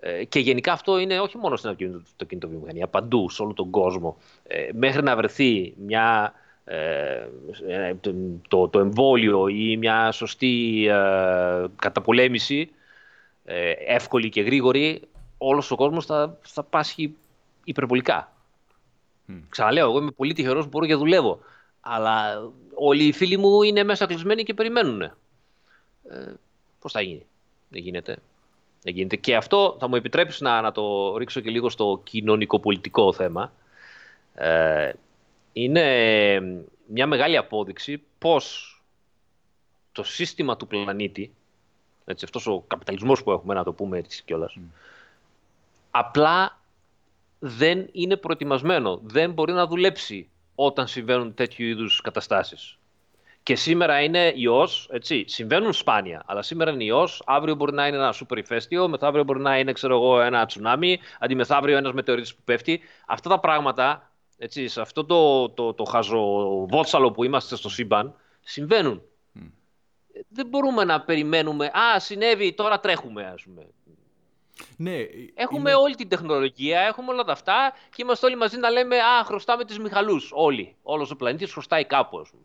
Ε, 0.00 0.24
και 0.24 0.38
γενικά 0.38 0.72
αυτό 0.72 0.98
είναι 0.98 1.20
όχι 1.20 1.38
μόνο 1.38 1.56
στην 1.56 1.70
αυτοκινητοβιομηχανία, 2.04 2.86
παντού, 2.88 3.30
σε 3.30 3.42
όλο 3.42 3.52
τον 3.52 3.70
κόσμο. 3.70 4.16
Ε, 4.42 4.68
μέχρι 4.72 5.02
να 5.02 5.16
βρεθεί 5.16 5.74
μια, 5.76 6.32
ε, 6.64 7.26
το, 8.48 8.68
το 8.68 8.78
εμβόλιο 8.78 9.48
ή 9.48 9.76
μια 9.76 10.12
σωστή 10.12 10.86
ε, 10.88 11.64
καταπολέμηση, 11.76 12.70
εύκολη 13.86 14.28
και 14.28 14.40
γρήγορη, 14.40 15.02
όλος 15.38 15.70
ο 15.70 15.76
κόσμος 15.76 16.06
θα, 16.06 16.38
θα 16.40 16.62
πάσχει 16.62 17.14
υπερβολικά. 17.64 18.33
Mm. 19.28 19.40
Ξαναλέω, 19.48 19.88
εγώ 19.88 19.98
είμαι 19.98 20.10
πολύ 20.10 20.32
τυχερός 20.32 20.62
που 20.64 20.68
μπορώ 20.70 20.86
και 20.86 20.94
δουλεύω. 20.94 21.40
Αλλά 21.80 22.42
όλοι 22.74 23.04
οι 23.04 23.12
φίλοι 23.12 23.36
μου 23.36 23.62
είναι 23.62 23.84
μέσα 23.84 24.06
κλεισμένοι 24.06 24.42
και 24.42 24.54
περιμένουν. 24.54 25.02
Ε, 25.02 25.12
Πώς 26.78 26.92
θα 26.92 27.00
γίνει, 27.00 27.26
Δεν 27.68 27.82
γίνεται. 27.82 28.18
Δεν 28.82 28.94
γίνεται. 28.94 29.16
Και 29.16 29.36
αυτό 29.36 29.76
θα 29.80 29.88
μου 29.88 29.94
επιτρέψει 29.96 30.42
να, 30.42 30.60
να 30.60 30.72
το 30.72 31.16
ρίξω 31.16 31.40
και 31.40 31.50
λίγο 31.50 31.68
στο 31.68 32.00
κοινωνικοπολιτικό 32.04 33.12
θέμα. 33.12 33.52
Ε, 34.34 34.92
είναι 35.52 36.40
μια 36.86 37.06
μεγάλη 37.06 37.36
απόδειξη 37.36 38.02
πως 38.18 38.70
το 39.92 40.02
σύστημα 40.02 40.56
του 40.56 40.66
πλανήτη, 40.66 41.34
έτσι, 42.04 42.24
αυτός 42.24 42.46
ο 42.46 42.64
καπιταλισμός 42.66 43.22
που 43.22 43.30
έχουμε 43.30 43.54
να 43.54 43.64
το 43.64 43.72
πούμε 43.72 43.98
έτσι 43.98 44.22
κιόλας, 44.24 44.56
mm. 44.58 44.62
απλά 45.90 46.58
δεν 47.46 47.88
είναι 47.92 48.16
προετοιμασμένο, 48.16 49.00
δεν 49.02 49.32
μπορεί 49.32 49.52
να 49.52 49.66
δουλέψει 49.66 50.30
όταν 50.54 50.86
συμβαίνουν 50.86 51.34
τέτοιου 51.34 51.66
είδους 51.66 52.00
καταστάσεις. 52.00 52.78
Και 53.42 53.56
σήμερα 53.56 54.02
είναι 54.02 54.32
ιός, 54.34 54.88
έτσι. 54.92 55.24
Συμβαίνουν 55.26 55.72
σπάνια, 55.72 56.22
αλλά 56.26 56.42
σήμερα 56.42 56.70
είναι 56.70 56.84
ιός. 56.84 57.22
Αύριο 57.26 57.54
μπορεί 57.54 57.72
να 57.72 57.86
είναι 57.86 57.96
ένα 57.96 58.12
σούπερ 58.12 58.38
ηφαίστειο, 58.38 58.88
μεθαύριο 58.88 59.24
μπορεί 59.24 59.40
να 59.40 59.58
είναι, 59.58 59.72
ξέρω 59.72 59.94
εγώ, 59.94 60.20
ένα 60.20 60.46
τσουνάμι, 60.46 60.98
αντιμεθαύριο 61.18 61.76
ένας 61.76 61.92
μετεωρίτης 61.92 62.34
που 62.34 62.42
πέφτει. 62.44 62.80
Αυτά 63.06 63.28
τα 63.28 63.40
πράγματα, 63.40 64.10
έτσι, 64.38 64.68
σε 64.68 64.80
αυτό 64.80 65.04
το, 65.04 65.48
το, 65.48 65.74
το 65.74 65.84
χαζοβότσαλο 65.84 67.10
που 67.10 67.24
είμαστε 67.24 67.56
στο 67.56 67.68
σύμπαν, 67.68 68.14
συμβαίνουν. 68.40 69.02
Δεν 70.28 70.46
μπορούμε 70.46 70.84
να 70.84 71.00
περιμένουμε, 71.00 71.66
Α, 71.66 72.00
συνέβη, 72.00 72.52
τώρα 72.52 72.80
τρέχουμε, 72.80 73.24
ας 73.34 73.42
πούμε. 73.42 73.66
Ναι, 74.76 74.96
έχουμε 75.34 75.70
είναι... 75.70 75.74
όλη 75.74 75.94
την 75.94 76.08
τεχνολογία, 76.08 76.80
έχουμε 76.80 77.12
όλα 77.12 77.24
αυτά 77.26 77.72
και 77.90 78.02
είμαστε 78.02 78.26
όλοι 78.26 78.36
μαζί 78.36 78.58
να 78.58 78.70
λέμε 78.70 78.96
Α, 78.96 79.24
χρωστάμε 79.24 79.64
τις 79.64 79.78
Μιχαλούς. 79.78 80.30
Όλοι. 80.34 80.76
Όλος 80.82 81.10
ο 81.10 81.16
πλανήτης 81.16 81.52
χρωστάει 81.52 81.84
κάπου, 81.84 82.18
ας 82.18 82.30
πούμε. 82.30 82.42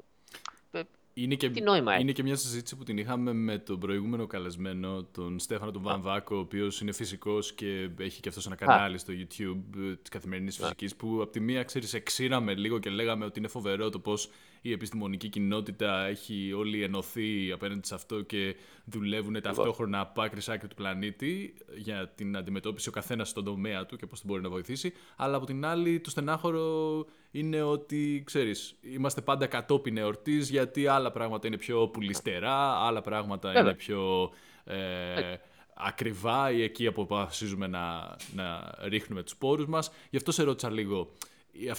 Είναι 1.13 1.35
και, 1.35 1.49
Τι 1.49 1.61
νόημα 1.61 1.99
είναι 1.99 2.11
και 2.11 2.23
μια 2.23 2.35
συζήτηση 2.35 2.75
που 2.75 2.83
την 2.83 2.97
είχαμε 2.97 3.33
με 3.33 3.57
τον 3.57 3.79
προηγούμενο 3.79 4.27
καλεσμένο, 4.27 5.03
τον 5.03 5.39
Στέφανο 5.39 5.71
τον 5.71 5.81
Βαμβάκο, 5.81 6.35
ο 6.35 6.39
οποίος 6.39 6.81
είναι 6.81 6.91
φυσικός 6.91 7.53
και 7.53 7.89
έχει 7.99 8.19
και 8.19 8.29
αυτός 8.29 8.45
ένα 8.45 8.55
κανάλι 8.55 8.97
στο 8.97 9.13
YouTube 9.13 9.77
ε, 9.77 9.95
της 9.95 10.09
καθημερινής 10.09 10.57
φυσικής. 10.57 10.95
Που 10.95 11.19
από 11.21 11.31
τη 11.31 11.39
μία, 11.39 11.63
ξέρεις, 11.63 11.93
εξήραμε 11.93 12.53
λίγο 12.53 12.79
και 12.79 12.89
λέγαμε 12.89 13.25
ότι 13.25 13.39
είναι 13.39 13.47
φοβερό 13.47 13.89
το 13.89 13.99
πώς 13.99 14.29
η 14.61 14.71
επιστημονική 14.71 15.29
κοινότητα 15.29 16.05
έχει 16.05 16.53
όλοι 16.53 16.83
ενωθεί 16.83 17.51
απέναντι 17.51 17.87
σε 17.87 17.95
αυτό 17.95 18.21
και 18.21 18.55
δουλεύουν 18.85 19.41
ταυτόχρονα 19.41 19.99
από 19.99 20.21
άκρη 20.21 20.41
άκρη 20.47 20.67
του 20.67 20.75
πλανήτη 20.75 21.53
για 21.77 22.09
την 22.15 22.37
αντιμετώπιση 22.37 22.89
ο 22.89 22.91
καθένας 22.91 23.29
στον 23.29 23.43
τομέα 23.43 23.85
του 23.85 23.95
και 23.97 24.05
πώς 24.05 24.25
μπορεί 24.25 24.41
να 24.41 24.49
βοηθήσει. 24.49 24.93
Αλλά 25.15 25.35
από 25.35 25.45
την 25.45 25.65
άλλη, 25.65 25.99
το 25.99 26.09
στενάχωρο 26.09 27.05
είναι 27.31 27.61
ότι, 27.61 28.23
ξέρεις, 28.25 28.75
είμαστε 28.81 29.21
πάντα 29.21 29.47
κατόπιν 29.47 29.97
εορτής 29.97 30.49
γιατί 30.49 30.87
άλλα 30.87 31.11
πράγματα 31.11 31.47
είναι 31.47 31.57
πιο 31.57 31.87
πουλιστερά, 31.87 32.85
άλλα 32.85 33.01
πράγματα 33.01 33.59
είναι 33.59 33.73
πιο 33.73 34.31
ε, 34.63 35.35
ακριβά 35.73 36.51
ή 36.51 36.63
εκεί 36.63 36.87
από 36.87 37.05
που 37.05 37.15
αποφασίζουμε 37.15 37.67
να, 37.67 38.15
να 38.35 38.75
ρίχνουμε 38.79 39.23
τους 39.23 39.35
πόρους 39.35 39.65
μας. 39.65 39.91
Γι' 40.09 40.17
αυτό 40.17 40.31
σε 40.31 40.43
ρώτησα 40.43 40.71
λίγο, 40.71 41.11
η 41.51 41.69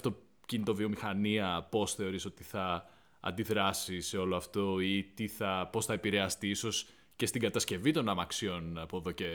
αυτοκινητοβιομηχανία 0.50 1.66
πώς 1.70 1.94
θεωρείς 1.94 2.24
ότι 2.24 2.42
θα 2.42 2.88
αντιδράσει 3.20 4.00
σε 4.00 4.16
όλο 4.16 4.36
αυτό 4.36 4.80
ή 4.80 5.06
τι 5.14 5.28
θα, 5.28 5.68
πώς 5.72 5.86
θα 5.86 5.92
επηρεαστεί 5.92 6.48
ίσως 6.48 6.86
και 7.16 7.26
στην 7.26 7.40
κατασκευή 7.40 7.92
των 7.92 8.08
αμαξιών 8.08 8.78
από 8.78 8.96
εδώ 8.96 9.10
και 9.10 9.26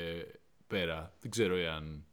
πέρα. 0.67 1.13
Δεν 1.21 1.31
ξέρω 1.31 1.55
εάν... 1.55 2.05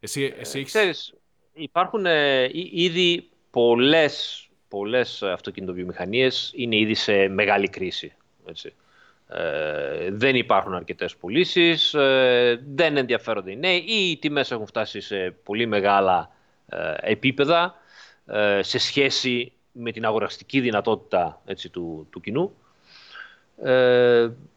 Εσύ, 0.00 0.34
εσύ 0.38 0.58
έχεις... 0.58 0.72
Ξέρεις, 0.72 1.14
υπάρχουν 1.52 2.06
ε, 2.06 2.50
ήδη 2.72 3.28
πολλές, 3.50 4.48
πολλές 4.68 5.22
αυτοκινητοβιομηχανίες 5.22 6.52
είναι 6.54 6.76
ήδη 6.76 6.94
σε 6.94 7.28
μεγάλη 7.28 7.68
κρίση. 7.68 8.12
Έτσι. 8.46 8.72
Ε, 9.28 10.10
δεν 10.10 10.34
υπάρχουν 10.34 10.74
αρκετές 10.74 11.16
πωλήσεις, 11.16 11.94
ε, 11.94 12.60
δεν 12.66 12.96
ενδιαφέρονται 12.96 13.50
οι 13.50 13.56
νέοι 13.56 13.84
ή 13.86 14.10
οι 14.10 14.16
τιμές 14.16 14.50
έχουν 14.50 14.66
φτάσει 14.66 15.00
σε 15.00 15.30
πολύ 15.42 15.66
μεγάλα 15.66 16.30
ε, 16.68 16.94
επίπεδα 17.00 17.77
ε, 18.28 18.62
σε 18.62 18.78
σχέση 18.78 19.52
με 19.72 19.92
την 19.92 20.04
αγοραστική 20.04 20.60
δυνατότητα 20.60 21.40
έτσι, 21.44 21.68
του, 21.68 22.06
του 22.10 22.20
κοινού. 22.20 22.54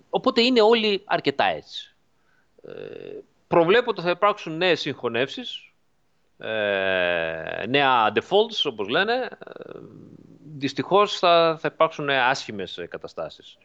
οπότε 0.10 0.42
είναι 0.42 0.62
όλοι 0.62 1.02
αρκετά 1.06 1.46
έτσι. 1.46 1.96
προβλέπω 3.48 3.90
ότι 3.90 4.02
θα 4.02 4.10
υπάρξουν 4.10 4.58
νέες 4.58 4.80
συγχωνεύσεις 4.80 5.72
ε, 6.44 7.66
νέα 7.68 8.12
defaults, 8.16 8.62
όπως 8.64 8.88
λένε, 8.88 9.14
ε, 9.14 9.80
δυστυχώς 10.58 11.18
θα, 11.18 11.58
θα 11.60 11.70
υπάρξουν 11.74 12.10
άσχημες 12.10 12.86
καταστάσεις. 12.90 13.58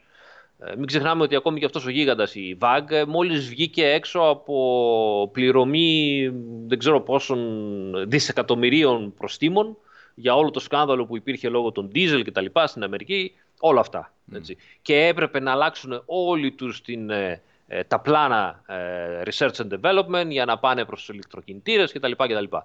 Ε, 0.59 0.75
μην 0.75 0.85
ξεχνάμε 0.85 1.23
ότι 1.23 1.35
ακόμη 1.35 1.59
και 1.59 1.65
αυτός 1.65 1.85
ο 1.85 1.89
γίγαντας, 1.89 2.35
η 2.35 2.57
VAG, 2.61 3.03
μόλις 3.07 3.49
βγήκε 3.49 3.87
έξω 3.87 4.19
από 4.19 5.29
πληρωμή 5.33 6.29
δεν 6.67 6.79
ξέρω 6.79 7.01
πόσων 7.01 8.09
δισεκατομμυρίων 8.09 9.13
προστήμων 9.13 9.77
για 10.19 10.35
όλο 10.35 10.51
το 10.51 10.59
σκάνδαλο 10.59 11.05
που 11.05 11.15
υπήρχε 11.15 11.49
λόγω 11.49 11.71
των 11.71 11.91
diesel 11.95 12.21
και 12.23 12.31
τα 12.31 12.41
λοιπά 12.41 12.67
στην 12.67 12.83
Αμερική, 12.83 13.33
όλα 13.59 13.79
αυτά. 13.79 14.13
Έτσι. 14.33 14.57
Και 14.81 15.05
έπρεπε 15.07 15.39
να 15.39 15.51
αλλάξουν 15.51 16.03
όλοι 16.05 16.51
τους 16.51 16.81
την, 16.81 17.09
ε, 17.09 17.41
ε, 17.67 17.83
τα 17.83 17.99
πλάνα 17.99 18.63
ε, 18.67 19.21
research 19.25 19.53
and 19.53 19.79
development 19.79 20.27
για 20.29 20.45
να 20.45 20.57
πάνε 20.57 20.85
προς 20.85 20.99
τους 20.99 21.09
ηλεκτροκινητήρες 21.09 21.91
κτλ. 21.91 22.11
κτλ. 22.11 22.55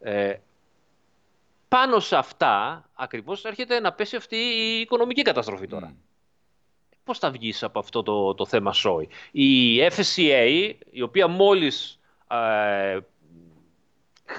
Ε, 0.00 0.34
πάνω 1.68 1.98
σε 2.00 2.16
αυτά 2.16 2.84
ακριβώς 2.94 3.44
έρχεται 3.44 3.80
να 3.80 3.92
πέσει 3.92 4.16
αυτή 4.16 4.36
η 4.36 4.80
οικονομική 4.80 5.22
καταστροφή 5.22 5.66
τώρα. 5.66 5.92
Mm. 5.92 5.96
Πώς 7.04 7.18
θα 7.18 7.30
βγεις 7.30 7.62
από 7.62 7.78
αυτό 7.78 8.02
το, 8.02 8.34
το 8.34 8.46
θέμα 8.46 8.72
σόι; 8.72 9.08
Η 9.30 9.78
FSCA, 9.86 10.72
η 10.90 11.02
οποία 11.02 11.28
μόλις 11.28 12.00
ε, 12.30 12.98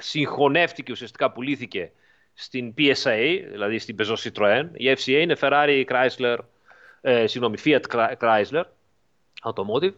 συγχωνεύτηκε, 0.00 0.92
ουσιαστικά 0.92 1.30
πουλήθηκε 1.30 1.92
στην 2.40 2.74
PSA, 2.78 3.40
δηλαδή 3.50 3.78
στην 3.78 3.96
Peugeot 3.98 4.16
Citroën. 4.16 4.68
Η 4.72 4.92
FCA 4.96 5.20
είναι 5.20 5.36
Ferrari, 5.40 5.84
Chrysler, 5.88 6.36
ε, 7.00 7.26
συγγνώμη, 7.26 7.56
Fiat 7.64 7.80
Chrysler, 8.20 8.62
Automotive. 9.42 9.92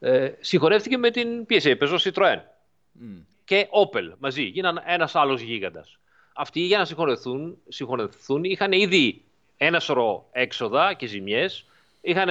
Ε, 0.00 0.32
συγχωνεύτηκε 0.40 0.96
με 0.96 1.10
την 1.10 1.46
PSA, 1.48 1.76
Peugeot 1.78 1.98
Citroën. 1.98 2.36
Mm. 2.36 3.22
Και 3.44 3.68
Opel 3.70 4.12
μαζί, 4.18 4.42
γίνανε 4.42 4.82
ένας 4.86 5.14
άλλος 5.14 5.40
γίγαντας. 5.40 5.98
Αυτοί 6.34 6.60
για 6.60 6.78
να 6.78 6.84
συγχωνευτούν, 6.84 7.58
συγχωνευτούν 7.68 8.44
είχαν 8.44 8.72
ήδη 8.72 9.22
ένα 9.56 9.80
σωρό 9.80 10.28
έξοδα 10.32 10.94
και 10.94 11.06
ζημιές, 11.06 11.66
είχαν 12.00 12.28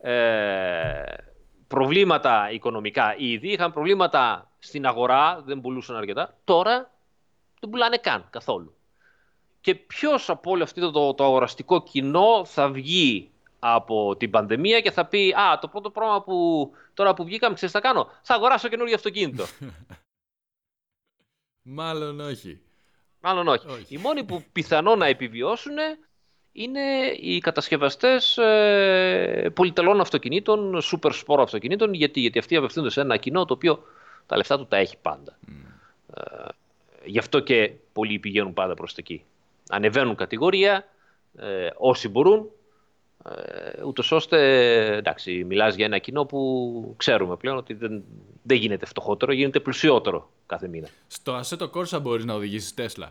ε, 0.00 1.04
προβλήματα 1.68 2.50
οικονομικά 2.50 3.14
ήδη, 3.18 3.48
είχαν 3.48 3.72
προβλήματα 3.72 4.50
στην 4.58 4.86
αγορά, 4.86 5.42
δεν 5.44 5.60
πουλούσαν 5.60 5.96
αρκετά. 5.96 6.36
Τώρα 6.44 6.90
δεν 7.60 7.70
πουλάνε 7.70 7.96
καν 7.96 8.26
καθόλου 8.30 8.76
και 9.66 9.74
ποιος 9.74 10.30
από 10.30 10.50
όλο 10.50 10.62
αυτό 10.62 10.90
το, 10.90 11.14
το 11.14 11.24
αγοραστικό 11.24 11.82
κοινό 11.82 12.44
θα 12.44 12.70
βγει 12.70 13.30
από 13.58 14.16
την 14.16 14.30
πανδημία 14.30 14.80
και 14.80 14.90
θα 14.90 15.06
πει 15.06 15.32
«Α, 15.32 15.58
το 15.58 15.68
πρώτο 15.68 15.90
πράγμα 15.90 16.22
που 16.22 16.70
τώρα 16.94 17.14
που 17.14 17.24
βγήκαμε, 17.24 17.54
ξέρεις 17.54 17.74
θα 17.74 17.80
κάνω, 17.80 18.10
θα 18.22 18.34
αγοράσω 18.34 18.68
καινούργιο 18.68 18.94
αυτοκίνητο». 18.94 19.44
Μάλλον 21.78 22.20
όχι. 22.20 22.60
Μάλλον 23.20 23.48
όχι. 23.48 23.86
Οι 23.88 23.96
μόνοι 23.96 24.24
που 24.24 24.44
πιθανό 24.52 24.96
να 24.96 25.06
επιβιώσουν 25.06 25.76
είναι 26.52 27.06
οι 27.20 27.38
κατασκευαστές 27.38 28.38
ε, 28.38 29.50
πολυτελών 29.54 30.00
αυτοκινήτων, 30.00 30.80
super 30.92 31.12
sport 31.24 31.38
αυτοκινήτων, 31.38 31.94
γιατί, 31.94 32.20
γιατί 32.20 32.38
αυτοί 32.38 32.56
απευθύνονται 32.56 32.90
σε 32.90 33.00
ένα 33.00 33.16
κοινό 33.16 33.44
το 33.44 33.54
οποίο 33.54 33.82
τα 34.26 34.36
λεφτά 34.36 34.58
του 34.58 34.66
τα 34.66 34.76
έχει 34.76 34.96
πάντα. 35.02 35.38
Ε, 36.14 36.48
γι' 37.04 37.18
αυτό 37.18 37.40
και 37.40 37.72
πολλοί 37.92 38.18
πηγαίνουν 38.18 38.52
πάντα 38.52 38.74
προς 38.74 38.94
τα 38.94 39.00
εκεί 39.00 39.24
ανεβαίνουν 39.68 40.14
κατηγορία 40.14 40.84
ε, 41.36 41.68
όσοι 41.76 42.08
μπορούν, 42.08 42.50
ε, 43.24 43.82
ούτως 43.84 44.12
ώστε, 44.12 44.38
εντάξει, 44.96 45.44
μιλάς 45.44 45.74
για 45.74 45.84
ένα 45.84 45.98
κοινό 45.98 46.24
που 46.24 46.94
ξέρουμε 46.96 47.36
πλέον 47.36 47.56
ότι 47.56 47.74
δεν, 47.74 48.04
δεν 48.42 48.56
γίνεται 48.56 48.86
φτωχότερο, 48.86 49.32
γίνεται 49.32 49.60
πλουσιότερο 49.60 50.30
κάθε 50.46 50.68
μήνα. 50.68 50.88
Στο 51.06 51.40
Assetto 51.40 51.70
Corsa 51.70 52.00
μπορείς 52.02 52.24
να 52.24 52.34
οδηγήσεις 52.34 52.74
Tesla; 52.76 53.08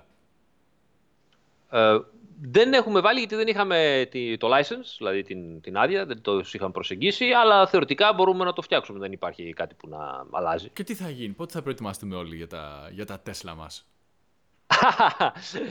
Ε, 1.70 2.00
δεν 2.42 2.74
έχουμε 2.74 3.00
βάλει 3.00 3.20
γιατί 3.20 3.36
δεν 3.36 3.48
είχαμε 3.48 4.10
το 4.38 4.48
license, 4.56 4.96
δηλαδή 4.98 5.24
την, 5.24 5.62
την 5.62 5.78
άδεια, 5.78 6.06
δεν 6.06 6.22
το 6.22 6.42
είχαμε 6.52 6.72
προσεγγίσει, 6.72 7.26
αλλά 7.26 7.68
θεωρητικά 7.68 8.14
μπορούμε 8.14 8.46
να 8.46 8.54
το 8.54 8.62
φτιάξουμε, 8.62 9.00
δεν 9.00 9.12
υπάρχει 9.12 9.54
κάτι 9.54 9.76
που 9.76 9.88
να 9.88 10.26
αλλάζει. 10.32 10.70
Και 10.70 10.84
τι 10.84 10.96
θα 10.96 11.10
γίνει, 11.10 11.34
πότε 11.34 11.52
θα 11.52 11.62
προετοιμάσουμε 11.62 12.16
όλοι 12.16 12.36
για 12.36 12.48
τα, 12.48 12.90
για 12.92 13.06
τα 13.06 13.22
Tesla 13.26 13.54
μας; 13.58 13.86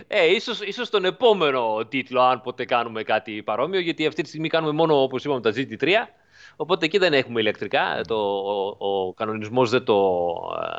Ε, 0.07 0.35
ίσως, 0.35 0.61
ίσως 0.61 0.91
τον 0.91 1.05
επόμενο 1.05 1.87
τίτλο, 1.89 2.21
αν 2.21 2.41
ποτέ 2.41 2.65
κάνουμε 2.65 3.03
κάτι 3.03 3.43
παρόμοιο, 3.43 3.81
γιατί 3.81 4.07
αυτή 4.07 4.23
τη 4.23 4.29
στιγμή 4.29 4.49
κάνουμε 4.49 4.73
μόνο, 4.73 5.03
όπως 5.03 5.25
είπαμε, 5.25 5.41
τα 5.41 5.53
GT3, 5.57 5.89
οπότε 6.57 6.85
εκεί 6.85 6.99
δεν 6.99 7.13
έχουμε 7.13 7.41
ηλεκτρικά, 7.41 8.01
το, 8.07 8.15
ο, 8.15 8.77
ο 8.79 9.13
κανονισμός 9.13 9.71
δεν 9.71 9.85
το, 9.85 10.31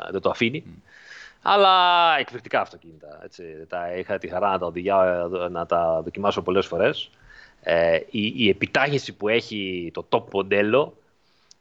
ε, 0.06 0.10
δεν 0.10 0.20
το 0.20 0.30
αφήνει. 0.30 0.64
Αλλά 1.42 2.16
εκπληκτικά 2.18 2.60
αυτοκίνητα. 2.60 3.20
Έτσι. 3.24 3.42
Τα 3.68 3.96
είχα 3.96 4.18
τη 4.18 4.28
χαρά 4.28 4.50
να 4.50 4.58
τα, 4.58 4.66
οδηγιά, 4.66 5.28
να 5.50 5.66
τα 5.66 6.00
δοκιμάσω 6.04 6.42
πολλές 6.42 6.66
φορές. 6.66 7.10
Ε, 7.60 7.98
η, 8.10 8.32
η 8.36 8.48
επιτάχυνση 8.48 9.12
που 9.12 9.28
έχει 9.28 9.90
το 9.94 10.06
top 10.08 10.22
μοντέλο 10.32 10.94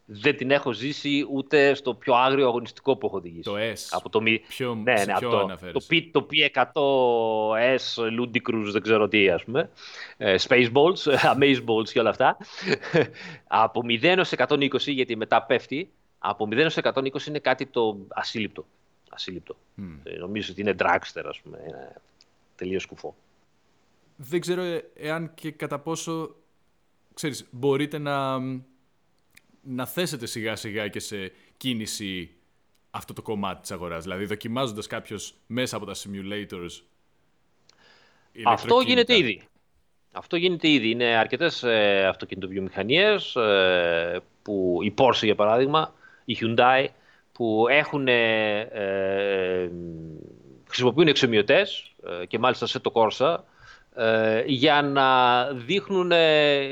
δεν 0.06 0.38
την 0.38 0.51
έχω 0.51 0.72
ζήσει 0.72 1.28
ούτε 1.32 1.74
στο 1.74 1.93
πιο 1.93 2.14
άγριο 2.14 2.47
αγωνιστικό 2.47 2.95
που 2.95 3.06
έχω 3.06 3.18
οδηγήσει. 3.18 3.41
Το 3.41 3.56
S. 3.58 3.88
Από 3.89 4.10
το, 4.10 4.22
ποιο, 4.47 4.76
ναι, 4.76 4.93
ναι, 4.93 5.14
ποιο 5.18 5.30
το, 5.30 5.58
το, 5.72 5.86
P, 5.89 6.10
το 6.12 6.28
P100S 6.32 8.10
Ludicrous, 8.20 8.70
δεν 8.72 8.82
ξέρω 8.82 9.08
τι, 9.08 9.30
ας 9.30 9.43
πούμε. 9.43 9.70
Ε, 10.18 10.36
Spaceballs, 10.47 11.16
Amazeballs 11.34 11.89
και 11.91 11.99
όλα 11.99 12.10
αυτά. 12.10 12.38
από 13.47 13.82
0 13.86 14.03
έως 14.03 14.34
120, 14.38 14.80
γιατί 14.80 15.16
μετά 15.16 15.43
πέφτει, 15.43 15.89
από 16.20 16.47
0 16.51 16.58
έως 16.58 16.78
120 16.82 17.26
είναι 17.28 17.39
κάτι 17.39 17.66
το 17.66 17.97
ασύλληπτο. 18.08 18.66
ασύλληπτο. 19.10 19.56
Mm. 19.78 20.18
νομίζω 20.20 20.51
ότι 20.51 20.62
είναι 20.62 20.76
dragster, 20.80 21.24
ας 21.26 21.39
πούμε. 21.41 21.58
Είναι 21.68 21.95
τελείως 22.56 22.84
σκουφό. 22.84 23.16
Δεν 24.16 24.39
ξέρω 24.39 24.62
ε, 24.62 24.89
εάν 24.95 25.34
και 25.34 25.51
κατά 25.51 25.80
πόσο, 25.80 26.36
ξέρεις, 27.14 27.45
μπορείτε 27.51 27.97
να 27.97 28.39
να 29.66 29.86
θέσετε 29.86 30.26
σιγά 30.26 30.55
σιγά 30.55 30.88
και 30.88 30.99
σε 30.99 31.32
κίνηση 31.57 32.30
αυτό 32.89 33.13
το 33.13 33.22
κομμάτι 33.22 33.61
της 33.61 33.72
αγοράς. 33.72 34.03
Δηλαδή 34.03 34.26
δοκιμάζοντας 34.26 34.88
κάποιος 34.88 35.34
μέσα 35.47 35.76
από 35.76 35.86
τα 35.86 35.93
simulators 35.93 36.82
Αυτό 38.43 38.80
γίνεται 38.80 39.18
ήδη. 39.18 39.41
Αυτό 40.11 40.36
γίνεται 40.36 40.70
ήδη. 40.70 40.89
Είναι 40.89 41.05
αρκετές 41.05 41.63
ε, 41.63 42.05
αυτοκινητοβιομηχανίες 42.07 43.36
ε, 43.36 44.22
που 44.41 44.80
η 44.82 44.93
Porsche 44.97 45.24
για 45.24 45.36
παράδειγμα, 45.36 45.93
η 46.26 46.38
Hyundai 46.41 46.86
που 47.32 47.66
έχουν, 47.70 48.07
ε, 48.07 48.59
ε 48.59 49.70
χρησιμοποιούν 50.68 51.07
εξομοιωτές 51.07 51.95
ε, 52.22 52.26
και 52.26 52.39
μάλιστα 52.39 52.66
σε 52.66 52.80
το 52.80 52.91
Corsa 52.93 53.38
για 54.45 54.82
να 54.82 55.43
δείχνουν 55.51 56.11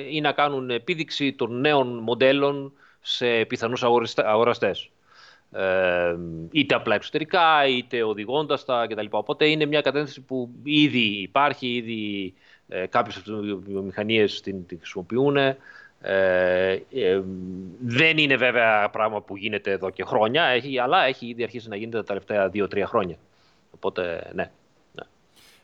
ή 0.09 0.21
να 0.21 0.31
κάνουν 0.31 0.69
επίδειξη 0.69 1.33
των 1.33 1.59
νέων 1.59 1.97
μοντέλων 1.97 2.73
σε 3.03 3.45
πιθανούς 3.45 3.83
αγοραστές. 4.15 4.89
Ε, 5.51 6.15
είτε 6.51 6.75
απλά 6.75 6.95
εξωτερικά, 6.95 7.67
είτε 7.67 8.03
οδηγώντας 8.03 8.65
τα 8.65 8.87
κτλ. 8.89 9.05
Οπότε 9.09 9.45
είναι 9.45 9.65
μια 9.65 9.81
κατεύθυνση 9.81 10.21
που 10.21 10.49
ήδη 10.63 11.21
υπάρχει, 11.21 11.75
ήδη 11.75 12.33
ε, 12.67 12.85
κάποιες 12.85 13.21
βιομηχανίες 13.65 14.41
την, 14.41 14.65
την 14.65 14.77
χρησιμοποιούν. 14.77 15.37
Ε, 15.37 15.57
ε, 16.91 17.21
δεν 17.79 18.17
είναι 18.17 18.35
βέβαια 18.35 18.89
πράγμα 18.89 19.21
που 19.21 19.37
γίνεται 19.37 19.71
εδώ 19.71 19.89
και 19.89 20.03
χρόνια, 20.03 20.43
έχει, 20.43 20.79
αλλά 20.79 21.03
έχει 21.03 21.27
ήδη 21.27 21.43
αρχίσει 21.43 21.69
να 21.69 21.75
γίνεται 21.75 21.97
τα 21.97 22.03
τελευταία 22.03 22.49
δύο-τρία 22.49 22.85
χρόνια. 22.85 23.17
Οπότε 23.71 24.31
ναι, 24.33 24.51
ναι 24.93 25.03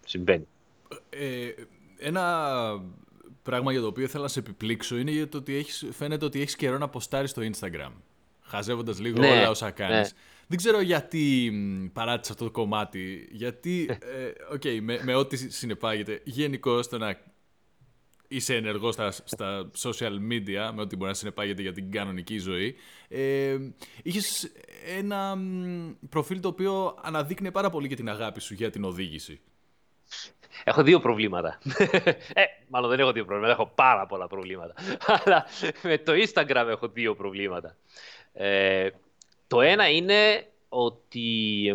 συμβαίνει. 0.05 0.47
Ε, 1.09 1.49
ένα 1.99 2.55
πράγμα 3.43 3.71
για 3.71 3.81
το 3.81 3.87
οποίο 3.87 4.03
ήθελα 4.03 4.23
να 4.23 4.29
σε 4.29 4.39
επιπλήξω 4.39 4.97
είναι 4.97 5.11
για 5.11 5.29
το 5.29 5.37
ότι 5.37 5.55
έχεις, 5.55 5.85
φαίνεται 5.91 6.25
ότι 6.25 6.41
έχεις 6.41 6.55
καιρό 6.55 6.77
να 6.77 6.89
ποστάρεις 6.89 7.29
στο 7.29 7.41
Instagram. 7.41 7.91
Χαζεύοντας 8.41 8.99
λίγο 8.99 9.19
ναι, 9.19 9.27
όλα 9.27 9.49
όσα 9.49 9.71
κάνεις. 9.71 10.13
Ναι. 10.13 10.19
Δεν 10.47 10.57
ξέρω 10.57 10.81
γιατί 10.81 11.51
παράτησα 11.93 12.31
αυτό 12.31 12.45
το 12.45 12.51
κομμάτι. 12.51 13.27
Γιατί, 13.31 13.89
ε, 13.89 14.55
okay, 14.55 14.79
με, 14.81 14.99
με 15.03 15.15
ό,τι 15.15 15.51
συνεπάγεται, 15.51 16.21
γενικώ 16.23 16.79
το 16.79 16.97
να 16.97 17.17
είσαι 18.27 18.55
ενεργός 18.55 18.93
στα, 18.93 19.11
στα 19.11 19.71
social 19.77 20.13
media, 20.31 20.71
με 20.73 20.81
ό,τι 20.81 20.95
μπορεί 20.95 21.09
να 21.09 21.13
συνεπάγεται 21.13 21.61
για 21.61 21.73
την 21.73 21.91
κανονική 21.91 22.37
ζωή, 22.37 22.75
ε, 23.07 23.57
είχες 24.03 24.51
ένα 24.97 25.37
προφίλ 26.09 26.39
το 26.39 26.47
οποίο 26.47 26.95
αναδείκνει 27.01 27.51
πάρα 27.51 27.69
πολύ 27.69 27.87
για 27.87 27.95
την 27.95 28.09
αγάπη 28.09 28.41
σου 28.41 28.53
για 28.53 28.69
την 28.69 28.83
οδήγηση. 28.83 29.41
Έχω 30.63 30.83
δύο 30.83 30.99
προβλήματα. 30.99 31.59
ε, 32.33 32.43
μάλλον 32.67 32.89
δεν 32.89 32.99
έχω 32.99 33.11
δύο 33.11 33.25
προβλήματα, 33.25 33.53
έχω 33.53 33.71
πάρα 33.75 34.05
πολλά 34.05 34.27
προβλήματα. 34.27 34.73
Αλλά 35.23 35.45
με 35.83 35.97
το 35.97 36.13
Instagram 36.13 36.65
έχω 36.69 36.87
δύο 36.87 37.15
προβλήματα. 37.15 37.75
Ε, 38.33 38.89
το 39.47 39.61
ένα 39.61 39.89
είναι 39.89 40.47
ότι 40.69 41.67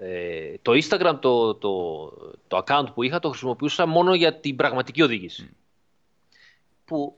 ε, 0.00 0.54
το 0.62 0.72
Instagram, 0.72 1.18
το, 1.20 1.54
το, 1.54 2.12
το 2.48 2.64
account 2.66 2.86
που 2.94 3.02
είχα, 3.02 3.18
το 3.18 3.28
χρησιμοποιούσα 3.28 3.86
μόνο 3.86 4.14
για 4.14 4.34
την 4.34 4.56
πραγματική 4.56 5.02
οδήγηση. 5.02 5.50
Που 6.84 7.16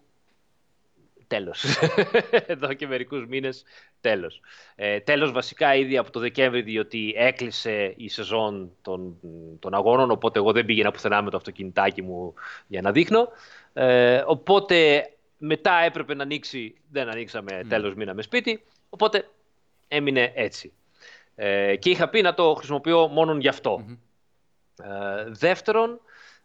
τέλος. 1.28 1.64
Εδώ 2.46 2.72
και 2.72 2.86
μερικούς 2.86 3.26
μήνες 3.26 3.64
τέλος. 4.00 4.40
Ε, 4.74 5.00
τέλος 5.00 5.32
βασικά 5.32 5.74
ήδη 5.74 5.96
από 5.96 6.10
το 6.10 6.20
Δεκέμβρη 6.20 6.62
διότι 6.62 7.14
έκλεισε 7.16 7.94
η 7.96 8.08
σεζόν 8.08 8.72
των, 8.82 9.16
των 9.58 9.74
αγώνων 9.74 10.10
οπότε 10.10 10.38
εγώ 10.38 10.52
δεν 10.52 10.64
πήγαινα 10.64 10.90
πουθενά 10.90 11.22
με 11.22 11.30
το 11.30 11.36
αυτοκινητάκι 11.36 12.02
μου 12.02 12.34
για 12.66 12.82
να 12.82 12.92
δείχνω. 12.92 13.28
Ε, 13.72 14.22
οπότε 14.26 15.08
μετά 15.38 15.72
έπρεπε 15.72 16.14
να 16.14 16.22
ανοίξει, 16.22 16.74
δεν 16.90 17.08
ανοίξαμε, 17.08 17.60
mm. 17.60 17.66
τέλος 17.68 17.94
μείναμε 17.94 18.22
σπίτι, 18.22 18.64
οπότε 18.90 19.28
έμεινε 19.88 20.32
έτσι. 20.34 20.72
Ε, 21.34 21.76
και 21.76 21.90
είχα 21.90 22.08
πει 22.08 22.22
να 22.22 22.34
το 22.34 22.54
χρησιμοποιώ 22.54 23.08
μόνο 23.08 23.36
γι' 23.36 23.48
αυτό. 23.48 23.84
Ε, 24.82 25.24
δεύτερον, 25.28 26.00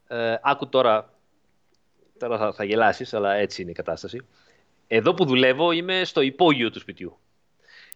ε, 0.08 0.36
άκου 0.42 0.70
τώρα, 0.70 1.14
τώρα 2.20 2.38
θα, 2.38 2.54
θα 2.54 2.64
γελάσεις, 2.64 3.14
αλλά 3.14 3.34
έτσι 3.34 3.62
είναι 3.62 3.72
η 3.72 3.74
κατάσταση. 3.74 4.26
Εδώ 4.88 5.14
που 5.14 5.26
δουλεύω 5.26 5.72
είμαι 5.72 6.04
στο 6.04 6.22
υπόγειο 6.22 6.72
του 6.72 6.80
σπιτιού. 6.80 7.18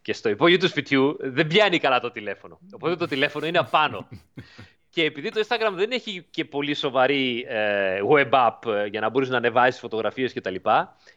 Και 0.02 0.14
στο 0.14 0.30
υπόγειο 0.30 0.58
του 0.58 0.68
σπιτιού 0.68 1.18
δεν 1.20 1.48
πιάνει 1.48 1.80
καλά 1.80 2.00
το 2.00 2.12
τηλέφωνο. 2.12 2.60
Οπότε 2.72 2.96
το 2.96 3.06
τηλέφωνο 3.06 3.46
είναι 3.46 3.58
απάνω. 3.58 4.08
και 4.98 5.04
επειδή 5.04 5.32
το 5.32 5.46
Instagram 5.48 5.72
δεν 5.74 5.92
έχει 5.92 6.26
και 6.32 6.46
πολύ 6.46 6.74
σοβαρή 6.74 7.46
ε, 7.48 8.00
web 8.12 8.30
app 8.30 8.72
ε, 8.72 8.86
για 8.86 9.00
να 9.00 9.10
μπορείς 9.10 9.30
να 9.30 9.38
ανεβάσεις 9.38 9.80
φωτογραφίες 9.80 10.34
κτλ., 10.34 10.56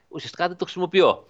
ουσιαστικά 0.09 0.49
δεν 0.49 0.57
το 0.57 0.65
χρησιμοποιώ. 0.65 1.27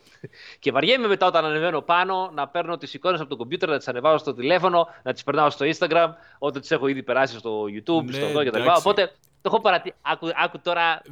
και 0.59 0.72
βαριέμαι 0.72 1.07
μετά 1.07 1.26
όταν 1.26 1.45
ανεβαίνω 1.45 1.80
πάνω 1.80 2.30
να 2.34 2.49
παίρνω 2.49 2.78
τις 2.78 2.95
εικόνες 2.95 3.20
από 3.20 3.28
το 3.28 3.36
κομπιούτερ, 3.36 3.68
να 3.68 3.76
τις 3.76 3.88
ανεβάζω 3.88 4.18
στο 4.18 4.34
τηλέφωνο, 4.34 4.88
να 5.03 5.12
τις 5.12 5.22
περνάω 5.22 5.51
στο 5.51 5.66
Instagram, 5.66 6.09
όταν 6.38 6.61
τις 6.61 6.70
έχω 6.70 6.86
ήδη 6.86 7.03
περάσει 7.03 7.38
στο 7.38 7.64
YouTube, 7.64 8.05
ναι, 8.05 8.12
στο 8.12 8.26
εδώ 8.26 8.45
κτλ. 8.45 8.66
Οπότε 8.76 9.07
το 9.07 9.43
έχω 9.43 9.61
παρατηρήσει. 9.61 10.01
Άκου, 10.03 10.30
άκου 10.34 10.61
τώρα 10.62 11.03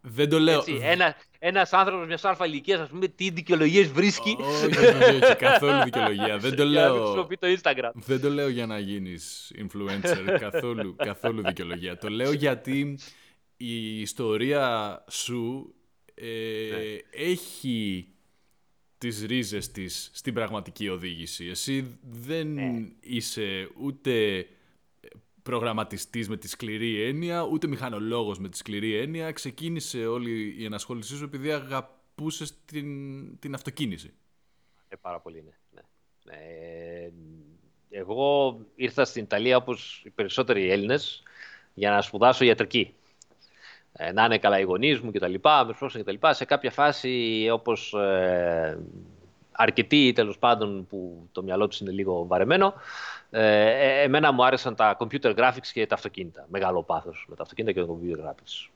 δεν 0.00 0.28
το 0.28 0.38
λέω. 0.38 0.58
Έτσι, 0.58 0.80
ένα 0.82 1.14
ένας 1.46 1.72
άνθρωπος 1.72 2.06
μιας 2.06 2.24
αλφα 2.24 2.46
ηλικίας, 2.46 2.80
ας 2.80 2.88
πούμε, 2.88 3.08
τι 3.08 3.30
δικαιολογίες 3.30 3.88
βρίσκει. 3.88 4.36
Όχι, 4.40 4.64
όχι, 4.64 5.24
όχι, 5.24 5.36
καθόλου 5.36 5.82
δικαιολογία. 5.84 6.38
Δεν 6.38 6.56
το 6.56 6.64
λέω. 6.74 7.14
το 7.14 7.46
Instagram. 7.62 7.90
Δεν 7.94 8.20
το 8.20 8.30
λέω 8.30 8.48
για 8.48 8.66
να 8.66 8.78
γίνεις 8.78 9.52
influencer. 9.58 10.36
καθόλου, 10.50 10.96
καθόλου 10.96 11.42
δικαιολογία. 11.42 11.98
Το 11.98 12.08
λέω 12.08 12.32
γιατί 12.32 12.98
η 13.56 14.00
ιστορία 14.00 15.04
σου 15.08 15.74
ε, 16.14 16.24
ναι. 16.24 17.22
έχει 17.24 18.08
τις 18.98 19.24
ρίζες 19.26 19.70
της 19.70 20.10
στην 20.12 20.34
πραγματική 20.34 20.88
οδήγηση. 20.88 21.46
Εσύ 21.46 21.98
δεν 22.02 22.52
ναι. 22.52 22.88
είσαι 23.00 23.68
ούτε 23.80 24.46
προγραμματιστής 25.46 26.28
με 26.28 26.36
τη 26.36 26.48
σκληρή 26.48 27.02
έννοια, 27.02 27.42
ούτε 27.42 27.66
μηχανολόγος 27.66 28.38
με 28.38 28.48
τη 28.48 28.56
σκληρή 28.56 28.96
έννοια. 28.96 29.32
Ξεκίνησε 29.32 30.06
όλη 30.06 30.54
η 30.58 30.64
ενασχόλησή 30.64 31.16
σου 31.16 31.24
επειδή 31.24 31.52
αγαπούσες 31.52 32.54
την, 32.64 33.38
την 33.38 33.54
αυτοκίνηση. 33.54 34.12
Ε, 34.88 34.96
πάρα 34.96 35.20
πολύ, 35.20 35.44
ναι. 35.44 35.52
ναι. 35.70 36.32
Ε, 36.34 37.10
εγώ 37.90 38.58
ήρθα 38.74 39.04
στην 39.04 39.22
Ιταλία 39.22 39.56
όπως 39.56 40.02
οι 40.04 40.10
περισσότεροι 40.10 40.70
Έλληνες 40.70 41.22
για 41.74 41.90
να 41.90 42.02
σπουδάσω 42.02 42.44
ιατρική. 42.44 42.94
Ε, 43.92 44.12
να 44.12 44.24
είναι 44.24 44.38
καλά 44.38 44.58
οι 44.58 44.62
γονείς 44.62 45.00
μου 45.00 45.10
κτλ. 45.12 45.34
κτλ. 45.92 46.14
Σε 46.30 46.44
κάποια 46.44 46.70
φάση 46.70 47.48
όπως 47.52 47.94
ε, 47.94 48.78
αρκετοί 49.52 50.12
τέλος 50.14 50.38
πάντων 50.38 50.86
που 50.86 51.28
το 51.32 51.42
μυαλό 51.42 51.68
τους 51.68 51.80
είναι 51.80 51.90
λίγο 51.90 52.26
βαρεμένο, 52.26 52.74
ε, 53.38 54.00
ε, 54.00 54.02
εμένα 54.02 54.32
μου 54.32 54.44
άρεσαν 54.44 54.74
τα 54.74 54.96
computer 54.98 55.34
graphics 55.36 55.66
και 55.72 55.86
τα 55.86 55.94
αυτοκίνητα. 55.94 56.46
Μεγάλο 56.48 56.82
πάθος 56.82 57.26
με 57.28 57.36
τα 57.36 57.42
αυτοκίνητα 57.42 57.80
και 57.80 57.86
τα 57.86 57.92
computer 57.92 58.28
graphics. 58.28 58.70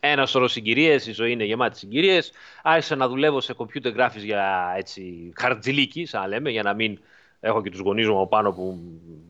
Ένα 0.00 0.26
σωρό 0.26 0.48
συγκυρίες, 0.48 1.06
η 1.06 1.12
ζωή 1.12 1.32
είναι 1.32 1.44
γεμάτη 1.44 1.78
συγκυρίες. 1.78 2.32
Άρχισα 2.62 2.96
να 2.96 3.08
δουλεύω 3.08 3.40
σε 3.40 3.54
computer 3.56 3.96
graphics 3.96 4.22
για 4.24 4.74
έτσι 4.76 5.32
χαρτζηλίκι, 5.36 6.06
σαν 6.06 6.28
λέμε, 6.28 6.50
για 6.50 6.62
να 6.62 6.74
μην 6.74 6.98
έχω 7.40 7.62
και 7.62 7.70
τους 7.70 7.80
γονείς 7.80 8.08
μου 8.08 8.14
από 8.14 8.28
πάνω 8.28 8.52
που 8.52 8.78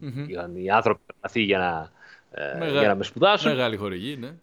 mm-hmm. 0.02 0.28
είχαν 0.28 0.56
οι 0.56 0.70
άνθρωποι 0.70 1.40
για 1.40 1.58
να, 1.58 1.90
ε, 2.30 2.70
για 2.70 2.88
να 2.88 2.94
με 2.94 3.04
σπουδάσουν. 3.04 3.50
Μεγάλη 3.50 3.76
χορηγή, 3.76 4.16
ναι. 4.16 4.34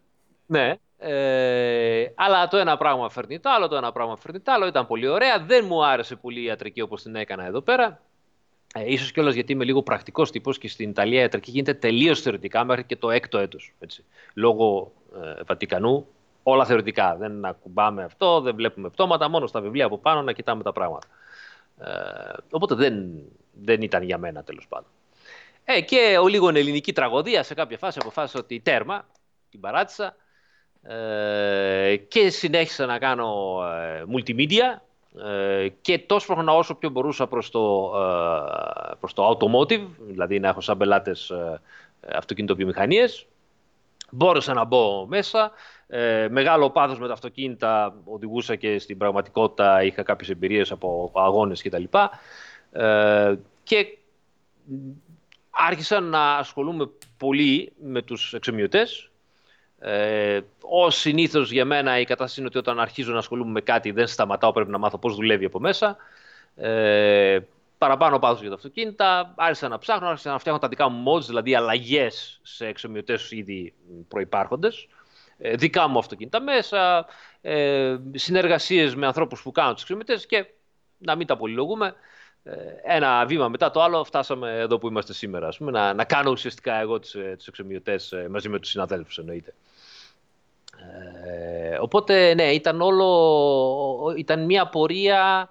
Ναι. 0.46 0.76
Ε, 0.98 2.12
αλλά 2.16 2.48
το 2.48 2.58
ένα 2.58 2.78
πράγμα 2.78 3.10
φέρνει 3.10 3.40
το 3.40 3.50
άλλο, 3.50 3.68
το 3.68 3.76
ένα 3.76 3.92
πράγμα 3.92 4.18
φέρνει 4.18 4.40
το 4.40 4.52
άλλο. 4.52 4.68
Ήταν 4.68 4.88
πολύ 4.88 5.08
ωραία. 5.08 5.40
Δεν 5.40 5.66
μου 5.68 5.86
άρεσε 5.86 6.16
πολύ 6.16 6.40
η 6.40 6.44
ιατρική 6.44 6.82
όπως 6.82 7.02
την 7.02 7.16
έκανα 7.16 7.46
εδώ 7.46 7.62
πέρα. 7.62 8.02
Ε, 8.74 8.92
ίσως 8.92 9.12
κιόλας 9.12 9.34
γιατί 9.34 9.52
είμαι 9.52 9.64
λίγο 9.64 9.84
πρακτικός 9.84 10.32
τύπος 10.32 10.58
και 10.58 10.68
στην 10.68 10.90
Ιταλία 10.90 11.20
η 11.20 11.22
ιατρική 11.22 11.52
γίνεται 11.52 11.74
τελείως 11.74 12.22
θεωρητικά 12.22 12.64
μέχρι 12.64 12.84
και 12.84 12.96
το 12.96 13.10
έκτο 13.10 13.38
έτος. 13.38 13.74
Έτσι. 13.80 14.04
Λόγω 14.34 14.92
ε, 15.24 15.44
Βατικανού 15.44 16.08
όλα 16.44 16.66
θεωρητικά. 16.66 17.16
Δεν 17.16 17.46
ακουμπάμε 17.46 18.04
αυτό, 18.04 18.42
δεν 18.42 18.56
βλέπουμε 18.56 18.90
πτώματα, 18.90 19.30
μόνο 19.30 19.48
στα 19.48 19.62
βιβλία 19.62 19.86
από 19.86 19.98
πάνω 19.98 20.22
να 20.22 20.32
κοιτάμε 20.32 20.64
τα 20.64 20.72
πράγματα. 20.72 21.08
Ε, 21.80 21.88
οπότε 22.52 22.76
δεν, 22.76 23.24
δεν 23.54 23.82
ήταν 23.82 24.04
για 24.04 24.18
μένα 24.18 24.44
τέλος 24.44 24.68
πάντων. 24.68 24.90
Ε, 25.64 25.82
και 25.82 26.18
ο 26.22 26.28
λίγο 26.28 26.50
ελληνική 26.50 26.94
τραγωδία 26.94 27.44
σε 27.44 27.54
κάποια 27.54 27.78
φάση 27.78 27.98
αποφάσισα 28.02 28.40
ότι 28.40 28.60
τέρμα, 28.60 29.08
την 29.50 29.60
παράτησα 29.60 30.16
ε, 30.84 31.96
και 32.08 32.30
συνέχισα 32.30 32.86
να 32.86 32.98
κάνω 32.98 33.60
ε, 33.66 34.04
multimedia 34.14 34.66
ε, 34.72 34.82
και 35.82 36.00
τόσο 36.00 36.26
προχωρά 36.26 36.54
όσο 36.54 36.76
πιο 36.76 36.90
μπορούσα 36.90 37.28
προς 37.28 37.50
το, 37.50 37.92
ε, 37.96 38.96
προς 39.00 39.14
το 39.14 39.30
automotive, 39.30 39.88
δηλαδή 40.00 40.40
να 40.40 40.48
έχω 40.48 40.62
σαν 40.62 40.78
πελάτες 40.78 41.30
ε, 41.30 41.62
αυτοκινητοβιομηχανίες. 42.16 43.26
Μπόρεσα 44.12 44.54
να 44.54 44.64
μπω 44.64 45.06
μέσα. 45.08 45.52
Ε, 45.88 46.28
μεγάλο 46.30 46.70
πάθος 46.70 47.00
με 47.00 47.08
τα 47.08 47.14
αυτοκίνητα, 47.14 47.96
οδηγούσα 48.06 48.56
και 48.56 48.80
στην 48.80 48.98
πραγματικότητα, 48.98 49.84
είχα 49.84 50.04
κάποιες 50.04 50.30
εμπειρίες 50.30 50.72
από 50.72 51.12
αγώνες 51.16 51.62
κτλ. 51.62 51.84
Ε, 52.72 53.36
και 53.64 53.98
άρχισα 55.50 56.00
να 56.00 56.36
ασχολούμαι 56.36 56.90
πολύ 57.18 57.74
με 57.84 58.02
τους 58.02 58.34
εξομοιωτές 58.34 59.09
ε, 59.80 60.40
Ω 60.62 60.90
συνήθως 60.90 61.52
για 61.52 61.66
μένα 61.66 62.00
η 62.00 62.06
κατάσταση 62.06 62.40
είναι 62.40 62.48
ότι 62.48 62.58
όταν 62.58 62.80
αρχίζω 62.80 63.12
να 63.12 63.18
ασχολούμαι 63.18 63.52
με 63.52 63.62
κάτι 63.62 63.92
δεν 63.92 64.08
σταματάω, 64.08 64.52
πρέπει 64.52 64.72
να 64.72 64.78
μάθω 64.78 64.98
πώς 64.98 65.16
δουλεύει 65.16 65.46
από 65.46 65.60
μέσα. 65.60 65.98
Ε, 66.56 67.40
παραπάνω 67.78 68.20
πάθος 68.20 68.40
για 68.40 68.50
τα 68.50 68.56
αυτοκίνητα. 68.56 69.34
Άρχισα 69.38 69.68
να 69.68 69.78
ψάχνω, 69.78 70.08
άρχισα 70.08 70.32
να 70.32 70.40
φτιάχνω 70.40 70.62
τα 70.62 70.68
δικά 70.68 70.90
μου 70.90 71.12
mods, 71.12 71.22
δηλαδή 71.22 71.56
αλλαγές 71.56 72.40
σε 72.44 72.68
εξομοιωτές 72.68 73.32
ήδη 73.32 73.74
προπάρχοντε. 74.08 74.70
Ε, 75.38 75.56
δικά 75.56 75.88
μου 75.88 75.98
αυτοκίνητα 75.98 76.42
μέσα, 76.42 77.06
ε, 77.42 77.98
συνεργασίες 78.14 78.96
με 78.96 79.06
ανθρώπους 79.06 79.42
που 79.42 79.52
κάνουν 79.52 79.74
του 79.74 79.82
εξομοιωτές 79.82 80.26
και 80.26 80.46
να 80.98 81.16
μην 81.16 81.28
τα 81.28 81.38
πολυλογούμε. 81.38 81.94
Ε, 82.44 82.56
ένα 82.84 83.26
βήμα 83.26 83.48
μετά 83.48 83.72
το 83.72 83.82
άλλο 83.82 84.04
φτάσαμε 84.04 84.60
εδώ 84.60 84.78
που 84.78 84.88
είμαστε 84.88 85.14
σήμερα. 85.14 85.48
Ας 85.48 85.58
πούμε, 85.58 85.72
να, 85.72 85.94
να 85.94 86.04
κάνω 86.04 86.32
ουσιαστικά 86.32 86.76
εγώ 86.76 87.00
τους, 87.00 87.16
ε, 87.16 87.36
τους 87.38 87.48
εξομοιωτές 87.48 88.12
ε, 88.12 88.28
μαζί 88.30 88.50
με 88.50 88.60
τους 88.60 88.70
συναδέλφους 88.70 89.18
εννοείται. 89.18 89.54
Ε, 91.26 91.78
οπότε 91.82 92.34
ναι, 92.34 92.52
ήταν 92.52 92.82
όλο, 92.82 94.14
ήταν 94.18 94.46
μια 94.46 94.70
πορεία 94.70 95.50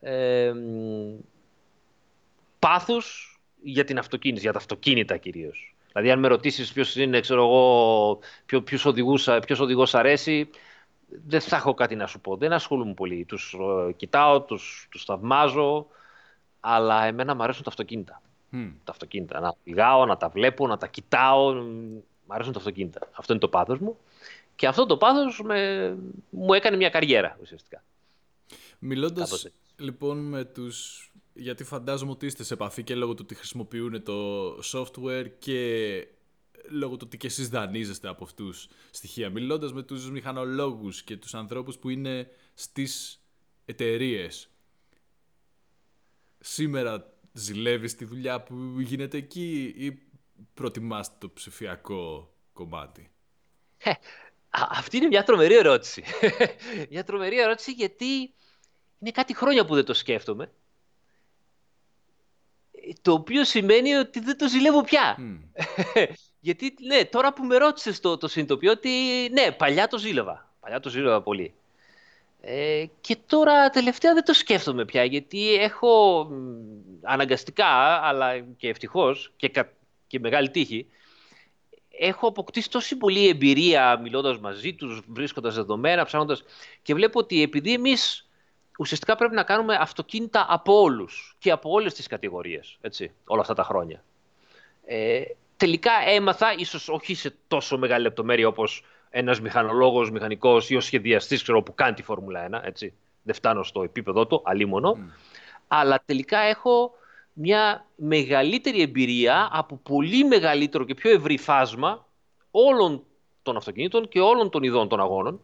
ε, 0.00 0.52
πάθους 2.58 3.38
για 3.62 3.84
την 3.84 3.98
αυτοκίνηση, 3.98 4.42
για 4.42 4.52
τα 4.52 4.58
αυτοκίνητα 4.58 5.16
κυρίως. 5.16 5.74
Δηλαδή 5.88 6.10
αν 6.10 6.18
με 6.18 6.28
ρωτήσεις 6.28 6.72
ποιος 6.72 6.96
είναι, 6.96 7.20
ξέρω 7.20 7.42
εγώ, 7.42 8.18
ποιος, 8.64 8.84
οδηγούς, 8.84 9.28
ποιος 9.46 9.60
οδηγός 9.60 9.94
αρέσει, 9.94 10.50
δεν 11.26 11.40
θα 11.40 11.56
έχω 11.56 11.74
κάτι 11.74 11.96
να 11.96 12.06
σου 12.06 12.20
πω. 12.20 12.36
Δεν 12.36 12.52
ασχολούμαι 12.52 12.94
πολύ. 12.94 13.24
Τους 13.24 13.56
κοιτάω, 13.96 14.40
τους, 14.40 14.88
τους 14.90 15.04
θαυμάζω 15.04 15.86
αλλά 16.68 17.04
εμένα 17.04 17.34
μου 17.34 17.42
αρέσουν 17.42 17.62
τα 17.62 17.70
αυτοκίνητα. 17.70 18.20
Τα 18.84 18.92
αυτοκίνητα. 18.92 19.40
Να 19.40 19.54
πηγάω, 19.64 20.06
να 20.06 20.16
τα 20.16 20.28
βλέπω, 20.28 20.66
να 20.66 20.76
τα 20.76 20.86
κοιτάω. 20.86 21.52
Μ' 22.26 22.32
αρέσουν 22.32 22.52
τα 22.52 22.58
αυτοκίνητα. 22.58 23.08
Αυτό 23.12 23.32
είναι 23.32 23.40
το 23.40 23.48
πάθος 23.48 23.78
μου. 23.78 23.96
Και 24.56 24.66
αυτό 24.66 24.86
το 24.86 24.96
πάθος 24.96 25.42
με... 25.44 25.90
μου 26.30 26.52
έκανε 26.52 26.76
μια 26.76 26.90
καριέρα 26.90 27.38
ουσιαστικά. 27.40 27.84
Μιλώντας 28.78 29.48
λοιπόν 29.76 30.18
με 30.18 30.44
τους... 30.44 31.10
Γιατί 31.34 31.64
φαντάζομαι 31.64 32.10
ότι 32.10 32.26
είστε 32.26 32.42
σε 32.42 32.54
επαφή 32.54 32.82
και 32.82 32.94
λόγω 32.94 33.14
του 33.14 33.20
ότι 33.24 33.34
χρησιμοποιούν 33.34 34.02
το 34.02 34.48
software 34.72 35.26
και 35.38 36.06
λόγω 36.70 36.96
του 36.96 37.02
ότι 37.06 37.16
και 37.16 37.26
εσείς 37.26 37.48
δανείζεστε 37.48 38.08
από 38.08 38.24
αυτούς 38.24 38.68
στοιχεία. 38.90 39.30
Μιλώντας 39.30 39.72
με 39.72 39.82
τους 39.82 40.10
μηχανολόγους 40.10 41.02
και 41.02 41.16
τους 41.16 41.34
ανθρώπους 41.34 41.78
που 41.78 41.88
είναι 41.88 42.30
στις 42.54 43.20
εταιρείες 43.64 44.50
σήμερα 46.40 47.12
ζηλεύεις 47.32 47.94
τη 47.94 48.04
δουλειά 48.04 48.42
που 48.42 48.80
γίνεται 48.80 49.16
εκεί 49.16 49.74
ή 49.76 49.98
προτιμάς 50.54 51.18
το 51.18 51.30
ψηφιακό 51.30 52.34
κομμάτι; 52.52 53.10
Ε, 54.56 54.66
αυτή 54.68 54.96
είναι 54.96 55.06
μια 55.06 55.22
τρομερή 55.22 55.54
ερώτηση. 55.54 56.04
μια 56.90 57.04
τρομερή 57.04 57.40
ερώτηση 57.40 57.72
γιατί 57.72 58.34
είναι 58.98 59.10
κάτι 59.10 59.36
χρόνια 59.36 59.64
που 59.64 59.74
δεν 59.74 59.84
το 59.84 59.94
σκέφτομαι. 59.94 60.50
Το 63.02 63.12
οποίο 63.12 63.44
σημαίνει 63.44 63.94
ότι 63.94 64.20
δεν 64.20 64.38
το 64.38 64.48
ζηλεύω 64.48 64.82
πια. 64.82 65.16
γιατί 66.46 66.74
ναι, 66.80 67.04
τώρα 67.04 67.32
που 67.32 67.44
με 67.44 67.56
ρώτησες 67.56 68.00
το, 68.00 68.16
το 68.16 68.28
συνειδητοποιώ 68.28 68.72
ότι 68.72 68.90
ναι, 69.32 69.52
παλιά 69.52 69.88
το 69.88 69.98
ζήλευα. 69.98 70.50
Παλιά 70.60 70.80
το 70.80 70.88
ζήλευα 70.88 71.22
πολύ. 71.22 71.54
Ε, 72.40 72.84
και 73.00 73.16
τώρα 73.26 73.70
τελευταία 73.70 74.14
δεν 74.14 74.24
το 74.24 74.32
σκέφτομαι 74.32 74.84
πια 74.84 75.04
γιατί 75.04 75.54
έχω 75.54 76.26
αναγκαστικά 77.02 77.66
αλλά 78.02 78.38
και 78.38 78.68
ευτυχώς 78.68 79.32
και, 79.36 79.50
και 80.06 80.18
μεγάλη 80.18 80.50
τύχη 80.50 80.86
έχω 81.98 82.26
αποκτήσει 82.26 82.70
τόση 82.70 82.96
πολλή 82.96 83.28
εμπειρία 83.28 83.98
μιλώντας 83.98 84.38
μαζί 84.38 84.74
τους, 84.74 85.00
βρίσκοντας 85.06 85.54
δεδομένα, 85.54 86.04
ψάχνοντας 86.04 86.44
και 86.82 86.94
βλέπω 86.94 87.18
ότι 87.18 87.42
επειδή 87.42 87.72
εμείς 87.72 88.28
ουσιαστικά 88.78 89.16
πρέπει 89.16 89.34
να 89.34 89.42
κάνουμε 89.42 89.76
αυτοκίνητα 89.80 90.46
από 90.48 90.80
όλους 90.80 91.36
και 91.38 91.50
από 91.50 91.70
όλες 91.70 91.94
τις 91.94 92.06
κατηγορίες, 92.06 92.78
έτσι, 92.80 93.12
όλα 93.26 93.40
αυτά 93.40 93.54
τα 93.54 93.62
χρόνια. 93.62 94.04
Ε, 94.86 95.22
τελικά 95.56 95.92
έμαθα, 96.06 96.54
ίσως 96.56 96.88
όχι 96.88 97.14
σε 97.14 97.34
τόσο 97.48 97.78
μεγάλη 97.78 98.02
λεπτομέρεια 98.02 98.48
όπως 98.48 98.84
ένας 99.10 99.40
μηχανολόγος, 99.40 100.10
μηχανικός 100.10 100.70
ή 100.70 100.76
ο 100.76 100.80
σχεδιαστής 100.80 101.42
ξέρω, 101.42 101.62
που 101.62 101.74
κάνει 101.74 101.94
τη 101.94 102.02
Φόρμουλα 102.02 102.40
1, 102.40 102.60
έτσι. 102.64 102.94
Δεν 103.22 103.34
φτάνω 103.34 103.62
στο 103.62 103.82
επίπεδο 103.82 104.26
του, 104.26 104.42
αλίμονο. 104.44 104.98
Αλλά 105.68 106.02
τελικά 106.04 106.38
έχω 106.38 106.94
μια 107.38 107.86
μεγαλύτερη 107.96 108.82
εμπειρία 108.82 109.48
από 109.52 109.76
πολύ 109.76 110.24
μεγαλύτερο 110.24 110.84
και 110.84 110.94
πιο 110.94 111.10
ευρύ 111.10 111.38
φάσμα 111.38 112.06
όλων 112.50 113.04
των 113.42 113.56
αυτοκινήτων 113.56 114.08
και 114.08 114.20
όλων 114.20 114.50
των 114.50 114.62
ειδών 114.62 114.88
των 114.88 115.00
αγώνων. 115.00 115.40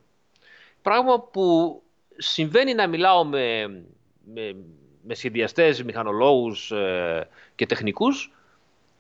Πράγμα 0.82 1.20
που 1.20 1.76
συμβαίνει 2.16 2.74
να 2.74 2.86
μιλάω 2.86 3.24
με, 3.24 3.66
με, 4.34 4.57
με 5.03 5.14
σχεδιαστές, 5.14 5.82
μηχανολόγους 5.82 6.70
ε, 6.70 7.28
και 7.55 7.66
τεχνικούς 7.66 8.32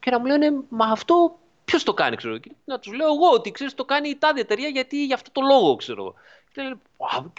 και 0.00 0.10
να 0.10 0.18
μου 0.18 0.26
λένε 0.26 0.52
«Μα 0.68 0.86
αυτό 0.86 1.38
ποιος 1.64 1.82
το 1.82 1.94
κάνει, 1.94 2.16
ξέρω 2.16 2.38
και 2.38 2.50
Να 2.64 2.78
τους 2.78 2.92
λέω 2.92 3.06
εγώ 3.06 3.30
ότι 3.34 3.50
ξέρεις, 3.50 3.74
το 3.74 3.84
κάνει 3.84 4.08
η 4.08 4.16
τάδε 4.16 4.40
εταιρεία 4.40 4.68
γιατί 4.68 5.04
για 5.04 5.14
αυτό 5.14 5.30
το 5.32 5.40
λόγο, 5.40 5.76
ξέρω 5.76 6.14
Και 6.52 6.76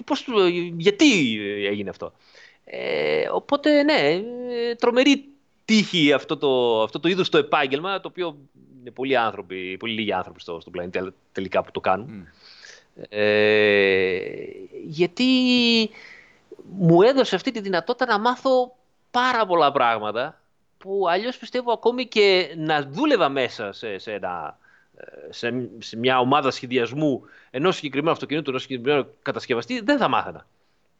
πώς, 0.05 0.27
γιατί 0.77 1.39
έγινε 1.65 1.89
αυτό. 1.89 2.13
Ε, 2.65 3.29
οπότε, 3.31 3.83
ναι, 3.83 4.21
ε, 4.49 4.75
τρομερή 4.75 5.32
τύχη 5.65 6.13
αυτό 6.13 6.37
το, 6.37 6.81
αυτό 6.83 6.99
το 6.99 7.09
είδος 7.09 7.29
το 7.29 7.37
επάγγελμα, 7.37 7.99
το 7.99 8.07
οποίο 8.07 8.37
είναι 8.79 8.91
πολλοί 8.91 9.17
άνθρωποι, 9.17 9.77
πολύ 9.77 9.93
λίγοι 9.93 10.13
άνθρωποι 10.13 10.41
στο, 10.41 10.59
στον 10.59 10.73
πλανήτη 10.73 11.13
τελικά 11.31 11.63
που 11.63 11.71
το 11.71 11.79
κάνουν. 11.79 12.27
Ε, 13.09 14.25
γιατί 14.85 15.25
μου 16.79 17.01
έδωσε 17.01 17.35
αυτή 17.35 17.51
τη 17.51 17.59
δυνατότητα 17.59 18.05
να 18.05 18.19
μάθω 18.19 18.75
πάρα 19.11 19.45
πολλά 19.45 19.71
πράγματα 19.71 20.41
που 20.77 21.05
αλλιώς 21.09 21.37
πιστεύω 21.37 21.71
ακόμη 21.71 22.07
και 22.07 22.53
να 22.57 22.81
δούλευα 22.81 23.29
μέσα 23.29 23.71
σε, 23.71 23.97
σε, 23.97 24.13
ένα, 24.13 24.57
σε, 25.29 25.69
σε 25.79 25.97
μια 25.97 26.19
ομάδα 26.19 26.51
σχεδιασμού 26.51 27.23
ενός 27.51 27.75
συγκεκριμένου 27.75 28.11
αυτοκινήτου, 28.11 28.49
ενός 28.49 28.61
συγκεκριμένου 28.61 29.07
κατασκευαστή, 29.21 29.79
δεν 29.79 29.97
θα 29.97 30.07
μάθαινα. 30.07 30.47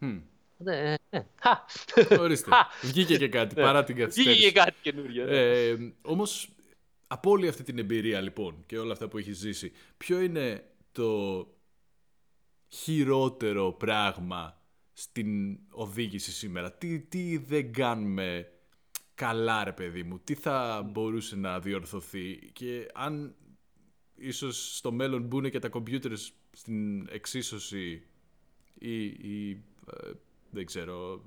Mm. 0.02 0.20
Ναι, 0.58 0.96
ναι. 1.10 1.26
Ορίστε. 2.20 2.52
Βγήκε 2.82 3.18
και 3.18 3.28
κάτι 3.28 3.56
παρά 3.56 3.84
την 3.84 3.96
καθυστέρηση. 3.96 4.34
Βγήκε 4.34 4.48
και 4.48 4.60
κάτι 4.60 4.76
καινούριο. 4.82 5.26
Ναι. 5.26 5.38
Ε, 5.38 5.94
Όμως, 6.02 6.50
από 7.08 7.30
όλη 7.30 7.48
αυτή 7.48 7.64
την 7.64 7.78
εμπειρία 7.80 8.22
λοιπόν 8.22 8.64
και 8.66 8.78
όλα 8.78 8.92
αυτά 8.92 9.08
που 9.08 9.18
έχεις 9.18 9.38
ζήσει, 9.38 9.72
ποιο 9.98 10.22
είναι 10.22 10.64
το 10.92 11.48
χειρότερο 12.68 13.72
πράγμα 13.74 14.62
στην 14.94 15.60
οδήγηση 15.70 16.32
σήμερα; 16.32 16.72
Τι, 16.72 17.00
τι 17.00 17.38
δεν 17.38 17.74
κάνουμε 17.74 18.48
καλά 19.16 19.64
ρε 19.64 19.72
παιδί 19.72 20.04
μου, 20.04 20.20
τι 20.20 20.34
θα 20.34 20.90
μπορούσε 20.92 21.36
να 21.36 21.60
διορθωθεί; 21.60 22.50
Και 22.54 22.88
αν 22.94 23.36
ίσως 24.16 24.78
στο 24.78 24.92
μέλλον 24.92 25.22
μπουν 25.22 25.50
και 25.50 25.60
τα 25.60 25.70
κομπιούτερς 25.70 26.34
στην 26.52 27.08
εξίσωση 27.10 28.04
ή, 28.74 29.04
ή 29.06 29.52
ε, 29.92 30.12
δεν 30.54 30.66
ξέρω, 30.66 31.24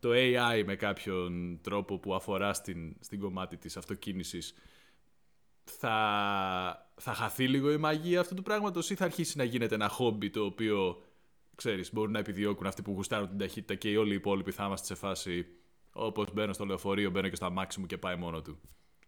το 0.00 0.10
AI 0.12 0.62
με 0.66 0.76
κάποιον 0.76 1.58
τρόπο 1.62 1.98
που 1.98 2.14
αφορά 2.14 2.52
στην, 2.52 2.96
στην 3.00 3.20
κομμάτι 3.20 3.56
της 3.56 3.76
αυτοκίνησης 3.76 4.54
θα, 5.64 6.92
θα 6.96 7.14
χαθεί 7.14 7.48
λίγο 7.48 7.72
η 7.72 7.76
μαγεία 7.76 8.20
αυτού 8.20 8.34
του 8.34 8.42
πράγματος 8.42 8.90
ή 8.90 8.94
θα 8.94 9.04
αρχίσει 9.04 9.36
να 9.36 9.44
γίνεται 9.44 9.74
ένα 9.74 9.88
χόμπι 9.88 10.30
το 10.30 10.44
οποίο 10.44 11.02
ξέρεις, 11.54 11.92
μπορούν 11.92 12.12
να 12.12 12.18
επιδιώκουν 12.18 12.66
αυτοί 12.66 12.82
που 12.82 12.92
γουστάρουν 12.92 13.28
την 13.28 13.38
ταχύτητα 13.38 13.74
και 13.74 13.98
όλοι 13.98 14.12
οι 14.12 14.14
υπόλοιποι 14.14 14.50
θα 14.50 14.64
είμαστε 14.64 14.86
σε 14.86 14.94
φάση 14.94 15.46
Όπως 15.92 16.32
μπαίνω 16.32 16.52
στο 16.52 16.64
λεωφορείο, 16.64 17.10
μπαίνω 17.10 17.28
και 17.28 17.36
στα 17.36 17.50
μάξι 17.50 17.80
μου 17.80 17.86
και 17.86 17.98
πάει 17.98 18.16
μόνο 18.16 18.42
του. 18.42 18.60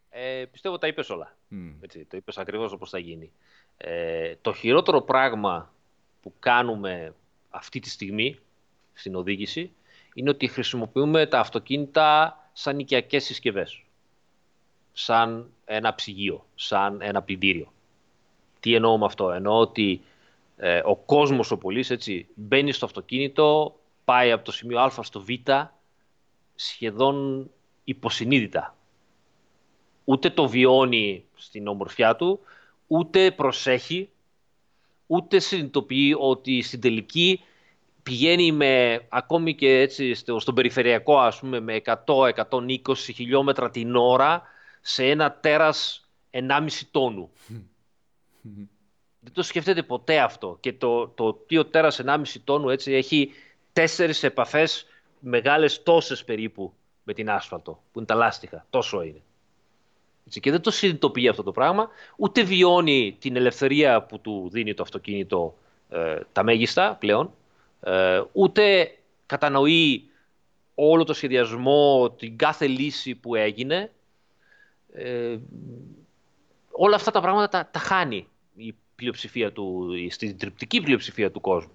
Ε, 0.09 0.45
πιστεύω 0.51 0.79
τα 0.79 0.87
είπες 0.87 1.11
όλα. 1.11 1.37
Έτσι, 1.81 2.05
το 2.05 2.17
είπες 2.17 2.39
ακριβώς 2.39 2.73
όπως 2.73 2.91
θα 2.91 2.99
γίνει. 2.99 3.33
Ε, 3.77 4.35
το 4.41 4.53
χειρότερο 4.53 5.01
πράγμα 5.01 5.73
που 6.21 6.35
κάνουμε 6.39 7.15
αυτή 7.49 7.81
τη 7.81 7.91
στιγμή 7.91 8.39
στην 9.01 9.15
οδήγηση 9.15 9.73
είναι 10.15 10.31
ότι 10.31 10.47
χρησιμοποιούμε 10.47 11.27
τα 11.27 11.41
αυτοκίνητα 11.41 12.39
σαν 12.53 12.79
οικιακές 12.79 13.25
συσκευές. 13.25 13.83
Σαν 14.93 15.51
ένα 15.65 15.95
ψυγείο, 15.95 16.47
σαν 16.55 17.01
ένα 17.01 17.23
πλυντήριο. 17.23 17.73
Τι 18.61 18.75
εννοώ 18.75 18.99
με 18.99 19.05
αυτό; 19.05 19.31
Εννοώ 19.31 19.59
ότι 19.59 20.01
ε, 20.57 20.81
ο 20.85 20.97
κόσμος 20.97 21.51
ο 21.51 21.59
πολίς 21.59 21.91
έτσι, 21.91 22.27
μπαίνει 22.35 22.73
στο 22.73 22.85
αυτοκίνητο, 22.85 23.79
πάει 24.05 24.33
από 24.33 24.45
το 24.45 24.53
σημείο 24.53 24.81
Α 24.81 25.03
στο 25.03 25.21
Β 25.21 25.29
σχεδόν 26.55 27.51
υποσυνείδητα. 27.85 28.77
Ούτε 30.05 30.31
το 30.31 30.49
βιώνει 30.49 31.25
στην 31.35 31.67
ομορφιά 31.67 32.17
του, 32.17 32.41
ούτε 32.87 33.31
προσέχει, 33.31 34.11
ούτε 35.07 35.39
συνειδητοποιεί 35.39 36.17
ότι 36.19 36.63
στην 36.63 36.81
τελική 36.81 37.41
πηγαίνει 38.11 38.53
με, 38.53 39.03
ακόμη 39.09 39.55
και 39.55 39.81
έτσι 39.81 40.15
στον 40.15 40.55
περιφερειακό 40.55 41.19
ας 41.19 41.39
πούμε, 41.39 41.61
με 41.61 41.81
100-120 42.07 42.95
χιλιόμετρα 42.97 43.71
την 43.71 43.97
ώρα 43.97 44.43
σε 44.81 45.05
ένα 45.05 45.33
τέρας 45.33 46.09
1,5 46.31 46.69
τόνου. 46.91 47.31
Δεν 49.21 49.33
το 49.33 49.43
σκέφτεται 49.43 49.83
ποτέ 49.83 50.19
αυτό. 50.19 50.57
Και 50.61 50.73
το, 50.73 51.09
το 51.09 51.33
τίο 51.33 51.65
τέρας 51.65 52.01
1,5 52.05 52.23
τόνου 52.45 52.69
έτσι 52.69 52.93
έχει 52.93 53.31
τέσσερις 53.73 54.23
επαφές 54.23 54.87
μεγάλες 55.21 55.83
τόσες 55.83 56.25
περίπου 56.25 56.73
με 57.03 57.13
την 57.13 57.31
άσφαλτο, 57.31 57.73
που 57.93 57.99
είναι 57.99 58.07
τα 58.07 58.15
λάστιχα. 58.15 58.67
Τόσο 58.71 59.03
είναι. 59.03 59.23
Έτσι, 60.27 60.41
και 60.41 60.51
δεν 60.51 60.61
το 60.61 60.71
συνειδητοποιεί 60.71 61.29
αυτό 61.29 61.43
το 61.43 61.53
πράγμα, 61.53 61.89
ούτε 62.17 62.43
βιώνει 62.43 63.17
την 63.19 63.37
ελευθερία 63.37 64.03
που 64.03 64.21
του 64.21 64.49
δίνει 64.53 64.75
το 64.75 64.83
αυτοκίνητο 64.83 65.57
ε, 65.89 66.21
τα 66.33 66.43
μέγιστα 66.43 66.97
πλέον, 67.01 67.35
ε, 67.81 68.22
ούτε 68.33 68.95
κατανοεί 69.26 70.11
όλο 70.74 71.05
το 71.05 71.12
σχεδιασμό, 71.12 72.11
την 72.11 72.37
κάθε 72.37 72.66
λύση 72.66 73.14
που 73.14 73.35
έγινε. 73.35 73.93
Ε, 74.93 75.39
όλα 76.70 76.97
αυτά 76.97 77.11
τα 77.11 77.20
πράγματα 77.20 77.49
τα, 77.49 77.68
τα 77.70 77.78
χάνει 77.78 78.28
η 78.57 78.74
πλειοψηφία 78.95 79.53
του, 79.53 79.91
στην 80.11 80.39
τριπτική 80.39 80.81
πλειοψηφία 80.81 81.31
του 81.31 81.41
κόσμου. 81.41 81.72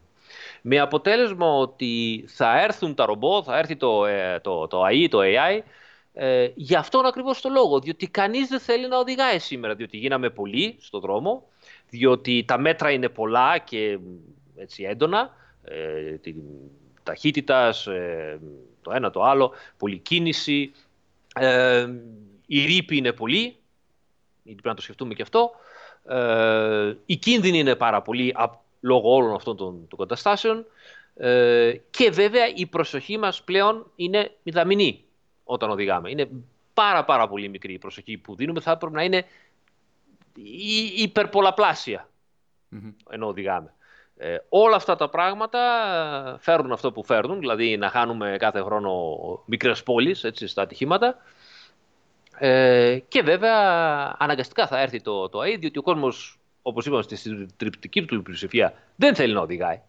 Με 0.61 0.79
αποτέλεσμα 0.79 1.47
ότι 1.47 2.25
θα 2.27 2.61
έρθουν 2.61 2.95
τα 2.95 3.05
ρομπό, 3.05 3.43
θα 3.43 3.57
έρθει 3.57 3.75
το, 3.75 4.05
ε, 4.05 4.39
το, 4.39 4.67
το 4.67 4.83
AI, 4.85 5.07
το 5.09 5.19
AI, 5.21 5.59
ε, 6.13 6.49
γι' 6.55 6.75
αυτόν 6.75 7.05
ακριβώς 7.05 7.41
το 7.41 7.49
λόγο. 7.49 7.79
Διότι 7.79 8.07
κανείς 8.07 8.47
δεν 8.47 8.59
θέλει 8.59 8.87
να 8.87 8.97
οδηγάει 8.97 9.39
σήμερα, 9.39 9.75
διότι 9.75 9.97
γίναμε 9.97 10.29
πολλοί 10.29 10.75
στον 10.79 11.01
δρόμο, 11.01 11.43
διότι 11.89 12.43
τα 12.47 12.57
μέτρα 12.57 12.91
είναι 12.91 13.09
πολλά 13.09 13.57
και 13.57 13.99
έτσι 14.55 14.83
έντονα, 14.83 15.33
ε, 15.65 16.17
την 16.17 16.35
ταχύτητας, 17.03 17.87
ε, 17.87 18.39
το 18.81 18.91
ένα 18.91 19.09
το 19.09 19.23
άλλο, 19.23 19.51
πολλή 19.77 19.97
κίνηση, 19.97 20.71
ε, 21.35 21.87
η 22.45 22.65
ρήπη 22.65 22.97
είναι 22.97 23.11
πολύ, 23.11 23.55
πρέπει 24.43 24.67
να 24.67 24.73
το 24.73 24.81
σκεφτούμε 24.81 25.13
και 25.13 25.21
αυτό, 25.21 25.51
ε, 26.07 26.93
οι 27.05 27.15
κίνδυνοι 27.15 27.57
είναι 27.57 27.75
πάρα 27.75 28.01
πολλοί 28.01 28.35
λόγω 28.79 29.15
όλων 29.15 29.33
αυτών 29.33 29.57
των, 29.57 29.87
των 29.87 29.99
καταστάσεων. 29.99 30.65
Ε, 31.15 31.73
και 31.89 32.09
βέβαια 32.09 32.47
η 32.55 32.65
προσοχή 32.65 33.17
μας 33.17 33.43
πλέον 33.43 33.91
είναι 33.95 34.31
μηδαμινή 34.43 35.03
όταν 35.43 35.69
οδηγάμε. 35.69 36.09
Είναι 36.09 36.29
πάρα 36.73 37.03
πάρα 37.05 37.27
πολύ 37.27 37.49
μικρή 37.49 37.73
η 37.73 37.77
προσοχή 37.77 38.17
που 38.17 38.35
δίνουμε. 38.35 38.59
Θα 38.59 38.71
έπρεπε 38.71 38.95
να 38.95 39.03
είναι 39.03 39.25
υπερπολαπλάσια 40.95 42.09
ενώ 43.09 43.27
οδηγάμε. 43.27 43.73
Ε, 44.17 44.37
όλα 44.49 44.75
αυτά 44.75 44.95
τα 44.95 45.09
πράγματα 45.09 45.59
φέρνουν 46.39 46.71
αυτό 46.71 46.91
που 46.91 47.03
φέρνουν, 47.03 47.39
δηλαδή 47.39 47.77
να 47.77 47.89
χάνουμε 47.89 48.35
κάθε 48.39 48.61
χρόνο 48.61 48.93
μικρές 49.45 49.83
πόλεις 49.83 50.23
έτσι, 50.23 50.47
στα 50.47 50.61
ατυχήματα. 50.61 51.15
Ε, 52.37 52.99
και 53.07 53.21
βέβαια 53.21 53.55
αναγκαστικά 54.17 54.67
θα 54.67 54.79
έρθει 54.79 55.01
το, 55.01 55.29
το 55.29 55.39
ΑΕΔ, 55.39 55.59
διότι 55.59 55.79
ο 55.79 55.81
κόσμος 55.81 56.39
όπως 56.67 56.85
είπαμε, 56.85 57.01
στη 57.01 57.47
τριπτική 57.57 58.05
του 58.05 58.21
πλειοψηφία 58.21 58.73
δεν 58.95 59.15
θέλει 59.15 59.33
να 59.33 59.41
οδηγάει. 59.41 59.81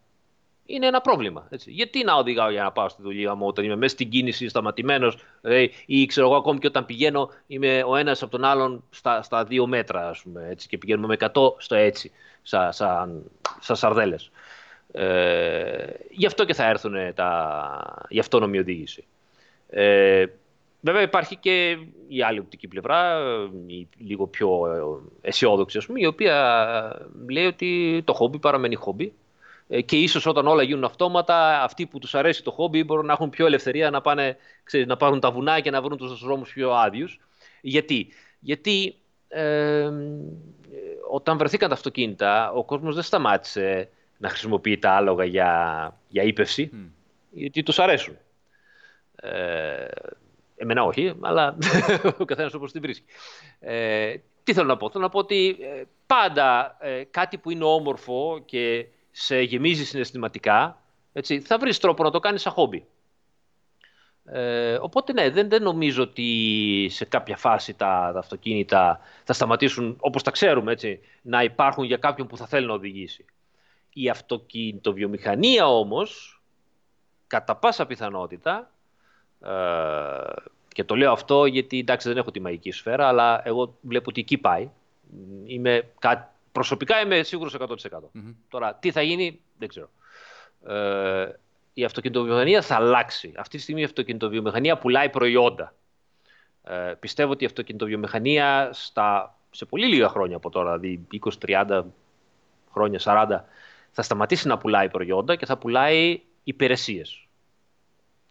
Είναι 0.67 0.87
ένα 0.87 1.01
πρόβλημα. 1.01 1.47
Έτσι. 1.51 1.71
Γιατί 1.71 2.05
να 2.05 2.15
οδηγάω 2.15 2.51
για 2.51 2.63
να 2.63 2.73
πάω 2.73 2.89
στη 2.89 3.03
δουλειά 3.03 3.35
μου 3.35 3.47
όταν 3.47 3.65
είμαι 3.65 3.77
μέσα 3.77 3.95
στην 3.95 4.09
κίνηση, 4.09 4.49
σταματημένος, 4.49 5.17
δηλαδή, 5.41 5.73
ή 5.87 6.07
ξέρω 6.07 6.27
εγώ 6.27 6.37
ακόμη 6.37 6.59
και 6.59 6.67
όταν 6.67 6.87
πηγαίνω 6.87 7.31
είμαι 7.47 7.83
ο 7.87 7.97
ένας 7.97 8.23
από 8.23 8.31
τον 8.31 8.45
άλλον 8.45 8.85
στα, 8.91 9.23
στα 9.23 9.45
δύο 9.45 9.67
μέτρα, 9.67 10.09
ας 10.09 10.23
πούμε, 10.23 10.47
έτσι, 10.51 10.69
και 10.69 10.79
πηγαίνουμε 10.79 11.07
με 11.07 11.29
100 11.35 11.55
στο 11.59 11.75
έτσι, 11.75 12.13
σαν 12.47 12.73
σα, 12.73 13.09
σα 13.61 13.75
σαρδέλες. 13.75 14.31
Ε, 14.93 15.87
γι' 16.11 16.27
αυτό 16.27 16.45
και 16.45 16.55
θα 16.55 16.69
έρθουν 16.69 17.15
τα, 17.15 18.05
η 18.09 18.19
αυτόνομη 18.19 18.59
οδήγηση. 18.59 19.05
Ε, 19.69 20.25
Βέβαια 20.81 21.03
υπάρχει 21.03 21.37
και 21.37 21.79
η 22.09 22.23
άλλη 22.23 22.39
οπτική 22.39 22.69
πλευρά, 22.69 23.19
η 23.67 23.89
λίγο 23.99 24.27
πιο 24.27 24.61
αισιόδοξη, 25.21 25.79
ας 25.79 25.87
πούμε, 25.87 26.01
η 26.01 26.07
οποία 26.07 27.07
λέει 27.29 27.47
ότι 27.47 28.03
το 28.05 28.13
χόμπι 28.13 28.39
παραμένει 28.39 28.75
χόμπι 28.75 29.13
ε, 29.69 29.81
και 29.81 29.97
ίσως 29.97 30.27
όταν 30.27 30.47
όλα 30.47 30.63
γίνουν 30.63 30.85
αυτόματα, 30.85 31.63
αυτοί 31.63 31.87
που 31.87 31.99
τους 31.99 32.15
αρέσει 32.15 32.43
το 32.43 32.51
χόμπι 32.51 32.85
μπορούν 32.85 33.07
να 33.07 33.13
έχουν 33.13 33.31
πιο 33.31 33.47
ελευθερία 33.47 33.91
να, 33.91 34.01
πάνε, 34.01 34.37
ξέρεις, 34.65 34.87
να 34.87 34.97
πάρουν 34.97 35.21
τα 35.21 35.31
βουνά 35.31 35.61
και 35.61 35.71
να 35.71 35.83
βρουν 35.83 35.97
τους 35.97 36.25
δρόμους 36.25 36.53
πιο 36.53 36.73
άδειους. 36.73 37.21
Γιατί, 37.61 38.09
Γιατί 38.41 38.97
ε, 39.29 39.91
όταν 41.11 41.39
βρεθήκαν 41.39 41.69
τα 41.69 41.75
αυτοκίνητα, 41.75 42.53
ο 42.53 42.65
κόσμος 42.65 42.95
δεν 42.95 43.05
σταμάτησε 43.05 43.89
να 44.19 44.29
χρησιμοποιεί 44.29 44.79
τα 44.79 44.91
άλογα 44.91 45.25
για, 45.25 46.01
για 46.09 46.23
ύπευση, 46.23 46.71
γιατί 47.31 47.63
τους 47.63 47.79
αρέσουν. 47.79 48.17
Ε, 49.17 49.87
εμένα 50.57 50.85
όχι, 50.85 51.15
αλλά 51.21 51.57
ο 52.19 52.25
καθένας 52.25 52.55
όπως 52.55 52.73
την 52.73 52.81
βρίσκει. 52.81 53.05
Ε, 53.61 54.15
τι 54.45 54.53
θέλω 54.53 54.67
να 54.67 54.77
πω; 54.77 54.91
Θέλω 54.91 55.05
να 55.05 55.11
πω 55.11 55.19
ότι 55.19 55.57
ε, 55.61 55.83
πάντα 56.07 56.77
ε, 56.81 57.05
κάτι 57.05 57.39
που 57.39 57.51
είναι 57.51 57.65
όμορφο 57.65 58.43
και 58.45 58.87
σε 59.11 59.41
γεμίζει 59.41 59.85
συναισθηματικά, 59.85 60.83
έτσι, 61.13 61.41
θα 61.41 61.59
βρεις 61.59 61.79
τρόπο 61.79 62.03
να 62.03 62.11
το 62.11 62.19
κάνεις 62.19 62.43
σαν 62.43 62.53
χόμπι. 62.53 62.87
Ε, 64.29 64.75
οπότε 64.81 65.13
ναι, 65.13 65.31
δεν, 65.31 65.49
δεν 65.49 65.63
νομίζω 65.63 66.03
ότι 66.03 66.89
σε 66.91 67.05
κάποια 67.05 67.37
φάση 67.37 67.75
τα, 67.75 68.11
τα 68.13 68.19
αυτοκίνητα 68.19 69.01
θα 69.25 69.33
σταματήσουν, 69.33 69.97
όπως 70.01 70.23
τα 70.23 70.31
ξέρουμε, 70.31 70.73
έτσι, 70.73 71.01
να 71.23 71.43
υπάρχουν 71.43 71.85
για 71.85 71.97
κάποιον 71.97 72.27
που 72.27 72.37
θα 72.37 72.47
θέλει 72.47 72.67
να 72.67 72.73
οδηγήσει. 72.73 73.25
Η 73.93 74.09
αυτοκινητοβιομηχανία 74.09 75.69
όμως, 75.69 76.41
κατά 77.27 77.57
πάσα 77.57 77.87
πιθανότητα, 77.87 78.71
ε, 79.41 79.51
και 80.69 80.85
το 80.85 80.97
λέω 80.97 81.13
αυτό 81.13 81.47
γιατί 81.47 81.79
εντάξει 81.79 82.09
δεν 82.09 82.17
έχω 82.17 82.31
τη 82.31 82.41
μαγική 82.41 82.71
σφαίρα, 82.71 83.09
αλλά 83.09 83.41
εγώ 83.45 83.77
βλέπω 83.81 84.11
ότι 84.11 84.21
εκεί 84.21 84.39
πάει. 84.39 84.71
Είμαι, 85.45 85.89
προσωπικά 86.53 87.01
είμαι 87.01 87.23
σίγουρος 87.23 87.57
100%. 87.59 87.65
mm 87.65 88.35
Τώρα, 88.49 88.75
τι 88.75 88.91
θα 88.91 89.03
γίνει, 89.03 89.41
δεν 89.59 89.69
ξέρω. 89.69 89.91
Ε, 90.67 91.29
η 91.79 91.85
αυτοκινητοβιομηχανία 91.85 92.63
θα 92.63 92.75
αλλάξει. 92.75 93.33
Αυτή 93.37 93.57
τη 93.57 93.63
στιγμή 93.63 93.81
η 93.81 93.85
αυτοκινητοβιομηχανία 93.85 94.79
πουλάει 94.79 95.11
προϊόντα. 95.11 95.75
Ε, 96.63 96.95
πιστεύω 97.01 97.33
ότι 97.33 97.43
η 97.43 97.47
αυτοκινητοβιομηχανία 97.47 98.71
στα, 98.73 99.39
σε 99.51 99.65
πολύ 99.65 99.87
λίγα 99.87 100.09
χρόνια 100.09 100.37
από 100.37 100.51
τώρα, 100.51 100.79
δηλαδή 100.79 101.07
20-30 101.47 101.83
χρόνια, 102.73 103.01
40, 103.03 103.41
θα 103.91 104.03
σταματήσει 104.03 104.49
να 104.49 104.59
πουλάει 104.59 104.89
προϊόντα 104.89 105.37
και 105.37 105.47
θα 105.47 105.59
πουλάει 105.59 106.21
υπηρεσίες. 106.45 107.27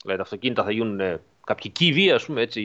Δηλαδή 0.01 0.17
τα 0.17 0.23
αυτοκίνητα 0.23 0.63
θα 0.63 0.71
γίνουν 0.71 0.99
ε, 0.99 1.21
κάποιοι 1.45 1.71
κύβοι, 1.71 2.11
ας 2.11 2.25
πούμε, 2.25 2.41
έτσι, 2.41 2.61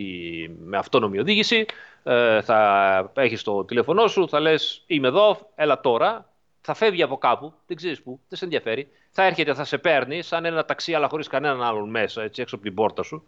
με 0.64 0.76
αυτόνομη 0.76 1.18
οδήγηση. 1.18 1.66
Ε, 2.02 2.42
θα 2.42 3.12
έχεις 3.14 3.42
το 3.42 3.64
τηλέφωνό 3.64 4.06
σου, 4.06 4.28
θα 4.28 4.40
λες 4.40 4.82
είμαι 4.86 5.08
εδώ, 5.08 5.50
έλα 5.54 5.80
τώρα. 5.80 6.28
Θα 6.60 6.74
φεύγει 6.74 7.02
από 7.02 7.18
κάπου, 7.18 7.52
δεν 7.66 7.76
ξέρεις 7.76 8.02
πού, 8.02 8.20
δεν 8.28 8.38
σε 8.38 8.44
ενδιαφέρει. 8.44 8.88
Θα 9.10 9.22
έρχεται, 9.22 9.54
θα 9.54 9.64
σε 9.64 9.78
παίρνει, 9.78 10.22
σαν 10.22 10.44
ένα 10.44 10.64
ταξί, 10.64 10.94
αλλά 10.94 11.08
χωρίς 11.08 11.26
κανέναν 11.26 11.62
άλλον 11.62 11.90
μέσα, 11.90 12.22
έτσι, 12.22 12.42
έξω 12.42 12.54
από 12.54 12.64
την 12.64 12.74
πόρτα 12.74 13.02
σου. 13.02 13.24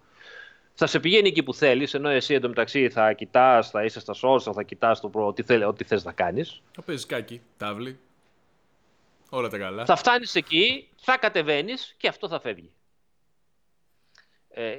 Θα 0.74 0.86
σε 0.86 1.00
πηγαίνει 1.00 1.28
εκεί 1.28 1.42
που 1.42 1.54
θέλεις, 1.54 1.94
ενώ 1.94 2.08
εσύ 2.08 2.34
εντωμεταξύ 2.34 2.90
θα 2.90 3.12
κοιτάς, 3.12 3.70
θα 3.70 3.84
είσαι 3.84 4.00
στα 4.00 4.12
σώσα, 4.12 4.52
θα 4.52 4.62
κοιτάς 4.62 5.00
ό,τι, 5.12 5.42
θέλ, 5.42 5.62
ό,τι 5.62 5.84
θες 5.84 6.04
να 6.04 6.12
κάνεις. 6.12 6.62
Θα 6.74 6.82
παίζεις 6.82 7.06
κάκι, 7.06 7.40
τάβλη. 7.56 7.98
Όλα 9.30 9.48
τα 9.48 9.58
καλά. 9.58 9.84
Θα 9.84 9.96
φτάνεις 9.96 10.34
εκεί, 10.34 10.88
θα 10.96 11.18
κατεβαίνεις 11.18 11.94
και 11.98 12.08
αυτό 12.08 12.28
θα 12.28 12.40
φεύγει. 12.40 12.70
Ε, 14.48 14.76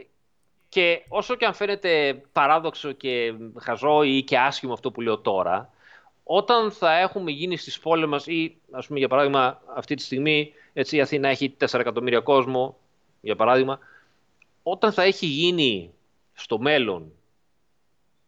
και 0.69 1.03
όσο 1.07 1.35
και 1.35 1.45
αν 1.45 1.53
φαίνεται 1.53 2.21
παράδοξο 2.31 2.91
και 2.91 3.33
χαζό 3.59 4.03
ή 4.03 4.23
και 4.23 4.37
άσχημο 4.37 4.73
αυτό 4.73 4.91
που 4.91 5.01
λέω 5.01 5.17
τώρα, 5.17 5.72
όταν 6.23 6.71
θα 6.71 6.97
έχουμε 6.97 7.31
γίνει 7.31 7.57
στις 7.57 7.79
πόλεις 7.79 8.07
μας 8.07 8.27
ή, 8.27 8.57
ας 8.71 8.87
πούμε, 8.87 8.99
για 8.99 9.07
παράδειγμα, 9.07 9.61
αυτή 9.75 9.95
τη 9.95 10.01
στιγμή 10.01 10.53
έτσι, 10.73 10.95
η 10.95 11.01
Αθήνα 11.01 11.29
έχει 11.29 11.55
4 11.59 11.79
εκατομμύρια 11.79 12.19
κόσμο, 12.19 12.77
για 13.21 13.35
παράδειγμα, 13.35 13.79
όταν 14.63 14.91
θα 14.91 15.03
έχει 15.03 15.25
γίνει 15.25 15.93
στο 16.33 16.59
μέλλον 16.59 17.11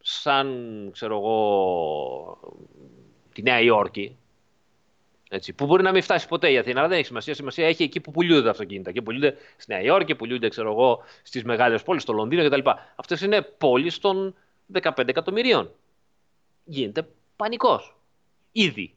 σαν, 0.01 0.89
ξέρω 0.91 1.15
εγώ, 1.17 2.39
τη 3.33 3.41
Νέα 3.41 3.61
Υόρκη, 3.61 4.17
έτσι, 5.29 5.53
που 5.53 5.65
μπορεί 5.65 5.83
να 5.83 5.91
μην 5.91 6.01
φτάσει 6.01 6.27
ποτέ 6.27 6.51
η 6.51 6.57
Αθήνα, 6.57 6.79
αλλά 6.79 6.87
δεν 6.87 6.97
έχει 6.97 7.07
σημασία. 7.07 7.33
Σημασία 7.33 7.67
έχει 7.67 7.83
εκεί 7.83 7.99
που 7.99 8.11
πουλούνται 8.11 8.43
τα 8.43 8.49
αυτοκίνητα. 8.49 8.91
Και 8.91 9.01
πουλούνται 9.01 9.37
στη 9.57 9.71
Νέα 9.71 9.81
Υόρκη, 9.81 10.15
πουλούνται 10.15 10.49
στις 11.23 11.43
μεγάλες 11.43 11.83
πόλεις, 11.83 12.01
στο 12.01 12.13
Λονδίνο 12.13 12.49
κτλ. 12.49 12.69
Αυτές 12.95 13.21
είναι 13.21 13.41
πόλεις 13.41 13.99
των 13.99 14.35
15 14.73 15.07
εκατομμυρίων. 15.07 15.71
Γίνεται 16.63 17.07
πανικός. 17.35 17.95
Ήδη. 18.51 18.95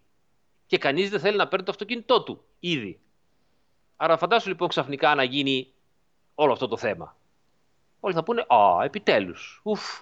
Και 0.66 0.78
κανείς 0.78 1.10
δεν 1.10 1.20
θέλει 1.20 1.36
να 1.36 1.48
παίρνει 1.48 1.64
το 1.64 1.70
αυτοκίνητό 1.70 2.22
του. 2.22 2.44
Ήδη. 2.60 3.00
Άρα 3.96 4.16
φαντάσου 4.16 4.48
λοιπόν 4.48 4.68
ξαφνικά 4.68 5.14
να 5.14 5.22
γίνει 5.22 5.72
όλο 6.34 6.52
αυτό 6.52 6.68
το 6.68 6.76
θέμα. 6.76 7.16
Όλοι 8.00 8.14
θα 8.14 8.22
πούνε 8.22 8.44
Α, 8.48 8.84
επιτέλους. 8.84 9.60
Ουφ. 9.62 10.00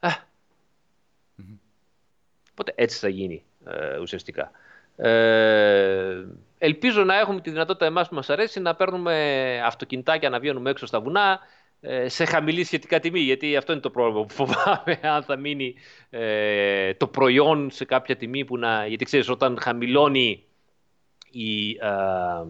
Ε. 0.00 0.08
Οπότε 2.50 2.72
έτσι 2.76 2.98
θα 2.98 3.08
γίνει 3.08 3.44
ε, 3.64 3.98
ουσιαστικά. 3.98 4.50
Ε, 4.96 6.26
ελπίζω 6.58 7.04
να 7.04 7.18
έχουμε 7.18 7.40
τη 7.40 7.50
δυνατότητα 7.50 7.86
εμάς 7.86 8.08
που 8.08 8.14
μας 8.14 8.30
αρέσει 8.30 8.60
να 8.60 8.74
παίρνουμε 8.74 9.60
αυτοκινητάκια 9.64 10.30
να 10.30 10.40
βγαίνουμε 10.40 10.70
έξω 10.70 10.86
στα 10.86 11.00
βουνά 11.00 11.32
ε, 11.32 11.40
σε 12.06 12.24
χαμηλή 12.24 12.64
σχετικά 12.64 13.00
τιμή, 13.00 13.20
γιατί 13.20 13.56
αυτό 13.56 13.72
είναι 13.72 13.80
το 13.80 13.90
πρόβλημα 13.90 14.26
που 14.26 14.34
φοβάμαι, 14.34 15.00
αν 15.16 15.22
θα 15.22 15.36
μείνει 15.36 15.74
ε, 16.10 16.94
το 16.94 17.06
προϊόν 17.06 17.70
σε 17.70 17.84
κάποια 17.84 18.16
τιμή 18.16 18.44
που 18.44 18.58
να... 18.58 18.86
Γιατί 18.86 19.04
ξέρεις, 19.04 19.28
όταν 19.28 19.58
χαμηλώνει 19.60 20.44
η... 21.30 21.70
Ε, 21.70 22.46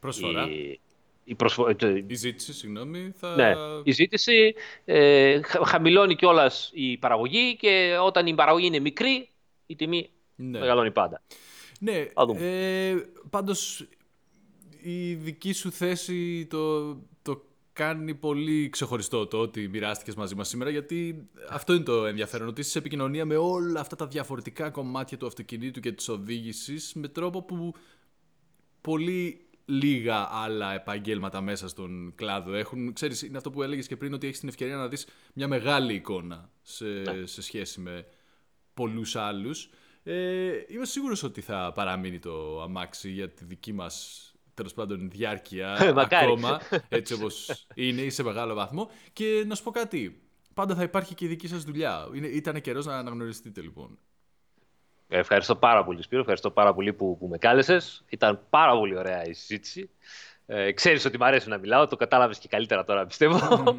Προσφορά. 0.00 0.48
Η, 0.50 0.80
η, 1.24 1.34
προσφο... 1.34 1.68
Ε, 1.68 2.04
η 2.06 2.14
ζήτηση, 2.14 2.52
συγγνώμη. 2.52 3.12
Θα... 3.16 3.34
Ναι, 3.34 3.52
η 3.82 3.90
ζήτηση 3.90 4.54
ε, 4.84 5.40
χαμηλώνει 5.64 6.16
κιόλας 6.16 6.70
η 6.74 6.96
παραγωγή 6.96 7.56
και 7.56 7.96
όταν 8.02 8.26
η 8.26 8.34
παραγωγή 8.34 8.66
είναι 8.66 8.78
μικρή, 8.78 9.28
η 9.66 9.76
τιμή 9.76 10.10
ναι. 10.36 10.58
μεγαλώνει 10.58 10.90
πάντα. 10.90 11.22
Ναι, 11.80 12.06
ε, 12.38 12.94
πάντως 13.30 13.88
η 14.82 15.14
δική 15.14 15.52
σου 15.52 15.72
θέση 15.72 16.46
το, 16.50 16.92
το 17.22 17.42
κάνει 17.72 18.14
πολύ 18.14 18.68
ξεχωριστό 18.68 19.26
το 19.26 19.38
ότι 19.38 19.68
μοιράστηκες 19.68 20.14
μαζί 20.14 20.34
μας 20.34 20.48
σήμερα 20.48 20.70
γιατί 20.70 21.28
αυτό 21.50 21.72
είναι 21.72 21.84
το 21.84 22.06
ενδιαφέρον 22.06 22.48
ότι 22.48 22.60
είσαι 22.60 22.70
σε 22.70 22.78
επικοινωνία 22.78 23.24
με 23.24 23.36
όλα 23.36 23.80
αυτά 23.80 23.96
τα 23.96 24.06
διαφορετικά 24.06 24.70
κομμάτια 24.70 25.16
του 25.16 25.26
αυτοκινήτου 25.26 25.80
και 25.80 25.92
της 25.92 26.08
οδήγησης 26.08 26.92
με 26.94 27.08
τρόπο 27.08 27.42
που 27.42 27.74
πολύ 28.80 29.46
λίγα 29.64 30.28
άλλα 30.30 30.74
επαγγέλματα 30.74 31.40
μέσα 31.40 31.68
στον 31.68 32.12
κλάδο 32.14 32.54
έχουν. 32.54 32.92
Ξέρεις, 32.92 33.22
είναι 33.22 33.36
αυτό 33.36 33.50
που 33.50 33.62
έλεγες 33.62 33.86
και 33.86 33.96
πριν 33.96 34.12
ότι 34.12 34.26
έχεις 34.26 34.38
την 34.38 34.48
ευκαιρία 34.48 34.76
να 34.76 34.88
δεις 34.88 35.06
μια 35.32 35.48
μεγάλη 35.48 35.94
εικόνα 35.94 36.50
σε, 36.62 36.84
ναι. 36.84 37.26
σε 37.26 37.42
σχέση 37.42 37.80
με 37.80 38.06
πολλούς 38.74 39.16
άλλους. 39.16 39.70
Ε, 40.02 40.52
είμαι 40.68 40.84
σίγουρος 40.84 41.22
ότι 41.22 41.40
θα 41.40 41.72
παραμείνει 41.74 42.18
το 42.18 42.62
αμάξι 42.62 43.10
για 43.10 43.28
τη 43.28 43.44
δική 43.44 43.72
μας 43.72 44.26
τέλος 44.54 44.74
πάντων 44.74 45.10
διάρκεια 45.10 45.76
ε, 45.80 45.92
ακόμα, 45.96 46.60
έτσι 46.88 47.14
όπως 47.14 47.66
είναι 47.74 48.00
ή 48.00 48.10
σε 48.10 48.22
μεγάλο 48.22 48.54
βαθμό. 48.54 48.90
Και 49.12 49.44
να 49.46 49.54
σου 49.54 49.62
πω 49.62 49.70
κάτι, 49.70 50.22
πάντα 50.54 50.74
θα 50.74 50.82
υπάρχει 50.82 51.14
και 51.14 51.24
η 51.24 51.28
δική 51.28 51.48
σας 51.48 51.64
δουλειά. 51.64 52.08
Είναι, 52.14 52.26
ήταν 52.26 52.60
καιρός 52.60 52.86
να 52.86 52.96
αναγνωριστείτε 52.96 53.60
λοιπόν. 53.60 53.98
Ευχαριστώ 55.08 55.56
πάρα 55.56 55.84
πολύ 55.84 56.02
Σπύρο, 56.02 56.20
ευχαριστώ 56.20 56.50
πάρα 56.50 56.74
πολύ 56.74 56.92
που, 56.92 57.16
που 57.18 57.26
με 57.26 57.38
κάλεσες. 57.38 58.04
Ήταν 58.08 58.40
πάρα 58.50 58.78
πολύ 58.78 58.96
ωραία 58.96 59.26
η 59.26 59.32
συζήτηση. 59.32 59.90
Ε, 60.46 60.72
ξέρεις 60.72 61.04
ότι 61.04 61.18
μου 61.18 61.24
αρέσει 61.24 61.48
να 61.48 61.58
μιλάω, 61.58 61.86
το 61.86 61.96
κατάλαβες 61.96 62.38
και 62.38 62.48
καλύτερα 62.48 62.84
τώρα 62.84 63.06
πιστεύω. 63.06 63.38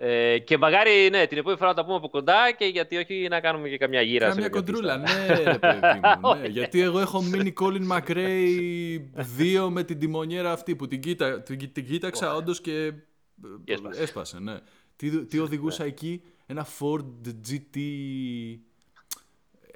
Ε, 0.00 0.38
και 0.38 0.58
μαγάρι, 0.58 1.08
ναι, 1.10 1.26
την 1.26 1.38
επόμενη 1.38 1.58
φορά 1.58 1.70
να 1.70 1.76
τα 1.76 1.84
πούμε 1.84 1.96
από 1.96 2.08
κοντά 2.08 2.52
και 2.58 2.64
γιατί 2.64 2.96
όχι 2.96 3.26
να 3.30 3.40
κάνουμε 3.40 3.68
και 3.68 3.76
καμιά 3.76 4.00
γύρα. 4.00 4.28
Καμιά 4.28 4.48
κοντρούλα, 4.48 4.96
ναι, 4.96 5.26
ρε 5.26 5.58
παιδί 5.58 6.00
μου. 6.20 6.34
Ναι. 6.40 6.46
γιατί 6.46 6.80
εγώ 6.80 6.98
έχω 6.98 7.22
μείνει 7.22 7.52
Colin 7.60 7.88
McRae 7.90 9.00
2 9.64 9.68
με 9.70 9.84
την 9.84 9.98
τιμονιέρα 9.98 10.52
αυτή 10.52 10.76
που 10.76 10.86
την, 10.86 11.00
κοίτα, 11.00 11.42
την, 11.42 11.72
την 11.72 11.86
κοίταξα 11.86 12.34
όντως 12.34 12.60
και 12.60 12.92
έσπασε. 13.64 14.02
έσπασε 14.02 14.40
ναι. 14.40 14.58
Τι, 14.96 15.24
τι 15.24 15.38
οδηγούσα 15.38 15.82
ναι. 15.82 15.88
εκεί, 15.88 16.22
ένα 16.46 16.66
Ford 16.78 17.28
GT. 17.50 17.78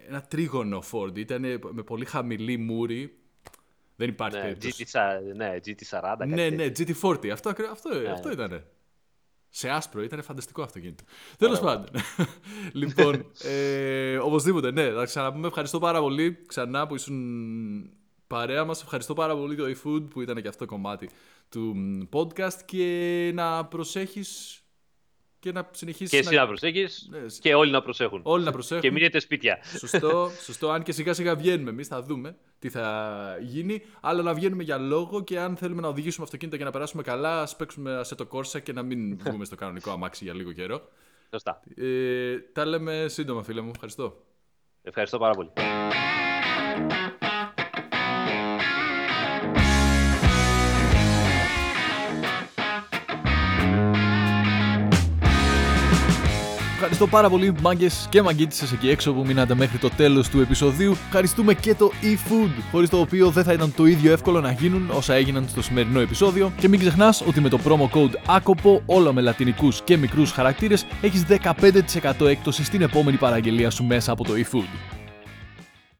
Ένα 0.08 0.20
τρίγωνο 0.20 0.82
Ford. 0.92 1.18
Ήταν 1.18 1.42
με 1.70 1.82
πολύ 1.82 2.04
χαμηλή 2.04 2.56
μούρη. 2.56 3.16
Δεν 3.96 4.08
υπάρχει 4.08 4.36
ναι, 4.36 4.42
περίπτωση. 4.42 4.84
GT, 4.92 5.34
ναι, 5.34 5.56
GT40. 5.66 6.26
Ναι, 6.26 6.48
ναι, 6.48 6.64
GT40. 6.64 7.28
Αυτό, 7.28 7.50
αυτό, 7.70 8.00
ναι. 8.00 8.08
αυτό 8.08 8.30
ήταν. 8.30 8.64
Σε 9.54 9.68
άσπρο, 9.68 10.02
ήταν 10.02 10.22
φανταστικό 10.22 10.62
αυτοκίνητο. 10.62 11.04
Τέλος 11.38 11.60
πάντων. 11.60 11.88
λοιπόν, 12.72 13.26
ε, 13.42 14.16
οπωσδήποτε, 14.16 14.70
ναι, 14.70 14.90
θα 14.90 15.04
ξαναπούμε. 15.04 15.46
Ευχαριστώ 15.46 15.78
πάρα 15.78 16.00
πολύ 16.00 16.38
ξανά 16.46 16.86
που 16.86 16.94
ήσουν 16.94 17.90
παρέα 18.26 18.64
μας. 18.64 18.82
Ευχαριστώ 18.82 19.14
πάρα 19.14 19.36
πολύ 19.36 19.56
το 19.56 19.64
eFood 19.64 20.10
που 20.10 20.20
ήταν 20.20 20.42
και 20.42 20.48
αυτό 20.48 20.66
κομμάτι 20.66 21.08
του 21.48 21.74
podcast 22.12 22.58
και 22.64 23.30
να 23.34 23.64
προσέχεις 23.64 24.61
και 25.42 25.52
να 25.52 25.68
συνεχίσεις. 25.70 26.10
Και 26.10 26.18
εσύ 26.18 26.34
να, 26.34 26.40
να 26.40 26.46
προσέχεις 26.46 27.08
ναι. 27.10 27.18
και 27.40 27.54
όλοι 27.54 27.70
να 27.70 27.82
προσέχουν. 27.82 28.20
Όλοι 28.24 28.44
να 28.44 28.52
προσέχουν. 28.52 28.82
και 28.82 28.90
μείνετε 28.90 29.18
σπίτια. 29.18 29.58
Σωστό, 29.78 30.30
σωστό. 30.46 30.70
Αν 30.70 30.82
και 30.82 30.92
σιγά 30.92 31.12
σιγά 31.12 31.36
βγαίνουμε 31.36 31.70
εμείς, 31.70 31.88
θα 31.88 32.02
δούμε 32.02 32.36
τι 32.58 32.68
θα 32.68 33.36
γίνει. 33.40 33.82
Αλλά 34.00 34.22
να 34.22 34.34
βγαίνουμε 34.34 34.62
για 34.62 34.78
λόγο 34.78 35.24
και 35.24 35.38
αν 35.38 35.56
θέλουμε 35.56 35.80
να 35.80 35.88
οδηγήσουμε 35.88 36.24
αυτοκίνητα 36.24 36.56
και 36.56 36.64
να 36.64 36.70
περάσουμε 36.70 37.02
καλά, 37.02 37.42
ας 37.42 37.56
παίξουμε 37.56 38.00
σε 38.04 38.14
το 38.14 38.26
κόρσα 38.26 38.60
και 38.60 38.72
να 38.72 38.82
μην 38.82 39.16
βγούμε 39.24 39.44
στο 39.44 39.56
κανονικό 39.56 39.90
αμάξι 39.90 40.24
για 40.24 40.34
λίγο 40.34 40.52
καιρό. 40.52 40.88
Σωστά. 41.30 41.60
Ε, 41.76 42.38
τα 42.52 42.64
λέμε 42.64 43.04
σύντομα, 43.08 43.42
φίλε 43.42 43.60
μου. 43.60 43.70
Ευχαριστώ. 43.74 44.22
Ευχαριστώ 44.82 45.18
πάρα 45.18 45.34
πολύ. 45.34 45.50
Ευχαριστώ 56.82 57.06
πάρα 57.06 57.28
πολύ 57.28 57.54
μάγκες 57.62 58.06
και 58.10 58.22
μαγκίτσε 58.22 58.68
εκεί 58.72 58.88
έξω 58.90 59.12
που 59.12 59.24
μείνατε 59.26 59.54
μέχρι 59.54 59.78
το 59.78 59.90
τέλος 59.90 60.28
του 60.28 60.40
επεισοδίου. 60.40 60.96
Ευχαριστούμε 61.06 61.54
και 61.54 61.74
το 61.74 61.90
eFood, 62.02 62.62
χωρίς 62.70 62.88
το 62.88 63.00
οποίο 63.00 63.30
δεν 63.30 63.44
θα 63.44 63.52
ήταν 63.52 63.74
το 63.76 63.86
ίδιο 63.86 64.12
εύκολο 64.12 64.40
να 64.40 64.52
γίνουν 64.52 64.90
όσα 64.90 65.14
έγιναν 65.14 65.44
στο 65.48 65.62
σημερινό 65.62 66.00
επεισόδιο. 66.00 66.52
Και 66.58 66.68
μην 66.68 66.78
ξεχνάς 66.78 67.20
ότι 67.26 67.40
με 67.40 67.48
το 67.48 67.58
promo 67.64 67.96
code 67.96 68.38
AKOPO, 68.38 68.80
όλα 68.86 69.12
με 69.12 69.20
λατινικούς 69.20 69.82
και 69.82 69.96
μικρούς 69.96 70.32
χαρακτήρες, 70.32 70.86
έχεις 71.00 71.24
15% 71.28 72.26
έκπτωση 72.26 72.64
στην 72.64 72.82
επόμενη 72.82 73.16
παραγγελία 73.16 73.70
σου 73.70 73.84
μέσα 73.84 74.12
από 74.12 74.24
το 74.24 74.32
eFood. 74.32 75.01